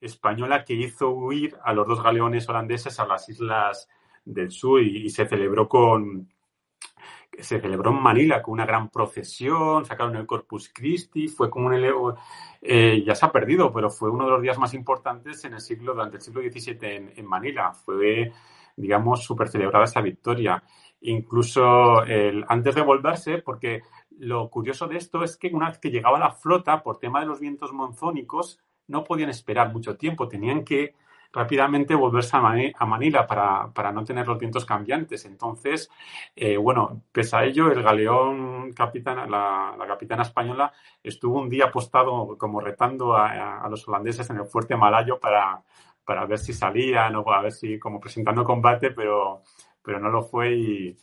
española 0.01 0.65
que 0.65 0.75
hizo 0.75 1.11
huir 1.11 1.57
a 1.63 1.73
los 1.73 1.87
dos 1.87 2.03
galeones 2.03 2.49
holandeses 2.49 2.99
a 3.01 3.07
las 3.07 3.29
islas 3.29 3.89
del 4.25 4.51
sur 4.51 4.83
y, 4.83 5.09
se 5.11 5.27
celebró 5.27 5.69
con 5.69 6.29
se 7.39 7.61
celebró 7.61 7.91
en 7.91 8.01
Manila 8.01 8.43
con 8.43 8.55
una 8.55 8.65
gran 8.65 8.89
procesión, 8.89 9.85
sacaron 9.85 10.17
el 10.17 10.27
Corpus 10.27 10.71
Christi, 10.73 11.29
fue 11.29 11.51
como 11.51 11.67
un 11.67 12.15
eh, 12.63 13.03
ya 13.05 13.15
se 13.15 13.27
ha 13.27 13.33
perdido, 13.33 13.71
pero 13.73 13.91
fue 13.91 14.11
uno 14.11 14.25
de 14.25 14.31
los 14.31 14.43
días 14.43 14.59
más 14.59 14.73
importantes 14.73 15.45
en 15.45 15.53
el 15.53 15.61
siglo, 15.61 15.93
durante 15.93 16.17
el 16.17 16.23
siglo 16.23 16.41
XVII 16.41 17.13
en, 17.15 17.27
Manila. 17.27 17.73
Fue, 17.75 18.33
digamos, 18.75 19.23
súper 19.23 19.49
celebrada 19.49 19.85
esa 19.85 20.01
victoria. 20.01 20.63
Incluso 21.03 22.01
antes 22.49 22.75
de 22.75 22.81
volverse, 22.81 23.39
porque 23.39 23.83
lo 24.19 24.49
curioso 24.49 24.89
de 24.89 24.97
esto 24.97 25.23
es 25.23 25.37
que 25.37 25.49
una 25.49 25.69
vez 25.69 25.79
que 25.79 25.91
llegaba 25.91 26.19
la 26.19 26.31
flota, 26.31 26.83
por 26.83 26.99
tema 26.99 27.21
de 27.21 27.27
los 27.27 27.39
vientos 27.39 27.73
monzónicos, 27.75 28.61
no 28.89 29.05
podían 29.05 29.30
esperar 29.30 29.72
mucho 29.72 29.97
tiempo, 29.97 30.28
tenían 30.28 30.64
que 30.64 30.95
rápidamente 31.32 31.95
volverse 31.95 32.37
a, 32.37 32.87
Manila 32.87 33.26
para, 33.26 33.93
no 33.93 34.05
tener 34.05 34.26
los 34.26 34.39
vientos 34.39 34.64
cambiantes. 34.64 35.26
Entonces, 35.26 35.91
eh, 36.34 36.57
bueno, 36.57 37.03
pese 37.12 37.37
a 37.37 37.45
ello, 37.45 37.70
el 37.70 37.82
galeón 37.82 38.72
capitana, 38.72 39.26
la, 39.26 39.87
capitana 39.87 40.22
española 40.22 40.72
estuvo 41.03 41.39
un 41.39 41.51
día 41.51 41.66
apostado 41.66 42.39
como 42.39 42.61
retando 42.61 43.14
a, 43.14 43.68
los 43.68 43.87
holandeses 43.87 44.30
en 44.30 44.39
el 44.39 44.47
fuerte 44.47 44.76
Malayo 44.76 45.20
para, 45.20 45.62
para 46.05 46.24
ver 46.24 46.39
si 46.39 46.55
salían 46.55 47.14
o 47.16 47.30
a 47.30 47.43
ver 47.43 47.53
si 47.53 47.78
como 47.78 48.01
presentando 48.01 48.43
combate, 48.43 48.93
pero, 48.93 49.43
pero 49.82 50.01
no 50.01 50.09
lo 50.09 50.22
fue 50.22 50.55
y, 50.55 50.97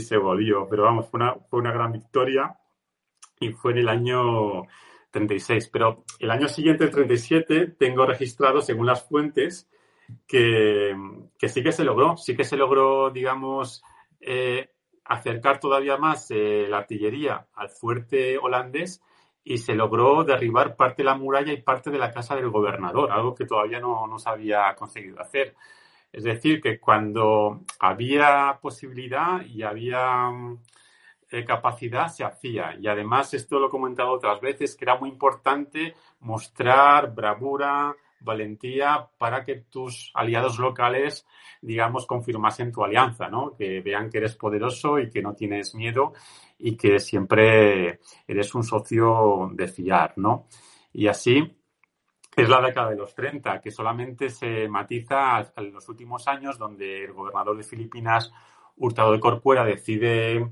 se 0.00 0.16
volvió. 0.16 0.66
Pero 0.68 0.82
vamos, 0.84 1.08
fue 1.08 1.20
una, 1.20 1.34
fue 1.50 1.60
una 1.60 1.72
gran 1.72 1.92
victoria 1.92 2.54
y 3.40 3.50
fue 3.50 3.72
en 3.72 3.78
el 3.78 3.88
año 3.88 4.66
36. 5.16 5.68
Pero 5.72 6.04
el 6.18 6.30
año 6.30 6.48
siguiente, 6.48 6.84
el 6.84 6.90
37, 6.90 7.68
tengo 7.78 8.04
registrado, 8.04 8.60
según 8.60 8.86
las 8.86 9.08
fuentes, 9.08 9.68
que, 10.26 10.94
sí 11.48 11.62
que 11.62 11.72
se 11.72 11.84
logró, 11.84 12.16
sí 12.16 12.36
que 12.36 12.44
se 12.44 12.56
logró, 12.56 13.10
digamos, 13.10 13.82
eh, 14.20 14.70
acercar 15.04 15.58
todavía 15.58 15.96
más 15.96 16.30
eh, 16.30 16.66
la 16.68 16.78
artillería 16.78 17.46
al 17.54 17.70
fuerte 17.70 18.38
holandés 18.38 19.02
y 19.42 19.58
se 19.58 19.74
logró 19.74 20.24
derribar 20.24 20.76
parte 20.76 21.02
de 21.02 21.06
la 21.06 21.14
muralla 21.14 21.52
y 21.52 21.62
parte 21.62 21.90
de 21.90 21.98
la 21.98 22.12
casa 22.12 22.34
del 22.34 22.50
gobernador, 22.50 23.12
algo 23.12 23.34
que 23.34 23.46
todavía 23.46 23.80
no, 23.80 24.06
no 24.06 24.18
se 24.18 24.28
había 24.28 24.74
conseguido 24.74 25.20
hacer. 25.20 25.54
Es 26.12 26.24
decir, 26.24 26.60
que 26.60 26.80
cuando 26.80 27.62
había 27.78 28.58
posibilidad 28.60 29.44
y 29.46 29.62
había 29.62 30.30
eh, 31.30 31.44
capacidad 31.44 32.08
se 32.08 32.24
hacía. 32.24 32.76
Y 32.80 32.86
además, 32.86 33.34
esto 33.34 33.58
lo 33.58 33.66
he 33.66 33.70
comentado 33.70 34.12
otras 34.12 34.40
veces, 34.40 34.76
que 34.76 34.84
era 34.84 34.96
muy 34.96 35.10
importante 35.10 35.94
mostrar 36.20 37.14
bravura, 37.14 37.94
valentía 38.20 39.08
para 39.18 39.44
que 39.44 39.56
tus 39.70 40.10
aliados 40.14 40.58
locales, 40.58 41.26
digamos, 41.60 42.06
confirmasen 42.06 42.72
tu 42.72 42.84
alianza, 42.84 43.28
¿no? 43.28 43.54
Que 43.56 43.80
vean 43.80 44.10
que 44.10 44.18
eres 44.18 44.34
poderoso 44.36 44.98
y 44.98 45.10
que 45.10 45.22
no 45.22 45.34
tienes 45.34 45.74
miedo 45.74 46.12
y 46.58 46.76
que 46.76 46.98
siempre 46.98 48.00
eres 48.26 48.54
un 48.54 48.64
socio 48.64 49.50
de 49.52 49.68
fiar, 49.68 50.14
¿no? 50.16 50.46
Y 50.92 51.08
así 51.08 51.56
es 52.36 52.48
la 52.48 52.60
década 52.60 52.90
de 52.90 52.96
los 52.96 53.14
30, 53.14 53.60
que 53.60 53.70
solamente 53.70 54.28
se 54.28 54.68
matiza 54.68 55.52
en 55.56 55.72
los 55.72 55.88
últimos 55.88 56.28
años, 56.28 56.58
donde 56.58 57.04
el 57.04 57.12
gobernador 57.14 57.56
de 57.56 57.62
Filipinas, 57.62 58.30
Hurtado 58.76 59.12
de 59.12 59.20
Corcuera, 59.20 59.64
decide 59.64 60.50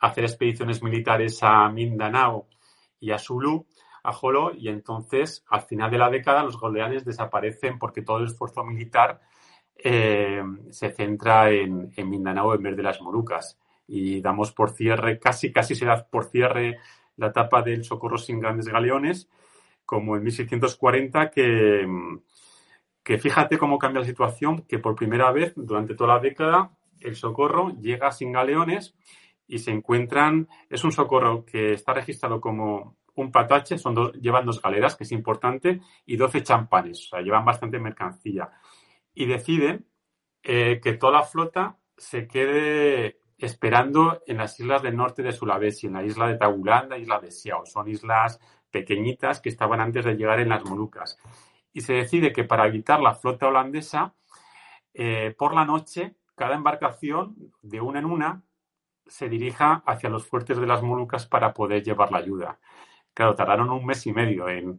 hacer 0.00 0.24
expediciones 0.24 0.82
militares 0.82 1.38
a 1.42 1.68
Mindanao 1.68 2.48
y 3.00 3.10
a 3.10 3.18
Sulu, 3.18 3.66
a 4.02 4.12
Jolo, 4.12 4.52
y 4.54 4.68
entonces 4.68 5.44
al 5.48 5.62
final 5.62 5.90
de 5.90 5.98
la 5.98 6.10
década 6.10 6.44
los 6.44 6.58
goleanes 6.58 7.04
desaparecen 7.04 7.78
porque 7.78 8.02
todo 8.02 8.18
el 8.18 8.26
esfuerzo 8.26 8.64
militar 8.64 9.20
eh, 9.76 10.42
se 10.70 10.90
centra 10.90 11.50
en, 11.50 11.90
Mindanao 11.96 12.54
en 12.54 12.62
vez 12.62 12.76
de 12.76 12.82
las 12.82 13.00
Molucas. 13.00 13.58
Y 13.88 14.20
damos 14.20 14.52
por 14.52 14.70
cierre, 14.70 15.18
casi, 15.18 15.52
casi 15.52 15.74
se 15.74 15.86
da 15.86 16.06
por 16.06 16.24
cierre 16.24 16.78
la 17.16 17.28
etapa 17.28 17.62
del 17.62 17.84
socorro 17.84 18.18
sin 18.18 18.40
grandes 18.40 18.68
galeones, 18.68 19.28
como 19.84 20.16
en 20.16 20.24
1640, 20.24 21.30
que, 21.30 21.86
que 23.02 23.18
fíjate 23.18 23.58
cómo 23.58 23.78
cambia 23.78 24.00
la 24.00 24.06
situación, 24.06 24.62
que 24.62 24.78
por 24.78 24.96
primera 24.96 25.30
vez 25.30 25.52
durante 25.56 25.94
toda 25.94 26.14
la 26.14 26.20
década 26.20 26.75
el 27.00 27.16
socorro 27.16 27.70
llega 27.80 28.10
sin 28.12 28.32
galeones 28.32 28.94
y 29.46 29.58
se 29.58 29.70
encuentran, 29.70 30.48
es 30.68 30.84
un 30.84 30.92
socorro 30.92 31.44
que 31.44 31.72
está 31.72 31.92
registrado 31.92 32.40
como 32.40 32.96
un 33.14 33.32
patache, 33.32 33.78
son 33.78 33.94
dos, 33.94 34.12
llevan 34.14 34.44
dos 34.44 34.60
galeras, 34.60 34.96
que 34.96 35.04
es 35.04 35.12
importante, 35.12 35.80
y 36.04 36.16
12 36.16 36.42
champanes, 36.42 37.06
o 37.06 37.08
sea, 37.10 37.20
llevan 37.20 37.44
bastante 37.44 37.78
mercancía. 37.78 38.50
Y 39.14 39.26
deciden 39.26 39.86
eh, 40.42 40.80
que 40.82 40.92
toda 40.94 41.12
la 41.12 41.22
flota 41.22 41.78
se 41.96 42.28
quede 42.28 43.18
esperando 43.38 44.22
en 44.26 44.38
las 44.38 44.58
islas 44.60 44.82
del 44.82 44.96
norte 44.96 45.22
de 45.22 45.32
Sulawesi, 45.32 45.86
en 45.86 45.94
la 45.94 46.04
isla 46.04 46.28
de 46.28 46.36
Tagulanda, 46.36 46.98
isla 46.98 47.18
de 47.18 47.30
Siao. 47.30 47.64
Son 47.66 47.88
islas 47.88 48.40
pequeñitas 48.70 49.40
que 49.40 49.48
estaban 49.48 49.80
antes 49.80 50.04
de 50.04 50.14
llegar 50.14 50.40
en 50.40 50.50
las 50.50 50.64
Molucas. 50.64 51.18
Y 51.72 51.80
se 51.82 51.94
decide 51.94 52.32
que 52.32 52.44
para 52.44 52.66
evitar 52.66 53.00
la 53.00 53.14
flota 53.14 53.48
holandesa, 53.48 54.14
eh, 54.92 55.34
por 55.36 55.54
la 55.54 55.64
noche, 55.64 56.14
cada 56.36 56.54
embarcación, 56.54 57.34
de 57.62 57.80
una 57.80 57.98
en 57.98 58.04
una, 58.04 58.42
se 59.06 59.28
dirija 59.28 59.82
hacia 59.86 60.10
los 60.10 60.26
fuertes 60.26 60.58
de 60.58 60.66
las 60.66 60.82
Molucas 60.82 61.26
para 61.26 61.54
poder 61.54 61.82
llevar 61.82 62.12
la 62.12 62.18
ayuda. 62.18 62.58
Claro, 63.14 63.34
tardaron 63.34 63.70
un 63.70 63.86
mes 63.86 64.06
y 64.06 64.12
medio 64.12 64.48
en, 64.48 64.78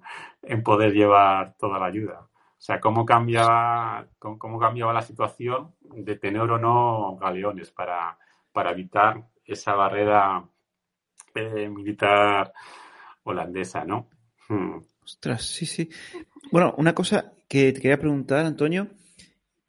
poder 0.64 0.94
llevar 0.94 1.56
toda 1.58 1.80
la 1.80 1.88
ayuda. 1.88 2.22
O 2.22 2.60
sea, 2.62 2.80
cómo 2.80 3.06
cambiaba, 3.06 4.08
cómo, 4.20 4.60
cambiaba 4.60 4.94
la 4.94 5.02
situación 5.02 5.74
de 5.82 6.16
tener 6.18 6.42
o 6.42 6.58
no 6.58 7.18
galeones 7.18 7.72
para, 7.72 8.18
para 8.52 8.72
evitar 8.72 9.28
esa 9.44 9.74
barrera 9.74 10.44
eh, 11.34 11.70
militar 11.70 12.54
holandesa, 13.24 13.86
¿no? 13.86 14.08
Hmm. 14.50 14.80
Ostras, 15.04 15.44
sí, 15.44 15.66
sí. 15.66 15.90
Bueno, 16.52 16.74
una 16.78 16.94
cosa 16.94 17.34
que 17.48 17.72
te 17.72 17.82
quería 17.82 17.98
preguntar, 17.98 18.46
Antonio, 18.46 18.88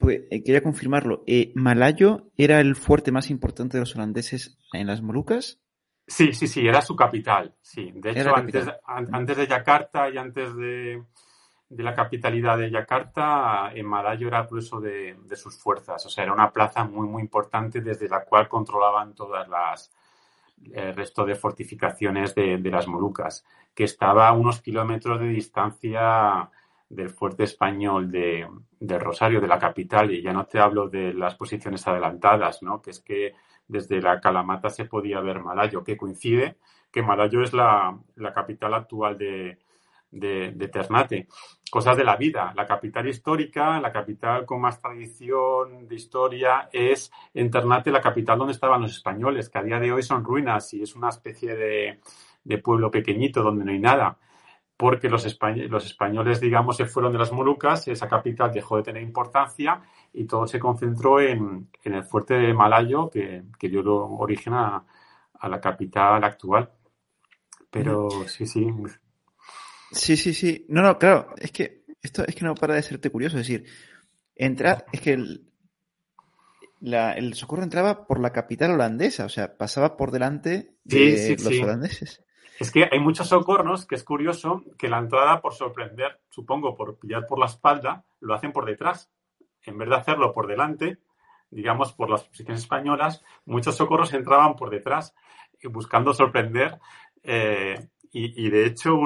pues 0.09 0.21
eh, 0.31 0.43
quería 0.43 0.63
confirmarlo. 0.63 1.23
Eh, 1.27 1.51
¿Malayo 1.53 2.31
era 2.35 2.59
el 2.61 2.75
fuerte 2.75 3.11
más 3.11 3.29
importante 3.29 3.77
de 3.77 3.81
los 3.81 3.95
holandeses 3.95 4.57
en 4.73 4.87
las 4.87 5.03
Molucas? 5.03 5.59
Sí, 6.07 6.33
sí, 6.33 6.47
sí, 6.47 6.67
era 6.67 6.81
su 6.81 6.95
capital. 6.95 7.53
Sí, 7.61 7.91
de 7.93 8.09
hecho, 8.09 8.35
antes, 8.35 8.65
antes, 8.87 9.37
de 9.37 9.45
Yakarta 9.45 10.09
y 10.09 10.17
antes 10.17 10.55
de, 10.55 11.03
la 11.69 11.93
capitalidad 11.93 12.57
de 12.57 12.71
Yakarta, 12.71 13.71
en 13.71 13.85
Malayo 13.85 14.29
era 14.29 14.47
el 14.51 14.81
de, 14.81 15.15
de, 15.23 15.35
sus 15.35 15.59
fuerzas. 15.59 16.03
O 16.07 16.09
sea, 16.09 16.23
era 16.23 16.33
una 16.33 16.51
plaza 16.51 16.83
muy, 16.85 17.07
muy 17.07 17.21
importante 17.21 17.81
desde 17.81 18.09
la 18.09 18.25
cual 18.25 18.49
controlaban 18.49 19.13
todas 19.13 19.47
las 19.47 19.91
el 20.73 20.95
resto 20.95 21.23
de 21.23 21.35
fortificaciones 21.35 22.33
de, 22.33 22.57
de 22.57 22.71
las 22.71 22.87
Molucas, 22.87 23.45
que 23.75 23.83
estaba 23.83 24.27
a 24.27 24.33
unos 24.33 24.59
kilómetros 24.59 25.19
de 25.19 25.27
distancia 25.27 26.49
del 26.89 27.11
fuerte 27.11 27.43
español 27.43 28.11
de, 28.11 28.47
Rosario, 28.79 29.41
de 29.41 29.47
la 29.47 29.59
capital, 29.59 30.11
y 30.11 30.21
ya 30.21 30.31
no 30.31 30.45
te 30.45 30.59
hablo 30.59 30.87
de 30.87 31.13
las 31.13 31.35
posiciones 31.35 31.85
adelantadas, 31.87 32.63
¿no? 32.63 32.81
que 32.81 32.91
es 32.91 33.01
que 33.01 33.33
desde 33.67 34.01
la 34.01 34.19
Calamata 34.19 34.69
se 34.69 34.85
podía 34.85 35.19
ver 35.19 35.41
Malayo, 35.41 35.83
que 35.83 35.97
coincide 35.97 36.57
que 36.91 37.03
Malayo 37.03 37.41
es 37.41 37.53
la, 37.53 37.97
capital 38.33 38.73
actual 38.73 39.17
de, 39.17 39.59
de, 40.11 40.67
Ternate. 40.69 41.27
Cosas 41.69 41.95
de 41.97 42.03
la 42.03 42.15
vida. 42.15 42.51
La 42.55 42.65
capital 42.65 43.07
histórica, 43.07 43.79
la 43.79 43.91
capital 43.91 44.45
con 44.45 44.59
más 44.61 44.81
tradición 44.81 45.87
de 45.87 45.95
historia, 45.95 46.67
es 46.71 47.11
en 47.33 47.51
Ternate 47.51 47.91
la 47.91 48.01
capital 48.01 48.39
donde 48.39 48.53
estaban 48.53 48.81
los 48.81 48.91
españoles, 48.91 49.49
que 49.49 49.59
a 49.59 49.63
día 49.63 49.79
de 49.79 49.91
hoy 49.91 50.01
son 50.01 50.23
ruinas 50.23 50.73
y 50.73 50.81
es 50.81 50.95
una 50.95 51.09
especie 51.09 51.55
de, 51.55 51.99
de 52.43 52.57
pueblo 52.57 52.89
pequeñito 52.89 53.43
donde 53.43 53.65
no 53.65 53.71
hay 53.71 53.79
nada 53.79 54.17
porque 54.79 55.09
los, 55.09 55.25
españoles, 55.25 56.39
digamos, 56.39 56.77
se 56.77 56.85
fueron 56.85 57.11
de 57.11 57.19
las 57.19 57.33
Molucas, 57.33 57.85
esa 57.89 58.07
capital 58.07 58.49
dejó 58.53 58.77
de 58.77 58.83
tener 58.83 59.03
importancia 59.03 59.81
y 60.13 60.23
todo 60.23 60.47
se 60.47 60.57
concentró 60.57 61.19
en, 61.19 61.67
el 61.83 62.03
fuerte 62.05 62.35
de 62.35 62.53
Malayo, 62.53 63.09
que, 63.09 63.43
dio 63.59 63.81
origen 63.83 64.53
a, 64.53 64.85
la 65.43 65.59
capital 65.59 66.23
actual. 66.23 66.71
Pero 67.69 68.09
sí, 68.25 68.45
sí. 68.45 68.73
Sí, 69.91 70.15
sí, 70.15 70.33
sí. 70.33 70.65
No, 70.69 70.81
no, 70.81 70.97
claro, 70.97 71.33
es 71.37 71.51
que 71.51 71.83
Esto 72.01 72.23
es 72.25 72.33
que 72.33 72.45
no 72.45 72.55
para 72.55 72.75
de 72.75 72.81
serte 72.81 73.09
curioso. 73.09 73.37
Es 73.37 73.49
decir, 73.49 73.65
entra, 74.33 74.85
es 74.93 75.01
que 75.01 75.11
el, 75.11 75.51
el 76.79 77.33
socorro 77.33 77.63
entraba 77.63 78.07
por 78.07 78.21
la 78.21 78.31
capital 78.31 78.71
holandesa, 78.71 79.25
o 79.25 79.29
sea, 79.29 79.57
pasaba 79.57 79.97
por 79.97 80.11
delante 80.11 80.77
de 80.85 81.35
los 81.37 81.59
holandeses. 81.59 82.23
Es 82.59 82.71
que 82.71 82.89
hay 82.91 82.99
muchos 82.99 83.29
socorros 83.29 83.85
que 83.85 83.95
es 83.95 84.03
curioso 84.03 84.65
que 84.77 84.89
la 84.89 84.97
entrada, 84.97 85.41
por 85.41 85.53
sorprender, 85.53 86.19
supongo, 86.29 86.75
por 86.75 86.99
pillar 86.99 87.25
por 87.25 87.39
la 87.39 87.45
espalda, 87.45 88.03
lo 88.19 88.33
hacen 88.33 88.51
por 88.51 88.65
detrás. 88.65 89.09
En 89.63 89.77
vez 89.77 89.87
de 89.87 89.95
hacerlo 89.95 90.33
por 90.33 90.45
delante, 90.45 90.97
digamos, 91.49 91.93
por 91.93 92.09
las 92.09 92.25
posiciones 92.25 92.63
españolas, 92.63 93.23
muchos 93.45 93.77
socorros 93.77 94.13
entraban 94.13 94.57
por 94.57 94.69
detrás 94.69 95.15
buscando 95.63 96.13
sorprender. 96.13 96.79
Eh, 97.23 97.87
y, 98.11 98.49
de 98.49 98.65
hecho, 98.65 98.97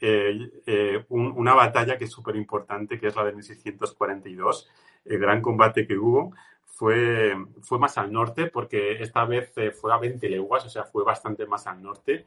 eh, 0.00 0.50
eh, 0.66 1.04
una 1.08 1.54
batalla 1.54 1.96
que 1.96 2.04
es 2.04 2.12
súper 2.12 2.36
importante, 2.36 3.00
que 3.00 3.06
es 3.06 3.16
la 3.16 3.24
de 3.24 3.32
1642, 3.32 4.70
el 5.06 5.18
gran 5.18 5.40
combate 5.40 5.86
que 5.86 5.96
hubo, 5.96 6.34
fue, 6.66 7.34
fue 7.62 7.78
más 7.78 7.96
al 7.96 8.12
norte, 8.12 8.48
porque 8.48 9.02
esta 9.02 9.24
vez 9.24 9.52
fue 9.80 9.94
a 9.94 9.98
20 9.98 10.28
leguas, 10.28 10.66
o 10.66 10.68
sea, 10.68 10.84
fue 10.84 11.04
bastante 11.04 11.46
más 11.46 11.66
al 11.66 11.82
norte. 11.82 12.26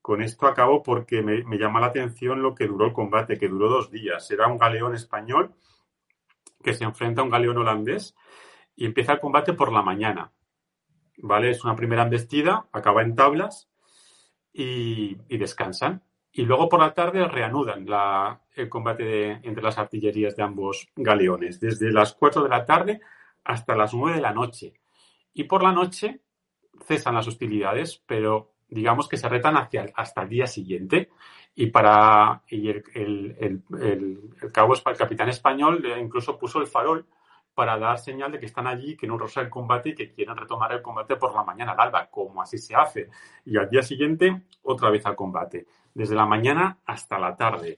Con 0.00 0.22
esto 0.22 0.46
acabo 0.46 0.82
porque 0.82 1.22
me, 1.22 1.44
me, 1.44 1.58
llama 1.58 1.80
la 1.80 1.86
atención 1.86 2.42
lo 2.42 2.54
que 2.54 2.66
duró 2.66 2.86
el 2.86 2.92
combate, 2.92 3.38
que 3.38 3.48
duró 3.48 3.68
dos 3.68 3.90
días. 3.90 4.30
Era 4.30 4.46
un 4.46 4.58
galeón 4.58 4.94
español 4.94 5.54
que 6.62 6.74
se 6.74 6.84
enfrenta 6.84 7.20
a 7.20 7.24
un 7.24 7.30
galeón 7.30 7.58
holandés 7.58 8.14
y 8.76 8.86
empieza 8.86 9.12
el 9.12 9.20
combate 9.20 9.52
por 9.52 9.72
la 9.72 9.82
mañana. 9.82 10.32
¿Vale? 11.18 11.50
Es 11.50 11.64
una 11.64 11.76
primera 11.76 12.04
embestida, 12.04 12.66
acaba 12.72 13.02
en 13.02 13.14
tablas 13.14 13.68
y, 14.52 15.16
descansan. 15.36 16.02
Y 16.32 16.42
luego 16.42 16.68
por 16.68 16.80
la 16.80 16.94
tarde 16.94 17.26
reanudan 17.26 17.86
el 18.54 18.68
combate 18.68 19.32
entre 19.46 19.62
las 19.62 19.78
artillerías 19.78 20.36
de 20.36 20.44
ambos 20.44 20.88
galeones, 20.96 21.60
desde 21.60 21.92
las 21.92 22.14
4 22.14 22.44
de 22.44 22.48
la 22.48 22.64
tarde 22.64 23.00
hasta 23.44 23.74
las 23.74 23.92
9 23.92 24.16
de 24.16 24.22
la 24.22 24.32
noche. 24.32 24.74
Y 25.34 25.44
por 25.44 25.62
la 25.62 25.72
noche 25.72 26.20
cesan 26.86 27.16
las 27.16 27.26
hostilidades, 27.26 28.02
pero 28.06 28.52
digamos 28.70 29.08
que 29.08 29.16
se 29.16 29.28
retan 29.28 29.56
hacia, 29.56 29.86
hasta 29.94 30.22
el 30.22 30.28
día 30.28 30.46
siguiente. 30.46 31.10
Y 31.54 31.66
para 31.66 32.42
y 32.48 32.70
el, 32.70 32.84
el, 32.94 33.36
el, 33.80 34.52
cabo, 34.52 34.74
el 34.74 34.96
capitán 34.96 35.28
español 35.28 35.84
incluso 35.98 36.38
puso 36.38 36.60
el 36.60 36.66
farol 36.66 37.06
para 37.54 37.78
dar 37.78 37.98
señal 37.98 38.32
de 38.32 38.38
que 38.38 38.46
están 38.46 38.66
allí, 38.66 38.96
que 38.96 39.06
no 39.06 39.18
rosa 39.18 39.40
el 39.40 39.50
combate 39.50 39.90
y 39.90 39.94
que 39.94 40.12
quieren 40.12 40.36
retomar 40.36 40.72
el 40.72 40.82
combate 40.82 41.16
por 41.16 41.34
la 41.34 41.42
mañana 41.42 41.72
al 41.72 41.80
alba, 41.80 42.06
como 42.06 42.40
así 42.40 42.58
se 42.58 42.74
hace. 42.74 43.10
Y 43.44 43.58
al 43.58 43.68
día 43.68 43.82
siguiente, 43.82 44.42
otra 44.62 44.90
vez 44.90 45.04
al 45.04 45.16
combate, 45.16 45.66
desde 45.92 46.14
la 46.14 46.26
mañana 46.26 46.78
hasta 46.86 47.18
la 47.18 47.36
tarde. 47.36 47.76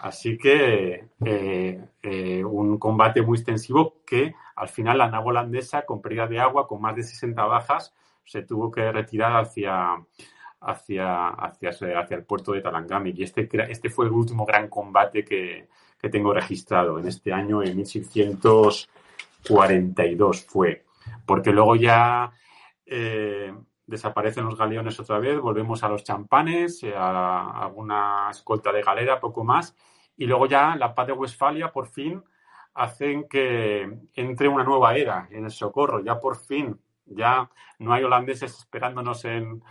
Así 0.00 0.38
que 0.38 1.08
eh, 1.24 1.84
eh, 2.02 2.44
un 2.44 2.78
combate 2.78 3.20
muy 3.20 3.36
extensivo 3.36 3.96
que 4.06 4.34
al 4.54 4.68
final 4.68 4.98
la 4.98 5.10
nave 5.10 5.26
holandesa, 5.26 5.82
con 5.82 6.00
pérdida 6.00 6.26
de 6.28 6.40
agua, 6.40 6.68
con 6.68 6.80
más 6.80 6.94
de 6.94 7.02
60 7.02 7.44
bajas, 7.44 7.94
se 8.28 8.42
tuvo 8.42 8.70
que 8.70 8.92
retirar 8.92 9.36
hacia, 9.36 9.96
hacia, 10.60 11.28
hacia, 11.28 11.70
hacia 11.70 12.16
el 12.16 12.24
puerto 12.24 12.52
de 12.52 12.60
Talangami. 12.60 13.14
Y 13.16 13.22
este, 13.22 13.48
este 13.70 13.88
fue 13.90 14.06
el 14.06 14.12
último 14.12 14.44
gran 14.44 14.68
combate 14.68 15.24
que, 15.24 15.68
que 15.98 16.10
tengo 16.10 16.32
registrado 16.32 16.98
en 16.98 17.06
este 17.08 17.32
año, 17.32 17.62
en 17.62 17.76
1642 17.76 20.46
fue. 20.46 20.84
Porque 21.24 21.52
luego 21.52 21.76
ya 21.76 22.30
eh, 22.84 23.54
desaparecen 23.86 24.44
los 24.44 24.58
galeones 24.58 25.00
otra 25.00 25.18
vez, 25.18 25.40
volvemos 25.40 25.82
a 25.82 25.88
los 25.88 26.04
champanes, 26.04 26.82
eh, 26.82 26.92
a 26.94 27.62
alguna 27.64 28.28
escolta 28.30 28.70
de 28.72 28.82
galera, 28.82 29.18
poco 29.18 29.42
más. 29.44 29.74
Y 30.16 30.26
luego 30.26 30.44
ya 30.46 30.76
la 30.76 30.94
paz 30.94 31.06
de 31.06 31.14
Westfalia, 31.14 31.72
por 31.72 31.86
fin, 31.88 32.22
hacen 32.74 33.26
que 33.28 33.90
entre 34.14 34.48
una 34.48 34.64
nueva 34.64 34.94
era 34.94 35.28
en 35.30 35.46
el 35.46 35.50
socorro. 35.50 36.04
Ya 36.04 36.20
por 36.20 36.36
fin, 36.36 36.78
ya 37.10 37.50
no 37.78 37.92
hay 37.92 38.04
holandeses 38.04 38.58
esperándonos 38.58 39.24
en, 39.24 39.62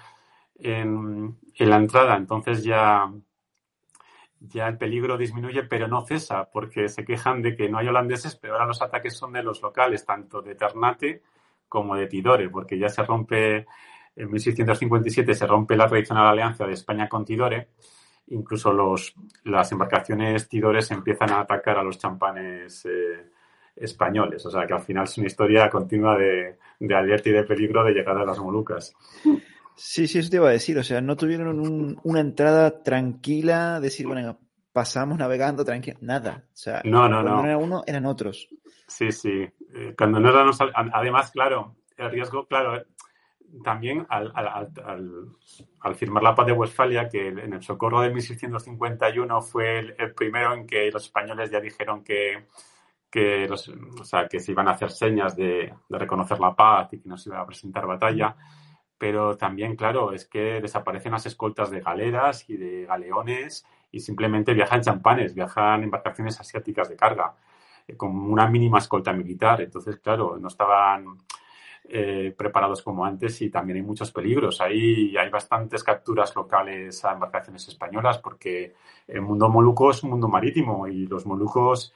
en, 0.59 1.37
la 1.57 1.77
entrada. 1.77 2.15
Entonces 2.15 2.63
ya, 2.63 3.11
ya 4.39 4.67
el 4.67 4.77
peligro 4.77 5.17
disminuye, 5.17 5.63
pero 5.63 5.87
no 5.87 6.05
cesa, 6.05 6.49
porque 6.51 6.89
se 6.89 7.05
quejan 7.05 7.41
de 7.41 7.55
que 7.55 7.69
no 7.69 7.77
hay 7.77 7.87
holandeses, 7.87 8.35
pero 8.35 8.53
ahora 8.53 8.65
los 8.65 8.81
ataques 8.81 9.17
son 9.17 9.33
de 9.33 9.43
los 9.43 9.61
locales, 9.61 10.05
tanto 10.05 10.41
de 10.41 10.55
Ternate 10.55 11.23
como 11.67 11.95
de 11.95 12.07
Tidore, 12.07 12.49
porque 12.49 12.77
ya 12.79 12.89
se 12.89 13.03
rompe, 13.03 13.67
en 14.15 14.31
1657 14.31 15.33
se 15.33 15.47
rompe 15.47 15.75
la 15.75 15.87
tradicional 15.87 16.27
alianza 16.27 16.65
de 16.65 16.73
España 16.73 17.09
con 17.09 17.25
Tidore. 17.25 17.69
Incluso 18.29 18.73
los, 18.73 19.15
las 19.43 19.71
embarcaciones 19.71 20.49
Tidores 20.49 20.91
empiezan 20.91 21.31
a 21.31 21.41
atacar 21.41 21.77
a 21.77 21.83
los 21.83 21.97
champanes 21.97 22.85
eh, 22.85 23.31
españoles. 23.79 24.45
O 24.45 24.51
sea 24.51 24.65
que 24.65 24.73
al 24.73 24.81
final 24.81 25.03
es 25.03 25.17
una 25.17 25.27
historia 25.27 25.69
continua 25.69 26.17
de, 26.17 26.57
de 26.79 26.95
alerta 26.95 27.29
y 27.29 27.33
de 27.33 27.43
peligro 27.43 27.83
de 27.83 27.93
llegar 27.93 28.17
a 28.17 28.25
las 28.25 28.39
Molucas. 28.39 28.95
Sí, 29.75 30.07
sí, 30.07 30.19
eso 30.19 30.29
te 30.29 30.37
iba 30.37 30.49
a 30.49 30.51
decir. 30.51 30.77
O 30.77 30.83
sea, 30.83 31.01
no 31.01 31.15
tuvieron 31.15 31.99
una 32.03 32.19
entrada 32.19 32.81
tranquila, 32.81 33.79
decir, 33.79 34.07
bueno, 34.07 34.39
pasamos 34.73 35.17
navegando 35.17 35.63
tranquilo. 35.63 35.97
Nada. 36.01 36.43
O 36.47 36.55
sea, 36.55 36.81
no, 36.83 37.07
no, 37.07 37.21
cuando 37.21 37.41
no. 37.41 37.45
era 37.45 37.57
uno, 37.57 37.83
eran 37.85 38.05
otros. 38.05 38.49
Sí, 38.87 39.11
sí. 39.11 39.47
Eh, 39.73 39.93
cuando 39.97 40.19
no 40.19 40.29
eran 40.29 40.51
Además, 40.93 41.31
claro, 41.31 41.75
el 41.97 42.09
riesgo, 42.09 42.47
claro, 42.47 42.83
también 43.63 44.05
al, 44.09 44.31
al, 44.35 45.95
firmar 45.95 46.23
la 46.23 46.35
paz 46.35 46.47
de 46.47 46.53
Westfalia, 46.53 47.07
que 47.07 47.27
en 47.27 47.53
el 47.53 47.61
socorro 47.61 48.01
de 48.01 48.09
1651 48.11 49.41
fue 49.41 49.79
el, 49.79 50.13
primero 50.13 50.53
en 50.53 50.67
que 50.67 50.91
los 50.91 51.05
españoles 51.05 51.49
ya 51.49 51.59
dijeron 51.59 52.03
que, 52.03 52.45
que, 53.09 53.47
los, 53.47 53.69
o 53.69 54.03
sea, 54.03 54.27
que 54.27 54.39
se 54.39 54.51
iban 54.51 54.67
a 54.67 54.71
hacer 54.71 54.91
señas 54.91 55.35
de, 55.35 55.73
de 55.87 55.97
reconocer 55.97 56.39
la 56.39 56.55
paz 56.55 56.89
y 56.93 56.99
que 56.99 57.09
no 57.09 57.17
se 57.17 57.29
iba 57.29 57.39
a 57.39 57.45
presentar 57.45 57.85
batalla 57.85 58.35
pero 58.97 59.37
también, 59.37 59.75
claro, 59.75 60.11
es 60.11 60.25
que 60.25 60.59
desaparecen 60.59 61.11
las 61.11 61.25
escoltas 61.25 61.69
de 61.69 61.81
galeras 61.81 62.49
y 62.49 62.57
de 62.57 62.85
galeones 62.85 63.65
y 63.91 63.99
simplemente 63.99 64.53
viajan 64.53 64.81
champanes, 64.81 65.35
viajan 65.35 65.83
embarcaciones 65.83 66.39
asiáticas 66.39 66.89
de 66.89 66.95
carga 66.95 67.35
eh, 67.87 67.95
con 67.95 68.15
una 68.17 68.47
mínima 68.47 68.79
escolta 68.79 69.13
militar. 69.13 69.61
Entonces, 69.61 69.97
claro, 69.97 70.37
no 70.39 70.47
estaban 70.47 71.19
eh, 71.83 72.33
preparados 72.35 72.81
como 72.81 73.05
antes 73.05 73.39
y 73.43 73.51
también 73.51 73.77
hay 73.77 73.83
muchos 73.83 74.11
peligros. 74.11 74.61
Ahí 74.61 75.15
hay 75.15 75.29
bastantes 75.29 75.83
capturas 75.83 76.35
locales 76.35 77.05
a 77.05 77.13
embarcaciones 77.13 77.67
españolas 77.67 78.17
porque 78.17 78.73
el 79.07 79.21
mundo 79.21 79.47
moluco 79.47 79.91
es 79.91 80.01
un 80.01 80.09
mundo 80.09 80.27
marítimo 80.27 80.87
y 80.87 81.05
los 81.05 81.25
molucos 81.27 81.93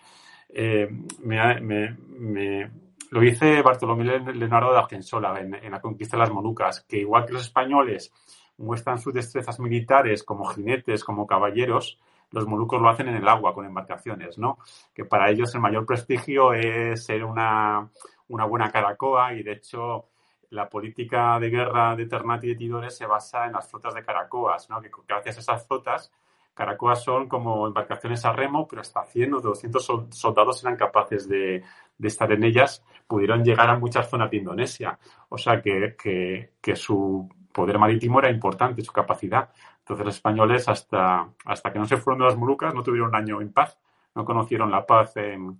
eh, 0.53 0.87
me 1.23 2.69
lo 3.11 3.19
dice 3.19 3.61
Bartolomé 3.61 4.05
Leonardo 4.05 4.71
de 4.71 4.79
Argensola 4.79 5.37
en, 5.39 5.69
la 5.69 5.81
conquista 5.81 6.15
de 6.15 6.21
las 6.21 6.31
Molucas, 6.31 6.85
que 6.87 6.99
igual 6.99 7.25
que 7.25 7.33
los 7.33 7.43
españoles 7.43 8.13
muestran 8.57 8.99
sus 8.99 9.13
destrezas 9.13 9.59
militares 9.59 10.23
como 10.23 10.45
jinetes, 10.45 11.03
como 11.03 11.27
caballeros, 11.27 11.99
los 12.31 12.47
molucos 12.47 12.81
lo 12.81 12.87
hacen 12.87 13.09
en 13.09 13.15
el 13.15 13.27
agua 13.27 13.53
con 13.53 13.65
embarcaciones, 13.65 14.37
¿no? 14.37 14.59
Que 14.93 15.03
para 15.03 15.29
ellos 15.29 15.53
el 15.53 15.59
mayor 15.59 15.85
prestigio 15.85 16.53
es 16.53 17.03
ser 17.03 17.25
una, 17.25 17.89
buena 18.29 18.71
caracoa 18.71 19.33
y 19.33 19.43
de 19.43 19.53
hecho 19.53 20.05
la 20.49 20.69
política 20.69 21.37
de 21.37 21.49
guerra 21.49 21.97
de 21.97 22.05
Ternate 22.05 22.47
y 22.47 22.49
de 22.51 22.55
Tidores 22.55 22.95
se 22.95 23.05
basa 23.05 23.45
en 23.45 23.53
las 23.53 23.69
flotas 23.69 23.93
de 23.93 24.05
caracoas, 24.05 24.69
¿no? 24.69 24.81
Que 24.81 24.89
gracias 25.05 25.35
a 25.37 25.41
esas 25.41 25.67
flotas 25.67 26.13
Caracoas 26.53 27.03
son 27.03 27.27
como 27.27 27.65
embarcaciones 27.67 28.25
a 28.25 28.33
remo, 28.33 28.67
pero 28.67 28.81
hasta 28.81 29.05
100 29.05 29.33
o 29.35 29.41
200 29.41 29.91
soldados 30.09 30.63
eran 30.63 30.75
capaces 30.75 31.27
de, 31.27 31.63
estar 32.01 32.31
en 32.31 32.43
ellas, 32.43 32.83
pudieron 33.07 33.43
llegar 33.43 33.69
a 33.69 33.79
muchas 33.79 34.09
zonas 34.09 34.29
de 34.29 34.37
Indonesia. 34.37 34.99
O 35.29 35.37
sea 35.37 35.61
que, 35.61 35.95
que, 35.97 36.75
su 36.75 37.29
poder 37.51 37.79
marítimo 37.79 38.19
era 38.19 38.29
importante, 38.29 38.81
su 38.81 38.91
capacidad. 38.91 39.49
Entonces 39.79 40.05
los 40.05 40.15
españoles, 40.15 40.67
hasta, 40.67 41.29
hasta 41.45 41.71
que 41.71 41.79
no 41.79 41.85
se 41.85 41.97
fueron 41.97 42.19
de 42.19 42.25
las 42.25 42.37
Molucas, 42.37 42.73
no 42.73 42.83
tuvieron 42.83 43.09
un 43.09 43.15
año 43.15 43.41
en 43.41 43.53
paz, 43.53 43.77
no 44.13 44.25
conocieron 44.25 44.71
la 44.71 44.85
paz 44.85 45.15
en, 45.17 45.59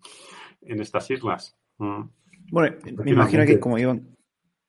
en 0.62 0.82
estas 0.82 1.10
islas. 1.10 1.58
Mm. 1.78 2.02
Bueno, 2.52 2.76
me 3.04 3.12
imagino 3.12 3.46
que 3.46 3.60
como 3.60 3.78
iban 3.78 4.12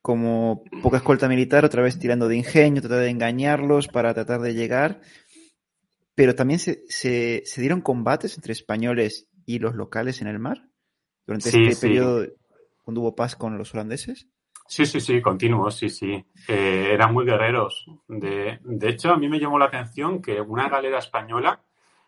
como 0.02 0.64
poca 0.82 0.96
escolta 0.96 1.28
militar, 1.28 1.64
otra 1.64 1.82
vez 1.82 1.98
tirando 1.98 2.26
de 2.28 2.36
ingenio, 2.36 2.82
tratar 2.82 2.98
de 2.98 3.10
engañarlos 3.10 3.86
para 3.86 4.12
tratar 4.12 4.40
de 4.40 4.52
llegar, 4.52 5.00
pero 6.14 6.34
también 6.34 6.58
se, 6.58 6.84
se, 6.88 7.60
dieron 7.60 7.80
combates 7.80 8.36
entre 8.36 8.52
españoles 8.52 9.28
y 9.46 9.58
los 9.58 9.74
locales 9.74 10.20
en 10.20 10.28
el 10.28 10.38
mar 10.38 10.68
durante 11.26 11.48
este 11.48 11.86
periodo 11.86 12.26
cuando 12.82 13.00
hubo 13.00 13.14
paz 13.14 13.36
con 13.36 13.56
los 13.56 13.72
holandeses. 13.74 14.28
Sí, 14.66 14.86
sí, 14.86 15.00
sí, 15.00 15.20
continuos, 15.20 15.76
sí, 15.76 15.88
sí. 15.88 16.24
Eh, 16.48 16.88
eran 16.92 17.12
muy 17.12 17.24
guerreros. 17.24 17.86
De, 18.08 18.58
de, 18.62 18.88
hecho, 18.88 19.10
a 19.12 19.16
mí 19.16 19.28
me 19.28 19.38
llamó 19.38 19.58
la 19.58 19.66
atención 19.66 20.22
que 20.22 20.40
una 20.40 20.68
galera 20.68 20.98
española 20.98 21.62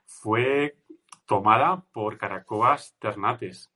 fue 0.07 0.79
tomada 1.27 1.85
por 1.93 2.17
caracoas 2.17 2.97
ternates. 2.99 3.71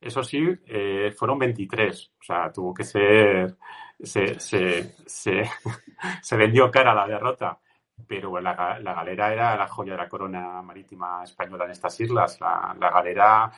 Eso 0.00 0.22
sí, 0.22 0.44
eh, 0.66 1.12
fueron 1.16 1.38
23. 1.38 2.12
O 2.20 2.22
sea, 2.22 2.52
tuvo 2.52 2.74
que 2.74 2.84
ser. 2.84 3.56
Se, 4.00 4.38
se, 4.38 4.94
se, 5.06 5.44
se 6.22 6.36
vendió 6.36 6.70
cara 6.70 6.94
la 6.94 7.06
derrota 7.06 7.60
pero 8.06 8.40
la, 8.40 8.54
galera 8.80 9.32
era 9.32 9.56
la 9.56 9.68
joya 9.68 9.92
de 9.92 9.98
la 9.98 10.08
corona 10.08 10.62
marítima 10.62 11.22
española 11.24 11.64
en 11.64 11.70
estas 11.72 11.98
islas. 12.00 12.40
La, 12.40 12.76
galera, 12.90 13.52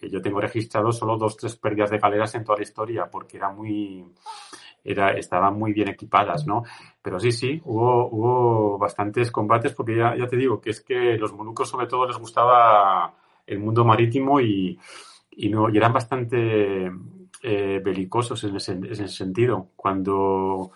eh, 0.00 0.08
yo 0.10 0.20
tengo 0.20 0.40
registrado 0.40 0.92
solo 0.92 1.16
dos, 1.16 1.36
tres 1.36 1.56
pérdidas 1.56 1.90
de 1.90 1.98
galeras 1.98 2.34
en 2.34 2.44
toda 2.44 2.58
la 2.58 2.64
historia, 2.64 3.08
porque 3.10 3.36
era 3.36 3.50
muy, 3.50 4.04
era, 4.84 5.10
estaban 5.12 5.58
muy 5.58 5.72
bien 5.72 5.88
equipadas, 5.88 6.46
¿no? 6.46 6.64
Pero 7.02 7.18
sí, 7.20 7.32
sí, 7.32 7.60
hubo, 7.64 8.08
hubo 8.08 8.78
bastantes 8.78 9.30
combates, 9.30 9.74
porque 9.74 9.96
ya, 9.96 10.16
ya 10.16 10.26
te 10.26 10.36
digo 10.36 10.60
que 10.60 10.70
es 10.70 10.80
que 10.80 11.16
los 11.16 11.32
molucos 11.32 11.68
sobre 11.68 11.86
todo 11.86 12.06
les 12.06 12.18
gustaba 12.18 13.14
el 13.46 13.58
mundo 13.58 13.84
marítimo 13.84 14.40
y, 14.40 14.78
y 15.30 15.48
no, 15.48 15.70
y 15.70 15.76
eran 15.76 15.92
bastante 15.92 16.90
eh, 17.42 17.80
belicosos 17.84 18.42
en 18.44 18.56
ese, 18.56 18.72
en 18.72 18.84
ese 18.86 19.08
sentido. 19.08 19.70
Cuando 19.76 20.72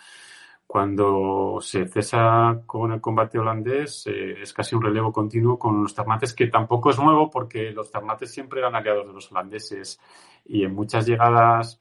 cuando 0.73 1.59
se 1.61 1.87
cesa 1.87 2.63
con 2.65 2.93
el 2.93 3.01
combate 3.03 3.39
holandés, 3.39 4.07
eh, 4.07 4.41
es 4.41 4.55
casi 4.55 4.75
un 4.75 4.81
relevo 4.81 5.13
continuo 5.13 5.59
con 5.59 5.83
los 5.83 5.95
ternates, 5.95 6.33
que 6.33 6.47
tampoco 6.47 6.89
es 6.89 6.99
nuevo 6.99 7.29
porque 7.29 7.73
los 7.73 7.91
ternates 7.91 8.33
siempre 8.33 8.61
eran 8.61 8.75
aliados 8.75 9.07
de 9.07 9.13
los 9.13 9.31
holandeses 9.31 10.01
y 10.47 10.65
en 10.65 10.75
muchas 10.75 11.05
llegadas 11.05 11.79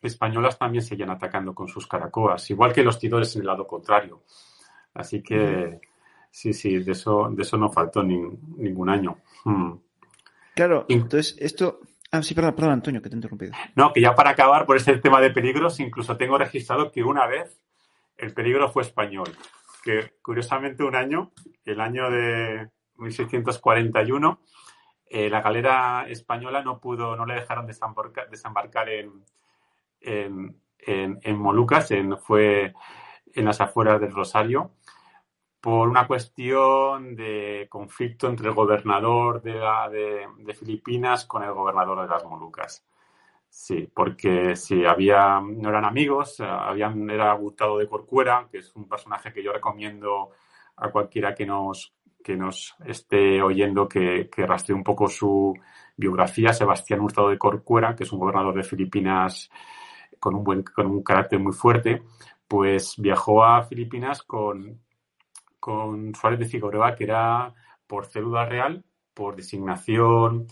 españolas 0.00 0.58
también 0.58 0.82
seguían 0.82 1.10
atacando 1.10 1.54
con 1.54 1.68
sus 1.68 1.86
caracoas, 1.86 2.48
igual 2.48 2.72
que 2.72 2.82
los 2.82 2.98
tidores 2.98 3.36
en 3.36 3.42
el 3.42 3.48
lado 3.48 3.66
contrario. 3.66 4.22
Así 4.94 5.22
que 5.22 5.78
sí, 6.30 6.54
sí, 6.54 6.78
de 6.78 6.92
eso, 6.92 7.28
de 7.30 7.42
eso 7.42 7.58
no 7.58 7.68
faltó 7.70 8.02
ningún 8.02 8.88
año. 8.88 9.18
Hmm. 9.44 9.74
Claro, 10.54 10.86
entonces 10.88 11.36
esto, 11.38 11.80
Ah, 12.10 12.22
sí, 12.22 12.32
perdón, 12.32 12.54
perdón, 12.54 12.72
Antonio, 12.72 13.02
que 13.02 13.10
te 13.10 13.16
he 13.16 13.18
interrumpido. 13.18 13.52
No, 13.74 13.92
que 13.92 14.00
ya 14.00 14.14
para 14.14 14.30
acabar 14.30 14.64
por 14.64 14.78
este 14.78 14.96
tema 14.96 15.20
de 15.20 15.30
peligros, 15.30 15.78
incluso 15.78 16.16
tengo 16.16 16.38
registrado 16.38 16.90
que 16.90 17.04
una 17.04 17.26
vez 17.26 17.60
el 18.18 18.34
peligro 18.34 18.68
fue 18.68 18.82
español, 18.82 19.28
que 19.82 20.14
curiosamente 20.20 20.82
un 20.82 20.96
año, 20.96 21.32
el 21.64 21.80
año 21.80 22.10
de 22.10 22.68
1641, 22.96 24.40
eh, 25.06 25.30
la 25.30 25.40
galera 25.40 26.04
española 26.08 26.62
no 26.62 26.80
pudo, 26.80 27.16
no 27.16 27.24
le 27.24 27.34
dejaron 27.34 27.66
desembarcar, 27.66 28.28
desembarcar 28.28 28.88
en, 28.90 29.24
en, 30.00 31.38
Molucas, 31.38 31.90
en, 31.92 32.18
fue 32.18 32.74
en 33.32 33.44
las 33.44 33.60
afueras 33.60 34.00
del 34.00 34.12
Rosario, 34.12 34.72
por 35.60 35.88
una 35.88 36.06
cuestión 36.06 37.14
de 37.14 37.66
conflicto 37.70 38.28
entre 38.28 38.48
el 38.48 38.54
gobernador 38.54 39.42
de, 39.42 40.26
de 40.38 40.54
Filipinas 40.54 41.24
con 41.24 41.42
el 41.42 41.52
gobernador 41.52 42.02
de 42.02 42.08
las 42.08 42.24
Molucas. 42.24 42.84
Sí, 43.50 43.88
porque 43.92 44.56
si 44.56 44.84
había, 44.84 45.40
no 45.40 45.68
eran 45.70 45.84
amigos, 45.84 46.40
habían, 46.40 47.08
era 47.10 47.32
Gustavo 47.34 47.78
de 47.78 47.88
Corcuera, 47.88 48.46
que 48.50 48.58
es 48.58 48.74
un 48.76 48.88
personaje 48.88 49.32
que 49.32 49.42
yo 49.42 49.52
recomiendo 49.52 50.30
a 50.76 50.90
cualquiera 50.90 51.34
que 51.34 51.46
nos, 51.46 51.94
que 52.22 52.36
nos 52.36 52.76
esté 52.84 53.42
oyendo 53.42 53.88
que, 53.88 54.28
que 54.30 54.46
rastree 54.46 54.76
un 54.76 54.84
poco 54.84 55.08
su 55.08 55.54
biografía. 55.96 56.52
Sebastián 56.52 57.00
Hurtado 57.00 57.30
de 57.30 57.38
Corcuera, 57.38 57.96
que 57.96 58.04
es 58.04 58.12
un 58.12 58.20
gobernador 58.20 58.54
de 58.54 58.62
Filipinas 58.62 59.50
con 60.20 60.34
un, 60.34 60.44
buen, 60.44 60.62
con 60.62 60.86
un 60.86 61.02
carácter 61.02 61.38
muy 61.40 61.52
fuerte, 61.52 62.02
pues 62.46 62.94
viajó 62.98 63.44
a 63.44 63.62
Filipinas 63.64 64.22
con, 64.22 64.80
con 65.58 66.14
Suárez 66.14 66.38
de 66.40 66.46
Figueroa, 66.46 66.94
que 66.94 67.04
era 67.04 67.54
por 67.86 68.06
célula 68.06 68.46
real, 68.46 68.84
por 69.14 69.36
designación 69.36 70.46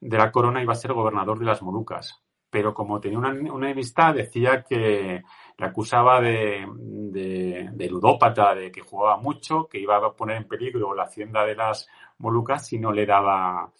de 0.00 0.18
la 0.18 0.30
corona, 0.30 0.62
iba 0.62 0.72
a 0.72 0.76
ser 0.76 0.92
gobernador 0.92 1.38
de 1.38 1.46
las 1.46 1.62
Molucas 1.62 2.22
pero 2.52 2.74
como 2.74 3.00
tenía 3.00 3.18
una, 3.18 3.30
una 3.30 3.68
enemistad, 3.68 4.14
decía 4.14 4.62
que 4.62 5.22
le 5.56 5.66
acusaba 5.66 6.20
de, 6.20 6.66
de, 6.68 7.88
ludópata, 7.88 8.54
de 8.54 8.70
que 8.70 8.82
jugaba 8.82 9.16
mucho, 9.16 9.66
que 9.66 9.78
iba 9.78 9.96
a 9.96 10.12
poner 10.12 10.36
en 10.36 10.46
peligro 10.46 10.94
la 10.94 11.04
hacienda 11.04 11.46
de 11.46 11.54
las 11.54 11.88
Molucas 12.18 12.66
si 12.66 12.78
no 12.78 12.92
le 12.92 13.06
daba, 13.06 13.72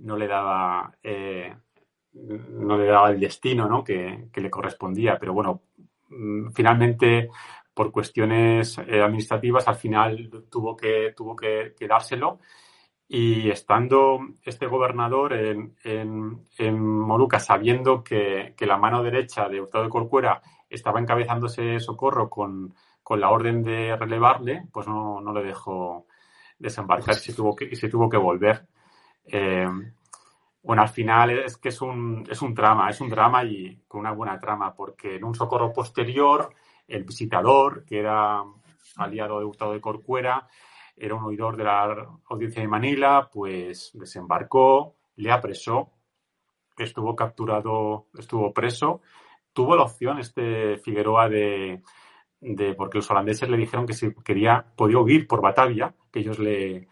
no 0.00 0.18
le 0.18 0.28
daba, 0.28 0.94
eh, 1.02 1.56
no 2.12 2.76
le 2.76 2.84
daba 2.84 3.08
el 3.08 3.18
destino 3.18 3.66
¿no? 3.66 3.82
que, 3.82 4.28
que, 4.30 4.42
le 4.42 4.50
correspondía. 4.50 5.16
Pero 5.18 5.32
bueno, 5.32 5.62
mm, 6.10 6.50
finalmente, 6.50 7.30
por 7.72 7.90
cuestiones 7.90 8.76
eh, 8.76 9.00
administrativas, 9.00 9.66
al 9.68 9.76
final 9.76 10.44
tuvo 10.50 10.76
que, 10.76 11.14
tuvo 11.16 11.34
que, 11.34 11.74
que 11.78 11.88
dárselo 11.88 12.40
y 13.14 13.50
estando 13.50 14.20
este 14.42 14.66
gobernador 14.66 15.34
en, 15.34 15.76
en, 15.84 16.80
Moluca, 16.80 17.38
sabiendo 17.40 18.02
que, 18.02 18.54
la 18.60 18.78
mano 18.78 19.02
derecha 19.02 19.50
de 19.50 19.60
Hurtado 19.60 19.84
de 19.84 19.90
Corcuera 19.90 20.40
estaba 20.70 20.98
encabezándose 20.98 21.78
socorro 21.78 22.30
con, 22.30 22.74
la 23.10 23.28
orden 23.28 23.62
de 23.62 23.94
relevarle, 23.96 24.66
pues 24.72 24.88
no, 24.88 25.20
le 25.34 25.42
dejó 25.42 26.06
desembarcar 26.58 27.16
y 27.16 27.18
se 27.18 27.34
tuvo 27.34 27.54
que, 27.54 27.76
se 27.76 27.90
tuvo 27.90 28.08
que 28.08 28.16
volver. 28.16 28.66
Eh, 29.26 29.68
bueno, 30.62 30.80
al 30.80 30.88
final 30.88 31.32
es 31.32 31.58
que 31.58 31.68
es 31.68 31.82
un, 31.82 32.26
es 32.30 32.40
un 32.40 32.54
drama, 32.54 32.88
es 32.88 32.98
un 33.02 33.10
drama 33.10 33.44
y 33.44 33.82
con 33.86 34.00
una 34.00 34.12
buena 34.12 34.40
trama, 34.40 34.74
porque 34.74 35.16
en 35.16 35.24
un 35.24 35.34
socorro 35.34 35.70
posterior, 35.70 36.54
el 36.88 37.04
visitador, 37.04 37.84
que 37.84 37.98
era 37.98 38.42
aliado 38.96 39.38
de 39.38 39.44
Hurtado 39.44 39.74
de 39.74 39.82
Corcuera, 39.82 40.48
era 40.96 41.14
un 41.14 41.24
oidor 41.24 41.56
de 41.56 41.64
la 41.64 42.08
audiencia 42.28 42.62
de 42.62 42.68
Manila, 42.68 43.28
pues 43.32 43.90
desembarcó, 43.94 44.96
le 45.16 45.30
apresó, 45.30 45.90
estuvo 46.78 47.14
capturado, 47.16 48.06
estuvo 48.18 48.52
preso, 48.52 49.00
tuvo 49.52 49.76
la 49.76 49.82
opción 49.82 50.18
este 50.18 50.78
Figueroa 50.78 51.28
de, 51.28 51.82
de 52.40 52.74
porque 52.74 52.98
los 52.98 53.10
holandeses 53.10 53.48
le 53.48 53.56
dijeron 53.56 53.86
que 53.86 53.94
si 53.94 54.12
quería, 54.24 54.64
podía 54.76 54.98
huir 54.98 55.26
por 55.26 55.40
Batavia, 55.40 55.94
que 56.10 56.20
ellos 56.20 56.38
le, 56.38 56.88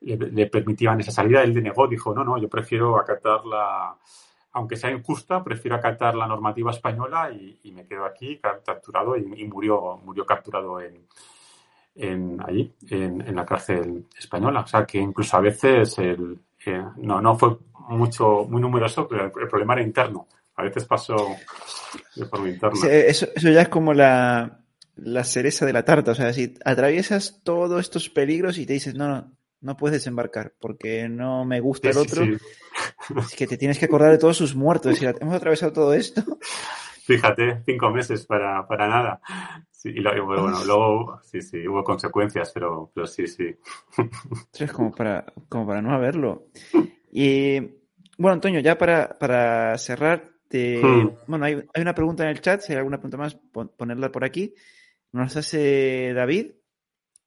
le, 0.00 0.46
permitían 0.46 1.00
esa 1.00 1.12
salida, 1.12 1.42
él 1.42 1.54
denegó, 1.54 1.86
dijo, 1.88 2.14
no, 2.14 2.24
no, 2.24 2.38
yo 2.38 2.48
prefiero 2.48 2.98
acatar 2.98 3.44
la, 3.44 3.96
aunque 4.52 4.76
sea 4.76 4.90
injusta, 4.90 5.42
prefiero 5.42 5.76
acatar 5.76 6.14
la 6.14 6.26
normativa 6.26 6.70
española 6.70 7.30
y, 7.30 7.72
me 7.72 7.86
quedo 7.86 8.04
aquí 8.04 8.38
capturado 8.40 9.16
y, 9.16 9.42
y, 9.42 9.44
murió, 9.46 10.00
murió 10.04 10.24
capturado 10.24 10.80
en, 10.80 11.06
en, 11.94 12.38
allí, 12.44 12.72
en, 12.90 13.34
la 13.34 13.44
cárcel 13.44 14.06
española. 14.18 14.60
O 14.60 14.66
sea 14.66 14.84
que 14.84 14.98
incluso 14.98 15.36
a 15.36 15.40
veces 15.40 15.98
el, 15.98 16.38
eh, 16.66 16.82
no, 16.96 17.20
no 17.20 17.36
fue 17.36 17.56
mucho, 17.88 18.44
muy 18.48 18.60
numeroso, 18.60 19.06
pero 19.06 19.24
el, 19.26 19.48
problema 19.48 19.74
era 19.74 19.82
interno. 19.82 20.28
A 20.56 20.62
veces 20.62 20.84
pasó 20.84 21.16
de 22.14 22.26
forma 22.26 22.48
interna. 22.48 22.78
eso, 22.88 23.26
eso 23.34 23.50
ya 23.50 23.62
es 23.62 23.68
como 23.68 23.92
la, 23.92 24.60
la 24.96 25.24
cereza 25.24 25.66
de 25.66 25.72
la 25.72 25.84
tarta. 25.84 26.12
O 26.12 26.14
sea, 26.14 26.32
si 26.32 26.54
atraviesas 26.64 27.40
todos 27.42 27.80
estos 27.80 28.08
peligros 28.08 28.58
y 28.58 28.66
te 28.66 28.74
dices, 28.74 28.94
no, 28.94 29.08
no, 29.08 29.32
no 29.60 29.76
puedes 29.76 30.00
desembarcar 30.00 30.54
porque 30.60 31.08
no 31.08 31.44
me 31.44 31.60
gusta 31.60 31.90
el 31.90 31.96
otro. 31.96 32.24
Es 32.24 33.34
que 33.36 33.46
te 33.46 33.56
tienes 33.56 33.78
que 33.78 33.86
acordar 33.86 34.10
de 34.10 34.18
todos 34.18 34.36
sus 34.36 34.54
muertos. 34.54 34.92
Decir, 34.92 35.14
hemos 35.20 35.34
atravesado 35.34 35.72
todo 35.72 35.94
esto. 35.94 36.22
Fíjate, 37.04 37.62
cinco 37.66 37.90
meses 37.90 38.24
para, 38.24 38.66
para 38.66 38.88
nada. 38.88 39.20
Sí, 39.70 39.90
y 39.90 40.00
luego, 40.00 40.24
bueno, 40.24 40.64
luego, 40.64 41.20
sí, 41.22 41.42
sí, 41.42 41.68
hubo 41.68 41.84
consecuencias, 41.84 42.50
pero, 42.54 42.90
pero 42.94 43.06
sí, 43.06 43.26
sí. 43.26 43.54
Es 44.58 44.72
como 44.72 44.90
para, 44.90 45.26
como 45.50 45.66
para 45.66 45.82
no 45.82 45.92
haberlo. 45.92 46.46
Y, 47.12 47.60
bueno, 48.16 48.32
Antonio, 48.32 48.60
ya 48.60 48.78
para, 48.78 49.18
para 49.18 49.76
cerrar, 49.76 50.30
hmm. 50.50 51.08
bueno, 51.26 51.44
hay, 51.44 51.62
hay, 51.74 51.82
una 51.82 51.94
pregunta 51.94 52.22
en 52.22 52.30
el 52.30 52.40
chat, 52.40 52.62
si 52.62 52.72
hay 52.72 52.78
alguna 52.78 52.96
pregunta 52.96 53.18
más, 53.18 53.36
ponerla 53.76 54.10
por 54.10 54.24
aquí. 54.24 54.54
Nos 55.12 55.36
hace 55.36 56.14
David 56.14 56.52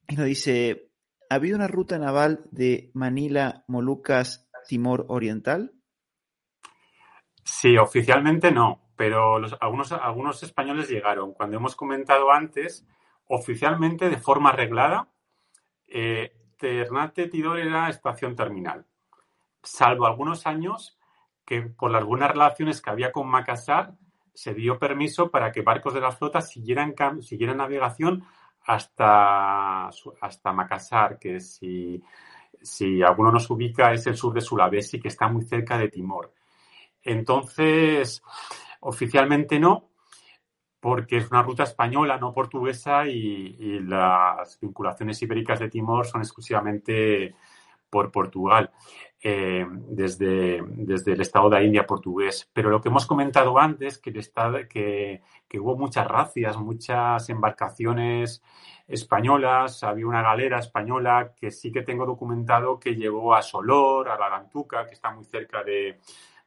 y 0.08 0.16
nos 0.16 0.26
dice, 0.26 0.90
¿ha 1.30 1.36
habido 1.36 1.56
una 1.56 1.68
ruta 1.68 2.00
naval 2.00 2.48
de 2.50 2.90
Manila, 2.96 3.64
Molucas, 3.68 4.50
Timor 4.68 5.06
Oriental? 5.10 5.72
Sí, 7.44 7.78
oficialmente 7.78 8.52
no 8.52 8.87
pero 8.98 9.36
algunos, 9.62 10.44
españoles 10.44 10.90
llegaron. 10.90 11.34
Cuando 11.34 11.58
hemos 11.58 11.76
comentado 11.76 12.32
antes, 12.32 12.86
oficialmente, 13.28 14.10
de 14.10 14.18
forma 14.18 14.50
arreglada, 14.50 15.08
eh, 15.88 16.36
Ternate 16.58 17.28
Tidor 17.28 17.60
era 17.60 17.90
estación 17.90 18.36
terminal, 18.36 18.86
salvo 19.62 20.08
algunos 20.08 20.48
años 20.48 20.98
que 21.46 21.62
por 21.62 21.92
las 21.92 22.04
buenas 22.04 22.32
relaciones 22.32 22.82
que 22.82 22.90
había 22.90 23.12
con 23.14 23.28
Macassar, 23.28 23.94
se 24.34 24.54
dio 24.54 24.78
permiso 24.78 25.32
para 25.32 25.52
que 25.52 25.62
barcos 25.62 25.94
de 25.94 26.02
la 26.02 26.12
flota 26.12 26.42
siguieran, 26.42 26.94
siguieran 27.22 27.58
navegación 27.58 28.26
hasta, 28.66 29.88
hasta 29.88 30.54
Macassar, 30.54 31.18
que 31.18 31.40
si, 31.40 32.04
si 32.62 33.02
alguno 33.02 33.32
nos 33.32 33.50
ubica 33.50 33.94
es 33.94 34.06
el 34.08 34.18
sur 34.18 34.34
de 34.34 34.42
Sulawesi, 34.42 35.00
que 35.00 35.08
está 35.08 35.30
muy 35.30 35.46
cerca 35.46 35.78
de 35.78 35.88
Timor. 35.88 36.34
Entonces, 37.02 38.22
Oficialmente 38.82 39.60
no, 39.60 39.90
porque 40.80 41.18
es 41.18 41.30
una 41.32 41.44
ruta 41.44 41.64
española, 41.64 42.18
no 42.18 42.34
portuguesa, 42.34 43.08
y, 43.08 43.80
las 43.82 44.60
vinculaciones 44.60 45.22
ibéricas 45.22 45.60
de 45.60 45.70
Timor 45.70 46.06
son 46.06 46.22
exclusivamente 46.22 47.36
por 47.90 48.12
Portugal. 48.12 48.72
Eh, 49.20 49.66
desde, 49.70 50.62
desde 50.64 51.14
el 51.14 51.22
Estado 51.22 51.50
de 51.50 51.56
la 51.56 51.64
India 51.64 51.88
portugués. 51.88 52.48
Pero 52.54 52.70
lo 52.70 52.80
que 52.80 52.90
hemos 52.90 53.08
comentado 53.08 53.58
antes, 53.58 53.98
que, 53.98 54.12
el 54.12 54.18
estado, 54.18 54.60
que, 54.70 55.24
que 55.48 55.60
hubo 55.60 55.76
muchas 55.76 56.08
racias, 56.08 56.56
muchas 56.58 57.28
embarcaciones 57.30 58.44
españolas, 58.88 59.84
había 59.84 60.06
una 60.06 60.22
galera 60.22 60.60
española 60.60 61.34
que 61.36 61.50
sí 61.50 61.72
que 61.72 61.82
tengo 61.82 62.06
documentado 62.06 62.80
que 62.80 62.96
llegó 62.96 63.34
a 63.34 63.42
Solor, 63.42 64.08
a 64.08 64.20
la 64.20 64.30
Lantuca, 64.30 64.86
que 64.86 64.94
está 64.94 65.10
muy 65.12 65.26
cerca 65.26 65.64
de, 65.64 66.00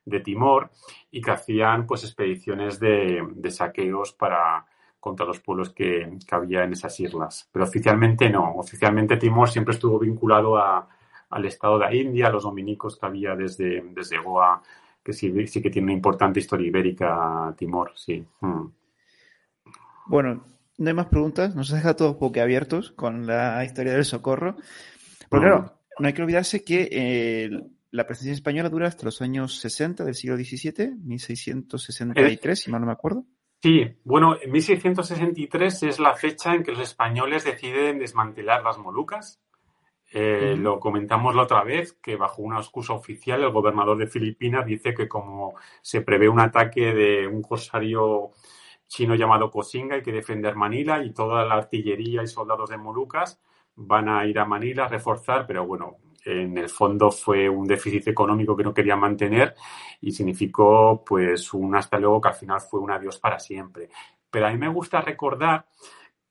de 0.05 0.21
Timor, 0.21 0.71
y 1.11 1.21
que 1.21 1.31
hacían 1.31 1.87
pues 1.87 2.05
expediciones 2.05 2.81
de, 2.81 3.23
de 3.35 3.51
saqueos 3.51 4.13
para 4.13 4.67
contra 4.99 5.25
los 5.25 5.41
pueblos 5.41 5.71
que, 5.71 6.19
que 6.27 6.35
había 6.35 6.63
en 6.63 6.75
esas 6.75 6.99
islas. 7.01 7.49
Pero 7.51 7.65
oficialmente 7.65 8.29
no. 8.29 8.55
Oficialmente 8.57 9.17
Timor 9.17 9.49
siempre 9.49 9.75
estuvo 9.75 9.99
vinculado 9.99 10.59
a, 10.59 10.89
al 11.31 11.45
estado 11.47 11.79
de 11.79 11.97
India, 11.97 12.27
a 12.27 12.31
los 12.31 12.43
dominicos 12.43 12.99
que 12.99 13.07
había 13.07 13.35
desde, 13.35 13.83
desde 13.95 14.19
Goa, 14.19 14.63
que 15.03 15.13
sí, 15.13 15.47
sí 15.47 15.63
que 15.63 15.71
tiene 15.71 15.87
una 15.87 15.95
importante 15.95 16.41
historia 16.41 16.67
ibérica, 16.67 17.55
Timor, 17.57 17.93
sí. 17.95 18.25
Mm. 18.41 18.67
Bueno, 20.07 20.45
no 20.77 20.89
hay 20.89 20.95
más 20.95 21.07
preguntas, 21.07 21.55
nos 21.55 21.71
deja 21.71 21.95
todos 21.95 22.17
abiertos 22.39 22.91
con 22.93 23.27
la 23.27 23.65
historia 23.65 23.95
del 23.95 24.05
socorro. 24.05 24.57
Pero 25.29 25.43
claro, 25.43 25.75
no 25.99 26.07
hay 26.09 26.13
que 26.13 26.23
olvidarse 26.23 26.65
que 26.65 26.89
eh, 26.91 27.51
la 27.91 28.07
presencia 28.07 28.33
española 28.33 28.69
dura 28.69 28.89
hasta 28.89 29.05
los 29.05 29.21
años 29.23 29.59
60 29.61 30.05
del 30.05 30.15
siglo 30.15 30.37
XVII, 30.37 30.97
1663, 31.03 32.61
si 32.61 32.71
mal 32.71 32.81
no 32.81 32.87
me 32.87 32.93
acuerdo. 32.93 33.25
Sí, 33.63 33.85
bueno, 34.05 34.37
en 34.41 34.51
1663 34.51 35.83
es 35.83 35.99
la 35.99 36.15
fecha 36.15 36.55
en 36.55 36.63
que 36.63 36.73
los 36.73 36.81
españoles 36.81 37.45
deciden 37.45 37.99
desmantelar 37.99 38.63
las 38.63 38.79
Molucas 38.79 39.41
eh, 40.13 40.57
lo 40.59 40.81
comentamos 40.81 41.37
la 41.37 41.43
otra 41.43 41.63
vez, 41.63 41.93
que 41.93 42.17
bajo 42.17 42.43
una 42.43 42.59
excusa 42.59 42.95
oficial 42.95 43.43
el 43.43 43.53
gobernador 43.53 43.97
de 43.97 44.09
Filipinas 44.09 44.67
dice 44.67 44.93
que 44.93 45.07
como 45.07 45.55
se 45.83 46.01
prevé 46.01 46.29
un 46.29 46.41
ataque 46.41 46.93
de 46.93 47.29
un 47.29 47.43
corsario 47.43 48.33
chino 48.89 49.15
llamado 49.15 49.53
Kosinga, 49.53 49.95
hay 49.95 50.03
que 50.03 50.11
defender 50.11 50.57
Manila 50.57 51.05
y 51.05 51.13
toda 51.13 51.45
la 51.45 51.55
artillería 51.55 52.25
y 52.25 52.27
soldados 52.27 52.71
de 52.71 52.77
Molucas 52.77 53.41
van 53.77 54.09
a 54.09 54.27
ir 54.27 54.41
a 54.41 54.45
Manila 54.45 54.87
a 54.87 54.89
reforzar, 54.89 55.47
pero 55.47 55.65
bueno, 55.65 55.99
en 56.25 56.59
el 56.59 56.69
fondo 56.69 57.11
fue 57.11 57.49
un 57.49 57.67
déficit 57.67 58.09
económico 58.09 58.57
que 58.57 58.65
no 58.65 58.75
quería 58.75 58.97
mantener 58.97 59.55
y 60.01 60.13
significó 60.13 61.03
pues 61.05 61.53
un 61.55 61.75
hasta 61.77 61.99
luego 61.99 62.21
que 62.21 62.29
al 62.29 62.35
final 62.35 62.61
fue 62.61 62.81
un 62.81 62.91
adiós 62.91 63.19
para 63.19 63.39
siempre. 63.39 63.89
Pero 64.31 64.47
a 64.47 64.51
mí 64.51 64.59
me 64.59 64.69
gusta 64.69 65.01
recordar 65.01 65.67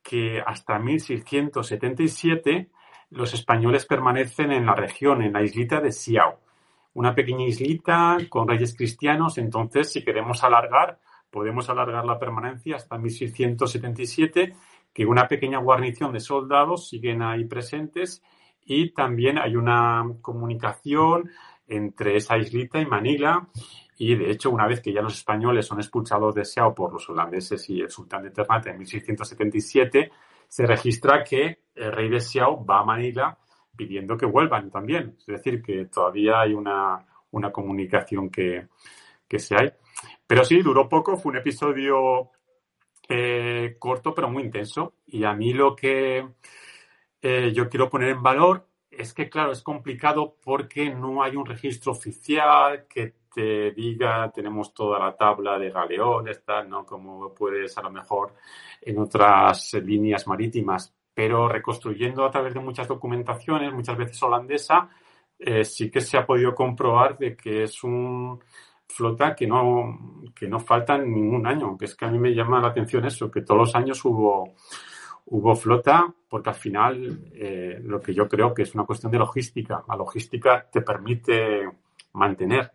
que 0.01 0.41
hasta 0.45 0.79
1677 0.79 2.69
los 3.11 3.33
españoles 3.33 3.85
permanecen 3.85 4.51
en 4.51 4.65
la 4.65 4.75
región, 4.75 5.21
en 5.21 5.33
la 5.33 5.41
islita 5.41 5.81
de 5.81 5.91
Siao, 5.91 6.39
una 6.93 7.13
pequeña 7.13 7.45
islita 7.45 8.17
con 8.29 8.47
reyes 8.47 8.75
cristianos. 8.75 9.37
Entonces, 9.37 9.91
si 9.91 10.03
queremos 10.03 10.43
alargar, 10.43 10.99
podemos 11.29 11.69
alargar 11.69 12.05
la 12.05 12.19
permanencia 12.19 12.75
hasta 12.75 12.97
1677, 12.97 14.53
que 14.93 15.05
una 15.05 15.27
pequeña 15.27 15.59
guarnición 15.59 16.11
de 16.11 16.19
soldados 16.19 16.89
siguen 16.89 17.21
ahí 17.21 17.45
presentes 17.45 18.23
y 18.69 18.91
también 18.91 19.39
hay 19.39 19.55
una 19.55 20.05
comunicación 20.21 21.31
entre 21.67 22.15
esa 22.17 22.37
islita 22.37 22.79
y 22.79 22.85
Manila. 22.85 23.47
Y 23.97 24.15
de 24.15 24.29
hecho, 24.29 24.51
una 24.51 24.67
vez 24.67 24.79
que 24.79 24.93
ya 24.93 25.01
los 25.01 25.15
españoles 25.15 25.65
son 25.65 25.79
expulsados 25.79 26.35
de 26.35 26.45
Siao 26.45 26.75
por 26.75 26.93
los 26.93 27.09
holandeses 27.09 27.67
y 27.71 27.81
el 27.81 27.89
sultán 27.89 28.21
de 28.21 28.29
Ternate 28.29 28.69
en 28.69 28.77
1677, 28.77 30.11
se 30.47 30.65
registra 30.67 31.23
que 31.23 31.63
el 31.73 31.91
rey 31.91 32.09
de 32.09 32.19
Xiao 32.19 32.63
va 32.63 32.81
a 32.81 32.85
Manila 32.85 33.35
pidiendo 33.75 34.15
que 34.15 34.27
vuelvan 34.27 34.69
también. 34.69 35.15
Es 35.17 35.25
decir, 35.25 35.63
que 35.63 35.85
todavía 35.85 36.41
hay 36.41 36.53
una, 36.53 37.03
comunicación 37.51 38.29
que, 38.29 38.67
se 39.35 39.55
hay. 39.55 39.71
Pero 40.27 40.43
sí, 40.43 40.61
duró 40.61 40.87
poco, 40.87 41.17
fue 41.17 41.31
un 41.31 41.37
episodio 41.39 42.29
eh, 43.07 43.77
corto 43.79 44.13
pero 44.13 44.29
muy 44.29 44.43
intenso. 44.43 44.93
Y 45.07 45.23
a 45.23 45.33
mí 45.33 45.53
lo 45.53 45.75
que 45.75 46.23
eh, 47.21 47.51
yo 47.53 47.69
quiero 47.69 47.89
poner 47.89 48.09
en 48.09 48.23
valor 48.23 48.65
es 48.91 49.13
que, 49.13 49.29
claro, 49.29 49.51
es 49.51 49.61
complicado 49.61 50.35
porque 50.43 50.89
no 50.89 51.23
hay 51.23 51.35
un 51.35 51.45
registro 51.45 51.91
oficial 51.91 52.85
que 52.87 53.13
te 53.33 53.71
diga, 53.71 54.31
tenemos 54.31 54.73
toda 54.73 54.99
la 54.99 55.15
tabla 55.15 55.57
de 55.57 55.69
galeones, 55.69 56.43
tal, 56.43 56.69
¿no? 56.69 56.85
Como 56.85 57.33
puedes 57.33 57.77
a 57.77 57.81
lo 57.83 57.91
mejor 57.91 58.33
en 58.81 58.97
otras 58.99 59.73
líneas 59.75 60.27
marítimas, 60.27 60.93
pero 61.13 61.47
reconstruyendo 61.47 62.25
a 62.25 62.31
través 62.31 62.53
de 62.53 62.59
muchas 62.59 62.87
documentaciones, 62.87 63.73
muchas 63.73 63.97
veces 63.97 64.21
holandesa, 64.23 64.89
eh, 65.37 65.63
sí 65.63 65.89
que 65.89 66.01
se 66.01 66.17
ha 66.17 66.25
podido 66.25 66.53
comprobar 66.53 67.17
de 67.17 67.35
que 67.35 67.63
es 67.63 67.83
un 67.83 68.41
flota 68.87 69.35
que 69.35 69.47
no, 69.47 70.21
que 70.35 70.47
no 70.47 70.59
falta 70.59 70.97
ningún 70.97 71.45
año, 71.45 71.77
que 71.77 71.85
es 71.85 71.95
que 71.95 72.05
a 72.05 72.09
mí 72.09 72.17
me 72.17 72.33
llama 72.33 72.59
la 72.59 72.69
atención 72.69 73.05
eso, 73.05 73.29
que 73.29 73.41
todos 73.41 73.59
los 73.59 73.75
años 73.75 74.03
hubo, 74.03 74.55
hubo 75.31 75.55
flota, 75.55 76.13
porque 76.27 76.49
al 76.49 76.55
final 76.55 77.31
eh, 77.33 77.79
lo 77.83 78.01
que 78.01 78.13
yo 78.13 78.27
creo 78.27 78.53
que 78.53 78.63
es 78.63 78.75
una 78.75 78.85
cuestión 78.85 79.11
de 79.11 79.19
logística. 79.19 79.83
La 79.87 79.95
logística 79.95 80.67
te 80.71 80.81
permite 80.81 81.69
mantener 82.13 82.71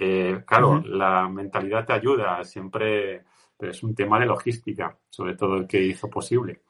eh, 0.00 0.42
claro, 0.46 0.80
la 0.84 1.28
mentalidad 1.28 1.84
te 1.84 1.92
ayuda 1.92 2.44
siempre, 2.44 3.24
pero 3.56 3.72
es 3.72 3.82
un 3.82 3.94
tema 3.94 4.20
de 4.20 4.26
logística, 4.26 4.96
sobre 5.08 5.34
todo 5.34 5.56
el 5.56 5.66
que 5.66 5.82
hizo 5.82 6.08
posible. 6.08 6.62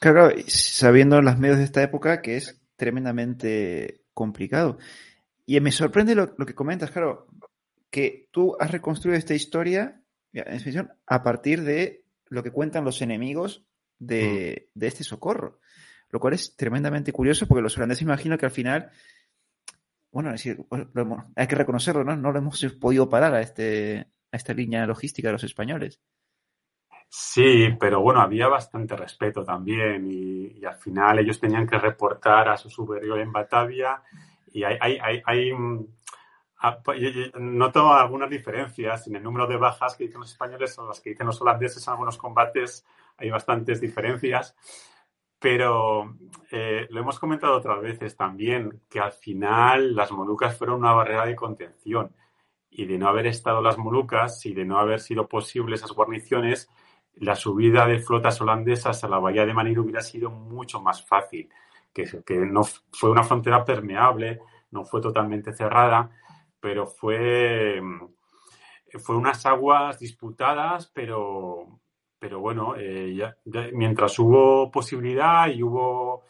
Claro, 0.00 0.30
sabiendo 0.46 1.20
las 1.20 1.38
medios 1.38 1.58
de 1.58 1.64
esta 1.64 1.82
época 1.82 2.22
que 2.22 2.36
es 2.36 2.60
tremendamente 2.76 4.02
complicado. 4.14 4.78
Y 5.44 5.60
me 5.60 5.72
sorprende 5.72 6.14
lo, 6.14 6.34
que 6.36 6.54
comentas, 6.54 6.90
claro, 6.90 7.26
que 7.90 8.28
tú 8.30 8.56
has 8.58 8.70
reconstruido 8.70 9.18
esta 9.18 9.34
historia 9.34 10.00
a 11.06 11.22
partir 11.22 11.62
de 11.62 12.04
lo 12.28 12.42
que 12.42 12.52
cuentan 12.52 12.84
los 12.84 13.02
enemigos 13.02 13.66
de, 13.98 14.70
de, 14.74 14.86
este 14.86 15.04
socorro. 15.04 15.60
Lo 16.10 16.20
cual 16.20 16.34
es 16.34 16.56
tremendamente 16.56 17.12
curioso 17.12 17.46
porque 17.46 17.62
los 17.62 17.76
holandeses 17.76 18.02
imagino 18.02 18.38
que 18.38 18.46
al 18.46 18.52
final 18.52 18.90
bueno, 20.10 20.32
decir, 20.32 20.64
hay 21.36 21.46
que 21.46 21.54
reconocerlo, 21.54 22.04
¿no? 22.04 22.16
No 22.16 22.32
lo 22.32 22.38
hemos 22.38 22.64
podido 22.80 23.08
parar 23.08 23.34
a, 23.34 23.40
este, 23.40 24.06
a 24.32 24.36
esta 24.36 24.54
línea 24.54 24.86
logística 24.86 25.28
de 25.28 25.32
los 25.32 25.44
españoles. 25.44 26.00
Sí, 27.10 27.68
pero 27.78 28.00
bueno, 28.00 28.20
había 28.20 28.48
bastante 28.48 28.96
respeto 28.96 29.42
también 29.44 30.06
y, 30.10 30.64
al 30.64 30.76
final 30.76 31.18
ellos 31.18 31.40
tenían 31.40 31.66
que 31.66 31.78
reportar 31.78 32.48
a 32.48 32.56
su 32.56 32.68
superior 32.68 33.18
en 33.20 33.32
Batavia 33.32 34.02
y 34.52 34.62
hay, 34.62 34.76
hay, 34.80 34.98
hay, 35.00 35.22
hay 35.24 35.52
pues, 36.84 37.00
noto 37.38 37.92
algunas 37.92 38.28
diferencias 38.28 39.06
en 39.06 39.16
el 39.16 39.22
número 39.22 39.46
de 39.46 39.56
bajas 39.56 39.96
que 39.96 40.04
dicen 40.04 40.20
los 40.20 40.32
españoles 40.32 40.78
o 40.78 40.88
las 40.88 41.00
que 41.00 41.10
dicen 41.10 41.26
los 41.26 41.40
holandeses 41.40 41.86
en 41.86 41.92
algunos 41.92 42.18
combates 42.18 42.84
hay 43.18 43.30
bastantes 43.30 43.80
diferencias 43.80 44.56
pero 45.38 46.16
eh, 46.50 46.86
lo 46.90 47.00
hemos 47.00 47.18
comentado 47.18 47.56
otras 47.56 47.80
veces 47.80 48.16
también, 48.16 48.82
que 48.88 48.98
al 48.98 49.12
final 49.12 49.94
las 49.94 50.10
Molucas 50.10 50.56
fueron 50.56 50.80
una 50.80 50.92
barrera 50.92 51.26
de 51.26 51.36
contención. 51.36 52.14
Y 52.70 52.86
de 52.86 52.98
no 52.98 53.08
haber 53.08 53.26
estado 53.26 53.62
las 53.62 53.78
Molucas 53.78 54.44
y 54.46 54.52
de 54.52 54.64
no 54.64 54.78
haber 54.78 55.00
sido 55.00 55.28
posible 55.28 55.76
esas 55.76 55.92
guarniciones, 55.92 56.68
la 57.14 57.34
subida 57.34 57.86
de 57.86 58.00
flotas 58.00 58.40
holandesas 58.40 59.02
a 59.04 59.08
la 59.08 59.18
bahía 59.18 59.46
de 59.46 59.54
Manila 59.54 59.80
hubiera 59.80 60.02
sido 60.02 60.30
mucho 60.30 60.80
más 60.80 61.06
fácil. 61.06 61.48
Que, 61.92 62.04
que 62.24 62.36
no 62.38 62.62
fue 62.64 63.10
una 63.10 63.24
frontera 63.24 63.64
permeable, 63.64 64.40
no 64.70 64.84
fue 64.84 65.00
totalmente 65.00 65.52
cerrada, 65.52 66.10
pero 66.60 66.86
fue, 66.86 67.80
fue 68.98 69.16
unas 69.16 69.46
aguas 69.46 69.98
disputadas, 69.98 70.90
pero, 70.94 71.80
pero 72.18 72.40
bueno, 72.40 72.74
eh, 72.76 73.14
ya, 73.14 73.36
mientras 73.72 74.18
hubo 74.18 74.70
posibilidad 74.70 75.48
y 75.48 75.62
hubo, 75.62 76.24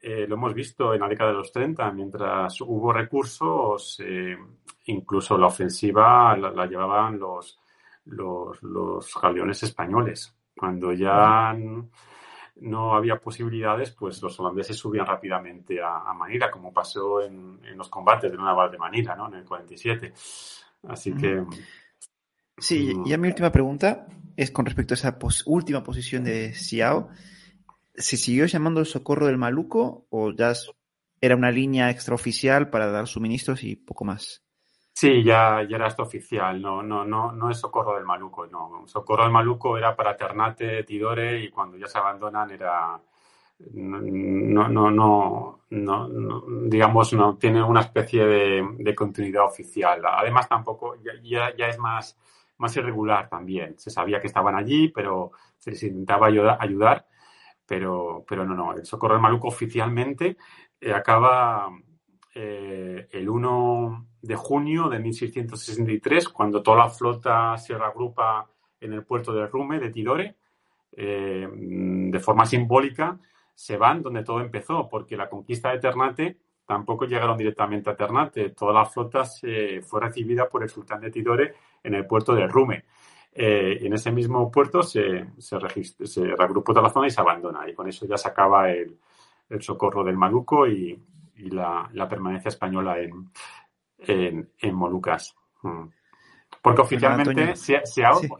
eh, 0.00 0.26
lo 0.26 0.34
hemos 0.34 0.52
visto 0.52 0.92
en 0.94 1.00
la 1.00 1.08
década 1.08 1.30
de 1.30 1.36
los 1.36 1.52
30, 1.52 1.92
mientras 1.92 2.60
hubo 2.60 2.92
recursos, 2.92 4.00
eh, 4.04 4.36
incluso 4.86 5.38
la 5.38 5.46
ofensiva 5.46 6.36
la, 6.36 6.66
llevaban 6.66 7.18
los, 7.18 7.58
los, 8.06 8.62
los, 8.62 9.14
galeones 9.20 9.62
españoles. 9.62 10.34
Cuando 10.56 10.92
ya 10.92 11.56
no 12.56 12.94
había 12.96 13.20
posibilidades, 13.20 13.92
pues 13.92 14.20
los 14.20 14.40
holandeses 14.40 14.76
subían 14.76 15.06
rápidamente 15.06 15.80
a, 15.80 16.12
Manila, 16.14 16.50
como 16.50 16.72
pasó 16.72 17.22
en, 17.22 17.60
en, 17.64 17.78
los 17.78 17.88
combates 17.88 18.30
de 18.32 18.36
la 18.36 18.44
naval 18.44 18.72
de 18.72 18.78
Manila, 18.78 19.14
¿no? 19.14 19.28
En 19.28 19.34
el 19.34 19.44
47. 19.44 20.12
Así 20.88 21.14
que... 21.14 21.44
Sí, 22.58 22.92
y 23.04 23.12
a 23.12 23.18
mi 23.18 23.28
última 23.28 23.52
pregunta 23.52 24.06
es 24.36 24.50
con 24.50 24.66
respecto 24.66 24.94
a 24.94 24.96
esa 24.96 25.18
última 25.46 25.82
posición 25.82 26.24
de 26.24 26.52
Xiao. 26.54 27.08
¿Se 27.94 28.16
siguió 28.16 28.46
llamando 28.46 28.80
el 28.80 28.86
socorro 28.86 29.26
del 29.26 29.38
Maluco 29.38 30.06
o 30.10 30.32
ya 30.32 30.52
era 31.20 31.36
una 31.36 31.50
línea 31.50 31.90
extraoficial 31.90 32.70
para 32.70 32.90
dar 32.90 33.06
suministros 33.06 33.64
y 33.64 33.76
poco 33.76 34.04
más? 34.04 34.42
Sí, 34.92 35.22
ya, 35.22 35.64
ya 35.68 35.76
era 35.76 35.94
oficial, 35.98 36.60
no, 36.60 36.82
no, 36.82 37.04
no, 37.04 37.30
no 37.30 37.50
es 37.50 37.58
socorro 37.58 37.94
del 37.94 38.04
Maluco, 38.04 38.46
no. 38.46 38.82
Socorro 38.86 39.22
del 39.22 39.32
Maluco 39.32 39.78
era 39.78 39.94
para 39.94 40.16
Ternate, 40.16 40.82
Tidore 40.82 41.40
y 41.40 41.50
cuando 41.50 41.76
ya 41.76 41.86
se 41.86 41.98
abandonan 41.98 42.50
era 42.50 43.00
no, 43.58 44.68
no, 44.68 44.90
no, 44.90 45.60
no, 45.70 46.42
digamos, 46.66 47.12
no 47.12 47.36
tiene 47.36 47.62
una 47.62 47.80
especie 47.80 48.24
de, 48.24 48.94
continuidad 48.94 49.44
oficial. 49.44 50.00
Además, 50.04 50.48
tampoco, 50.48 50.96
ya, 51.22 51.54
ya, 51.56 51.68
es 51.68 51.78
más, 51.78 52.16
más 52.58 52.76
irregular 52.76 53.28
también. 53.28 53.78
Se 53.78 53.90
sabía 53.90 54.20
que 54.20 54.26
estaban 54.26 54.54
allí, 54.54 54.88
pero 54.88 55.32
se 55.58 55.70
les 55.70 55.82
intentaba 55.82 56.26
ayudar, 56.26 57.06
pero, 57.66 58.24
pero 58.28 58.44
no, 58.44 58.54
no. 58.54 58.72
El 58.74 58.84
Socorro 58.84 59.14
de 59.14 59.20
Maluco 59.20 59.48
oficialmente 59.48 60.36
eh, 60.80 60.92
acaba 60.92 61.70
eh, 62.34 63.08
el 63.10 63.28
1 63.28 64.06
de 64.22 64.36
junio 64.36 64.88
de 64.88 64.98
1663, 64.98 66.28
cuando 66.28 66.62
toda 66.62 66.78
la 66.78 66.90
flota 66.90 67.56
se 67.58 67.76
reagrupa 67.76 68.48
en 68.80 68.92
el 68.92 69.04
puerto 69.04 69.32
de 69.32 69.46
Rume, 69.46 69.80
de 69.80 69.90
Tidore, 69.90 70.36
eh, 70.92 71.48
de 71.50 72.20
forma 72.20 72.46
simbólica 72.46 73.18
se 73.54 73.76
van 73.76 74.02
donde 74.02 74.22
todo 74.22 74.40
empezó, 74.40 74.88
porque 74.88 75.16
la 75.16 75.28
conquista 75.28 75.72
de 75.72 75.80
Ternate 75.80 76.38
tampoco 76.64 77.06
llegaron 77.06 77.36
directamente 77.36 77.90
a 77.90 77.96
Ternate. 77.96 78.50
Toda 78.50 78.72
la 78.72 78.84
flota 78.84 79.24
se 79.24 79.80
fue 79.82 80.00
recibida 80.00 80.48
por 80.48 80.62
el 80.62 80.68
sultán 80.68 81.00
de 81.00 81.10
Tidore 81.10 81.54
en 81.82 81.94
el 81.94 82.06
puerto 82.06 82.34
de 82.34 82.46
Rume. 82.46 82.84
Eh, 83.32 83.78
y 83.80 83.86
en 83.86 83.92
ese 83.92 84.10
mismo 84.10 84.50
puerto 84.50 84.82
se, 84.82 85.26
se, 85.38 85.58
se, 86.06 86.24
reagrupó 86.24 86.72
toda 86.72 86.88
la 86.88 86.92
zona 86.92 87.06
y 87.06 87.10
se 87.10 87.20
abandona. 87.20 87.68
Y 87.68 87.74
con 87.74 87.88
eso 87.88 88.06
ya 88.06 88.16
se 88.16 88.28
acaba 88.28 88.70
el, 88.70 88.98
socorro 89.60 90.04
del 90.04 90.16
Maluco 90.16 90.66
y, 90.66 91.00
la, 91.50 92.08
permanencia 92.08 92.48
española 92.48 92.98
en, 92.98 93.30
en, 94.58 94.74
Molucas. 94.74 95.36
Mm. 95.62 95.84
Porque 96.60 96.80
oficialmente 96.80 97.54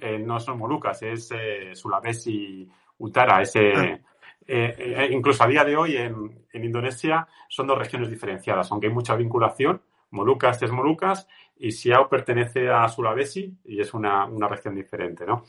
eh, 0.00 0.18
no 0.18 0.40
son 0.40 0.58
Molucas, 0.58 1.02
es 1.02 1.30
eh, 1.32 1.74
Sulawesi 1.74 2.68
Utara, 2.98 3.40
ese, 3.40 3.72
ah. 3.76 3.98
Eh, 4.50 4.74
eh, 4.78 5.08
incluso 5.12 5.44
a 5.44 5.46
día 5.46 5.62
de 5.62 5.76
hoy 5.76 5.94
en, 5.94 6.46
Indonesia 6.54 7.28
son 7.48 7.66
dos 7.66 7.78
regiones 7.78 8.08
diferenciadas, 8.08 8.72
aunque 8.72 8.86
hay 8.86 8.92
mucha 8.92 9.14
vinculación. 9.14 9.82
Molucas 10.10 10.62
es 10.62 10.70
Molucas 10.70 11.26
y 11.56 11.72
Siao 11.72 12.08
pertenece 12.08 12.70
a 12.70 12.88
Sulawesi 12.88 13.58
y 13.64 13.80
es 13.80 13.92
una, 13.94 14.26
región 14.48 14.74
diferente, 14.74 15.26
¿no? 15.26 15.44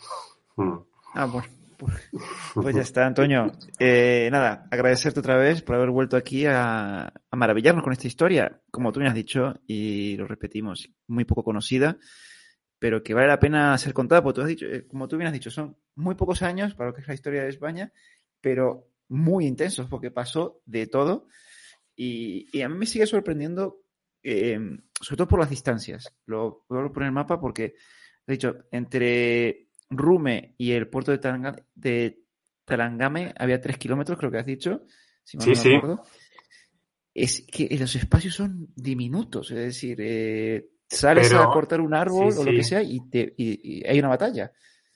Hmm. 0.56 0.80
Ah, 1.14 1.26
bueno. 1.26 1.48
Pues, 1.78 2.10
pues 2.54 2.76
ya 2.76 2.82
está, 2.82 3.06
Antonio. 3.06 3.54
Eh, 3.80 4.28
nada, 4.32 4.68
agradecerte 4.70 5.22
otra 5.22 5.38
vez 5.38 5.62
por 5.62 5.76
haber 5.76 5.92
vuelto 5.92 6.18
aquí 6.18 6.46
a, 6.46 7.14
maravillarnos 7.32 7.86
con 7.86 7.94
esta 7.94 8.08
historia, 8.08 8.60
como 8.70 8.92
tú 8.92 9.00
me 9.00 9.08
has 9.08 9.14
dicho, 9.14 9.54
y 9.66 10.18
lo 10.18 10.28
repetimos, 10.28 10.90
muy 11.08 11.24
poco 11.24 11.46
conocida, 11.46 11.98
pero 12.80 13.02
que 13.02 13.14
vale 13.14 13.28
la 13.28 13.40
pena 13.40 13.78
ser 13.78 13.94
contada, 13.94 14.22
porque 14.22 14.36
tú 14.36 14.42
has 14.42 14.48
dicho, 14.50 14.66
como 14.90 15.08
tú 15.08 15.16
bien 15.16 15.28
has 15.28 15.34
dicho, 15.34 15.52
son 15.52 15.78
muy 15.96 16.16
pocos 16.16 16.42
años 16.42 16.76
para 16.76 16.90
lo 16.90 16.96
que 16.96 17.02
es 17.02 17.08
la 17.08 17.14
historia 17.14 17.44
de 17.44 17.50
España, 17.50 17.94
pero 18.42 18.90
muy 19.08 19.46
intensos 19.46 19.88
porque 19.88 20.12
pasó 20.12 20.62
de 20.66 20.86
todo 20.86 21.28
y, 22.02 22.62
a 22.62 22.70
mí 22.70 22.78
me 22.78 22.86
sigue 22.86 23.06
sorprendiendo, 23.06 23.82
em, 24.24 24.78
sobre 25.00 25.18
todo 25.18 25.28
por 25.28 25.40
las 25.40 25.50
distancias. 25.50 26.14
Lo 26.26 26.66
voy 26.68 26.86
a 26.86 26.90
poner 26.90 27.08
el 27.08 27.14
mapa 27.14 27.40
porque, 27.40 27.76
he 28.26 28.32
dicho, 28.32 28.66
entre 28.72 29.70
Rume 29.90 30.56
y 30.58 30.72
el 30.72 30.88
puerto 30.88 31.16
de, 31.16 31.64
de 31.76 32.24
Talangame 32.66 33.34
había 33.38 33.62
tres 33.62 33.78
kilómetros, 33.78 34.18
creo 34.18 34.32
que 34.32 34.40
has 34.40 34.46
dicho. 34.46 34.84
sí, 35.24 35.56
sí. 35.56 35.80
Es 37.14 37.46
que 37.52 37.76
los 37.78 37.96
espacios 37.96 38.36
son 38.36 38.68
diminutos, 38.76 39.52
es 39.52 39.58
decir, 39.58 39.98
eh, 40.00 40.70
sales 40.88 41.34
a 41.34 41.48
cortar 41.48 41.82
un 41.82 41.94
árbol 41.94 42.34
o 42.38 42.44
lo 42.44 42.52
que 42.52 42.64
sea 42.64 42.82
y, 42.82 43.02
te, 43.10 43.34
y 43.36 43.86
hay 43.86 44.00
una 44.00 44.10
batalla. 44.10 44.52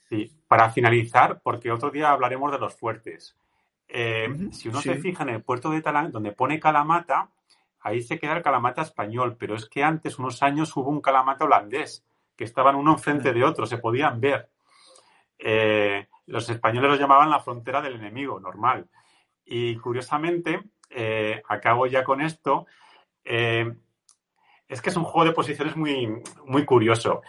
Sí, 0.07 0.31
para 0.47 0.69
finalizar, 0.69 1.41
porque 1.43 1.71
otro 1.71 1.89
día 1.89 2.11
hablaremos 2.11 2.51
de 2.51 2.59
los 2.59 2.75
fuertes. 2.75 3.35
Eh, 3.87 4.27
si 4.51 4.69
uno 4.69 4.81
se 4.81 4.95
fija 4.95 5.23
en 5.23 5.29
el 5.29 5.43
puerto 5.43 5.69
de 5.69 5.81
Talán, 5.81 6.11
donde 6.11 6.31
pone 6.31 6.59
Calamata, 6.59 7.29
ahí 7.83 8.01
se 8.01 8.19
queda 8.19 8.37
el 8.37 8.43
Calamata 8.43 8.81
español, 8.81 9.35
pero 9.37 9.55
es 9.55 9.67
que 9.67 9.83
antes, 9.83 10.17
unos 10.17 10.41
años, 10.41 10.75
hubo 10.75 10.89
un 10.89 11.01
Calamata 11.01 11.45
holandés, 11.45 12.05
que 12.35 12.45
estaban 12.45 12.75
uno 12.75 12.93
enfrente 12.93 13.33
de 13.33 13.43
otro, 13.43 13.65
se 13.65 13.77
podían 13.77 14.19
ver. 14.19 14.49
Eh, 15.37 16.07
los 16.27 16.49
españoles 16.49 16.91
los 16.91 16.99
llamaban 16.99 17.29
la 17.29 17.39
frontera 17.39 17.81
del 17.81 17.95
enemigo, 17.95 18.39
normal. 18.39 18.87
Y 19.45 19.75
curiosamente, 19.77 20.63
eh, 20.89 21.43
acabo 21.47 21.85
ya 21.85 22.03
con 22.03 22.21
esto, 22.21 22.65
es 23.23 24.81
que 24.81 24.89
es 24.89 24.97
un 24.97 25.03
juego 25.03 25.25
de 25.25 25.33
posiciones 25.33 25.75
muy, 25.75 26.21
muy 26.45 26.65
curioso. 26.65 27.21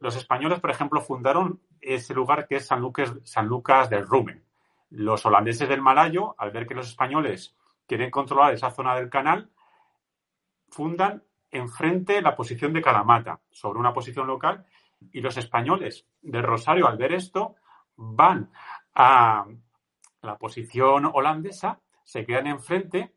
los 0.00 0.16
españoles, 0.16 0.60
por 0.60 0.70
ejemplo, 0.70 1.00
fundaron 1.00 1.60
ese 1.80 2.14
lugar 2.14 2.46
que 2.46 2.56
es 2.56 2.66
San 2.66 2.80
Lucas, 2.80 3.14
San 3.24 3.46
Lucas 3.46 3.88
del 3.90 4.06
Rumen. 4.06 4.44
Los 4.90 5.24
holandeses 5.26 5.68
del 5.68 5.82
Malayo, 5.82 6.34
al 6.38 6.50
ver 6.50 6.66
que 6.66 6.74
los 6.74 6.88
españoles 6.88 7.54
quieren 7.88 8.10
controlar 8.10 8.52
esa 8.52 8.70
zona 8.70 8.94
del 8.94 9.10
canal, 9.10 9.50
fundan 10.68 11.24
enfrente 11.50 12.20
la 12.20 12.36
posición 12.36 12.72
de 12.72 12.82
Calamata, 12.82 13.40
sobre 13.50 13.80
una 13.80 13.92
posición 13.92 14.26
local, 14.26 14.66
y 15.12 15.20
los 15.20 15.36
españoles 15.36 16.06
de 16.22 16.42
Rosario, 16.42 16.86
al 16.86 16.98
ver 16.98 17.12
esto, 17.12 17.56
van 17.96 18.50
a 18.94 19.46
la 20.22 20.36
posición 20.36 21.06
holandesa, 21.06 21.80
se 22.04 22.26
quedan 22.26 22.48
enfrente 22.48 23.14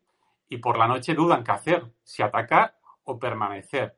y 0.48 0.58
por 0.58 0.78
la 0.78 0.88
noche 0.88 1.14
dudan 1.14 1.44
qué 1.44 1.52
hacer, 1.52 1.92
si 2.02 2.22
atacar 2.22 2.78
o 3.04 3.18
permanecer. 3.18 3.96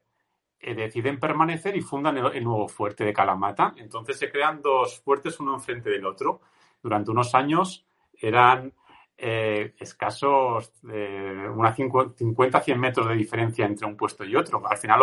Eh, 0.58 0.74
deciden 0.74 1.20
permanecer 1.20 1.76
y 1.76 1.82
fundan 1.82 2.16
el, 2.16 2.42
nuevo 2.42 2.68
fuerte 2.68 3.04
de 3.04 3.12
Calamata. 3.12 3.74
Entonces 3.76 4.18
se 4.18 4.30
crean 4.30 4.62
dos 4.62 5.00
fuertes 5.00 5.38
uno 5.38 5.54
enfrente 5.54 5.90
del 5.90 6.06
otro 6.06 6.40
durante 6.82 7.10
unos 7.10 7.34
años 7.34 7.86
eran 8.14 8.72
eh, 9.16 9.74
escasos, 9.78 10.72
eh, 10.90 11.48
unas 11.54 11.78
50-100 11.78 12.76
metros 12.76 13.08
de 13.08 13.14
diferencia 13.14 13.64
entre 13.64 13.86
un 13.86 13.96
puesto 13.96 14.24
y 14.24 14.34
otro. 14.34 14.62
Al 14.66 14.76
final 14.76 15.00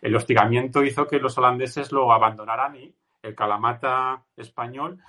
el 0.00 0.14
hostigamiento 0.14 0.84
hizo 0.84 1.06
que 1.06 1.18
los 1.18 1.36
holandeses 1.38 1.90
lo 1.90 2.12
abandonaran 2.12 2.76
y 2.76 2.94
el 3.22 3.34
calamata 3.34 4.22
español, 4.36 5.02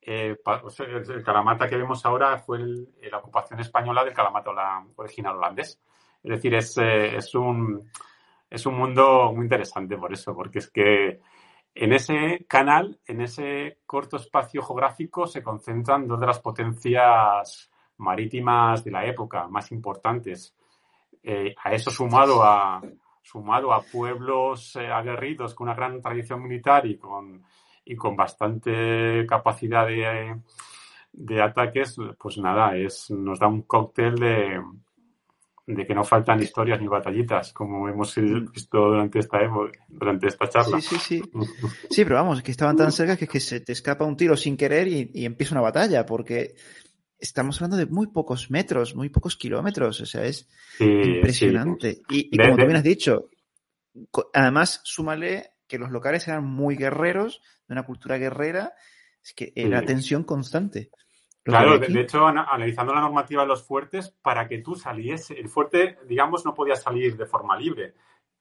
eh, 0.00 0.36
el, 0.36 1.24
calamata 1.24 1.68
que 1.68 1.76
vemos 1.76 2.04
ahora 2.04 2.36
fue 2.38 2.58
la 2.58 3.18
ocupación 3.18 3.60
española 3.60 4.04
del 4.04 4.12
calamata 4.12 4.50
original 4.96 5.36
holandés. 5.36 5.80
Es 6.22 6.30
decir, 6.30 6.54
es, 6.54 6.76
es, 6.76 7.34
un, 7.34 7.90
es 8.50 8.66
un 8.66 8.76
mundo 8.76 9.32
muy 9.32 9.44
interesante 9.44 9.96
por 9.96 10.12
eso, 10.12 10.34
porque 10.34 10.58
es 10.58 10.70
que 10.70 11.20
en 11.74 11.92
ese 11.94 12.44
canal, 12.46 13.00
en 13.06 13.22
ese 13.22 13.78
corto 13.86 14.18
espacio 14.18 14.62
geográfico, 14.62 15.26
se 15.26 15.42
concentran 15.42 16.06
dos 16.06 16.20
de 16.20 16.26
las 16.26 16.40
potencias 16.40 17.71
marítimas 18.02 18.84
de 18.84 18.90
la 18.90 19.06
época 19.06 19.48
más 19.48 19.72
importantes. 19.72 20.54
Eh, 21.22 21.54
a 21.62 21.72
eso 21.72 21.90
sumado 21.90 22.42
a, 22.42 22.82
sumado 23.22 23.72
a 23.72 23.82
pueblos 23.82 24.76
eh, 24.76 24.88
aguerridos 24.88 25.54
con 25.54 25.68
una 25.68 25.76
gran 25.76 26.02
tradición 26.02 26.42
militar 26.42 26.84
y 26.86 26.98
con, 26.98 27.42
y 27.84 27.94
con 27.94 28.16
bastante 28.16 29.24
capacidad 29.26 29.86
de, 29.86 30.36
de 31.12 31.42
ataques, 31.42 31.96
pues 32.18 32.38
nada, 32.38 32.76
es, 32.76 33.10
nos 33.10 33.38
da 33.38 33.46
un 33.46 33.62
cóctel 33.62 34.16
de, 34.16 34.60
de 35.66 35.86
que 35.86 35.94
no 35.94 36.04
faltan 36.04 36.42
historias 36.42 36.80
ni 36.80 36.88
batallitas, 36.88 37.52
como 37.52 37.88
hemos 37.88 38.16
mm. 38.16 38.50
visto 38.50 38.78
durante 38.78 39.20
esta, 39.20 39.38
durante 39.88 40.26
esta 40.26 40.48
charla. 40.48 40.80
Sí, 40.80 40.96
sí, 40.96 41.20
sí. 41.20 41.30
Sí, 41.90 42.04
pero 42.04 42.16
vamos, 42.16 42.42
que 42.42 42.50
estaban 42.50 42.76
tan 42.76 42.90
cerca 42.90 43.16
que, 43.16 43.28
que 43.28 43.40
se 43.40 43.60
te 43.60 43.72
escapa 43.72 44.04
un 44.04 44.16
tiro 44.16 44.36
sin 44.36 44.56
querer 44.56 44.88
y, 44.88 45.24
empieza 45.24 45.54
una 45.54 45.62
batalla, 45.62 46.04
porque 46.04 46.54
estamos 47.22 47.56
hablando 47.62 47.76
de 47.76 47.86
muy 47.86 48.08
pocos 48.08 48.50
metros, 48.50 48.96
muy 48.96 49.08
pocos 49.08 49.36
kilómetros, 49.36 50.00
o 50.00 50.06
sea, 50.06 50.24
es 50.24 50.48
impresionante. 50.80 52.02
Y, 52.10 52.36
como 52.36 52.56
tú 52.56 52.64
bien 52.64 52.76
has 52.76 52.82
dicho, 52.82 53.30
además, 54.34 54.80
súmale 54.82 55.52
que 55.68 55.78
los 55.78 55.90
locales 55.90 56.26
eran 56.26 56.44
muy 56.44 56.76
guerreros, 56.76 57.40
de 57.68 57.74
una 57.74 57.84
cultura 57.84 58.18
guerrera, 58.18 58.74
es 59.22 59.32
que 59.34 59.52
era 59.54 59.84
tensión 59.84 60.24
constante. 60.24 60.90
Claro, 61.44 61.78
de, 61.78 62.00
hecho, 62.00 62.26
analizando 62.26 62.92
la 62.92 63.00
normativa 63.00 63.42
de 63.42 63.48
los 63.48 63.64
fuertes, 63.64 64.10
para 64.10 64.48
que 64.48 64.58
tú 64.58 64.74
saliese, 64.74 65.38
el 65.38 65.48
fuerte, 65.48 65.98
digamos, 66.08 66.44
no 66.44 66.54
podía 66.54 66.76
salir 66.76 67.16
de 67.16 67.26
forma 67.26 67.56
libre. 67.56 67.94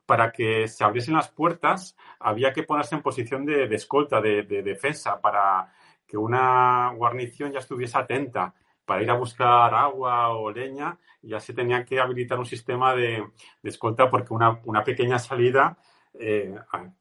Para 0.07 0.31
que 0.31 0.67
se 0.67 0.83
abriesen 0.83 1.13
las 1.13 1.29
puertas, 1.29 1.95
había 2.19 2.51
que 2.51 2.63
ponerse 2.63 2.95
en 2.95 3.01
posición 3.01 3.45
de, 3.45 3.63
escolta, 3.75 4.19
de, 4.21 4.43
defensa, 4.43 5.21
para 5.21 5.71
que 6.05 6.17
una 6.17 6.91
guarnición 6.95 7.51
ya 7.51 7.59
estuviese 7.59 7.97
atenta 7.97 8.53
para 8.91 9.03
ir 9.03 9.09
a 9.09 9.13
buscar 9.13 9.73
agua 9.73 10.35
o 10.35 10.51
leña, 10.51 10.97
ya 11.21 11.39
se 11.39 11.53
tenía 11.53 11.85
que 11.85 11.97
habilitar 11.97 12.37
un 12.37 12.45
sistema 12.45 12.93
de, 12.93 13.23
escolta 13.63 14.09
porque 14.09 14.33
una, 14.33 14.83
pequeña 14.83 15.17
salida 15.17 15.77
eh, 16.19 16.53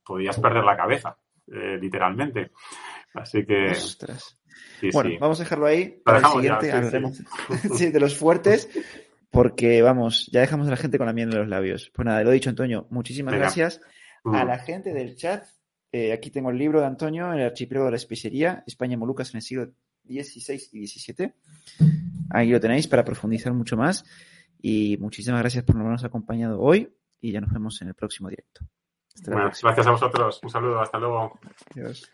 podías 0.07 0.39
perder 0.39 0.63
la 0.63 0.77
cabeza, 0.77 1.17
eh, 1.53 1.79
literalmente. 1.81 2.53
Así 3.13 3.45
que 3.45 3.73
bueno, 4.93 5.11
vamos 5.19 5.41
a 5.41 5.43
dejarlo 5.43 5.67
ahí. 5.67 6.01
Para 6.05 6.19
el 6.19 6.27
siguiente 6.27 6.71
hablaremos 6.71 7.19
de 7.81 8.01
los 8.01 8.17
fuertes, 8.17 8.69
porque 9.33 9.83
vamos, 9.83 10.29
ya 10.33 10.43
dejamos 10.43 10.69
a 10.69 10.71
la 10.71 10.77
gente 10.77 10.97
con 10.97 11.09
la 11.09 11.13
miel 11.13 11.33
en 11.33 11.39
los 11.39 11.49
labios. 11.49 11.91
Pues 11.93 12.07
nada, 12.07 12.23
lo 12.23 12.31
he 12.31 12.35
dicho, 12.35 12.51
Antonio. 12.51 12.87
Muchísimas 12.91 13.35
gracias 13.35 13.81
a 14.25 14.45
la 14.45 14.61
gente 14.61 14.93
del 14.93 15.17
chat. 15.17 15.43
Eh, 15.91 16.13
aquí 16.13 16.31
tengo 16.31 16.51
el 16.51 16.57
libro 16.57 16.79
de 16.79 16.87
Antonio, 16.87 17.33
El 17.33 17.43
archipiélago 17.43 17.87
de 17.87 17.91
la 17.91 17.97
especería, 17.97 18.63
España 18.65 18.95
y 18.95 18.97
Molucas 18.97 19.35
en 19.35 19.39
el 19.39 19.43
siglo 19.43 19.73
XVI 20.05 20.61
y 20.73 20.87
XVII. 20.87 21.33
ahí 22.31 22.51
lo 22.51 22.61
tenéis 22.61 22.89
para 22.89 23.05
profundizar 23.05 23.53
mucho 23.53 23.77
más. 23.77 24.05
Y 24.63 24.97
muchísimas 24.99 25.41
gracias 25.41 25.65
por 25.65 25.77
habernos 25.77 26.05
acompañado 26.05 26.61
hoy 26.61 26.93
y 27.21 27.33
ya 27.33 27.41
nos 27.41 27.53
vemos 27.53 27.81
en 27.83 27.89
el 27.89 27.95
próximo 27.95 28.29
directo. 28.29 28.61
gracias 29.25 29.87
a 29.87 29.91
vosotros. 29.91 30.41
Un 30.43 30.51
saludo. 30.51 30.81
Hasta 30.81 30.99
luego. 30.99 31.39
Adiós. 31.75 32.11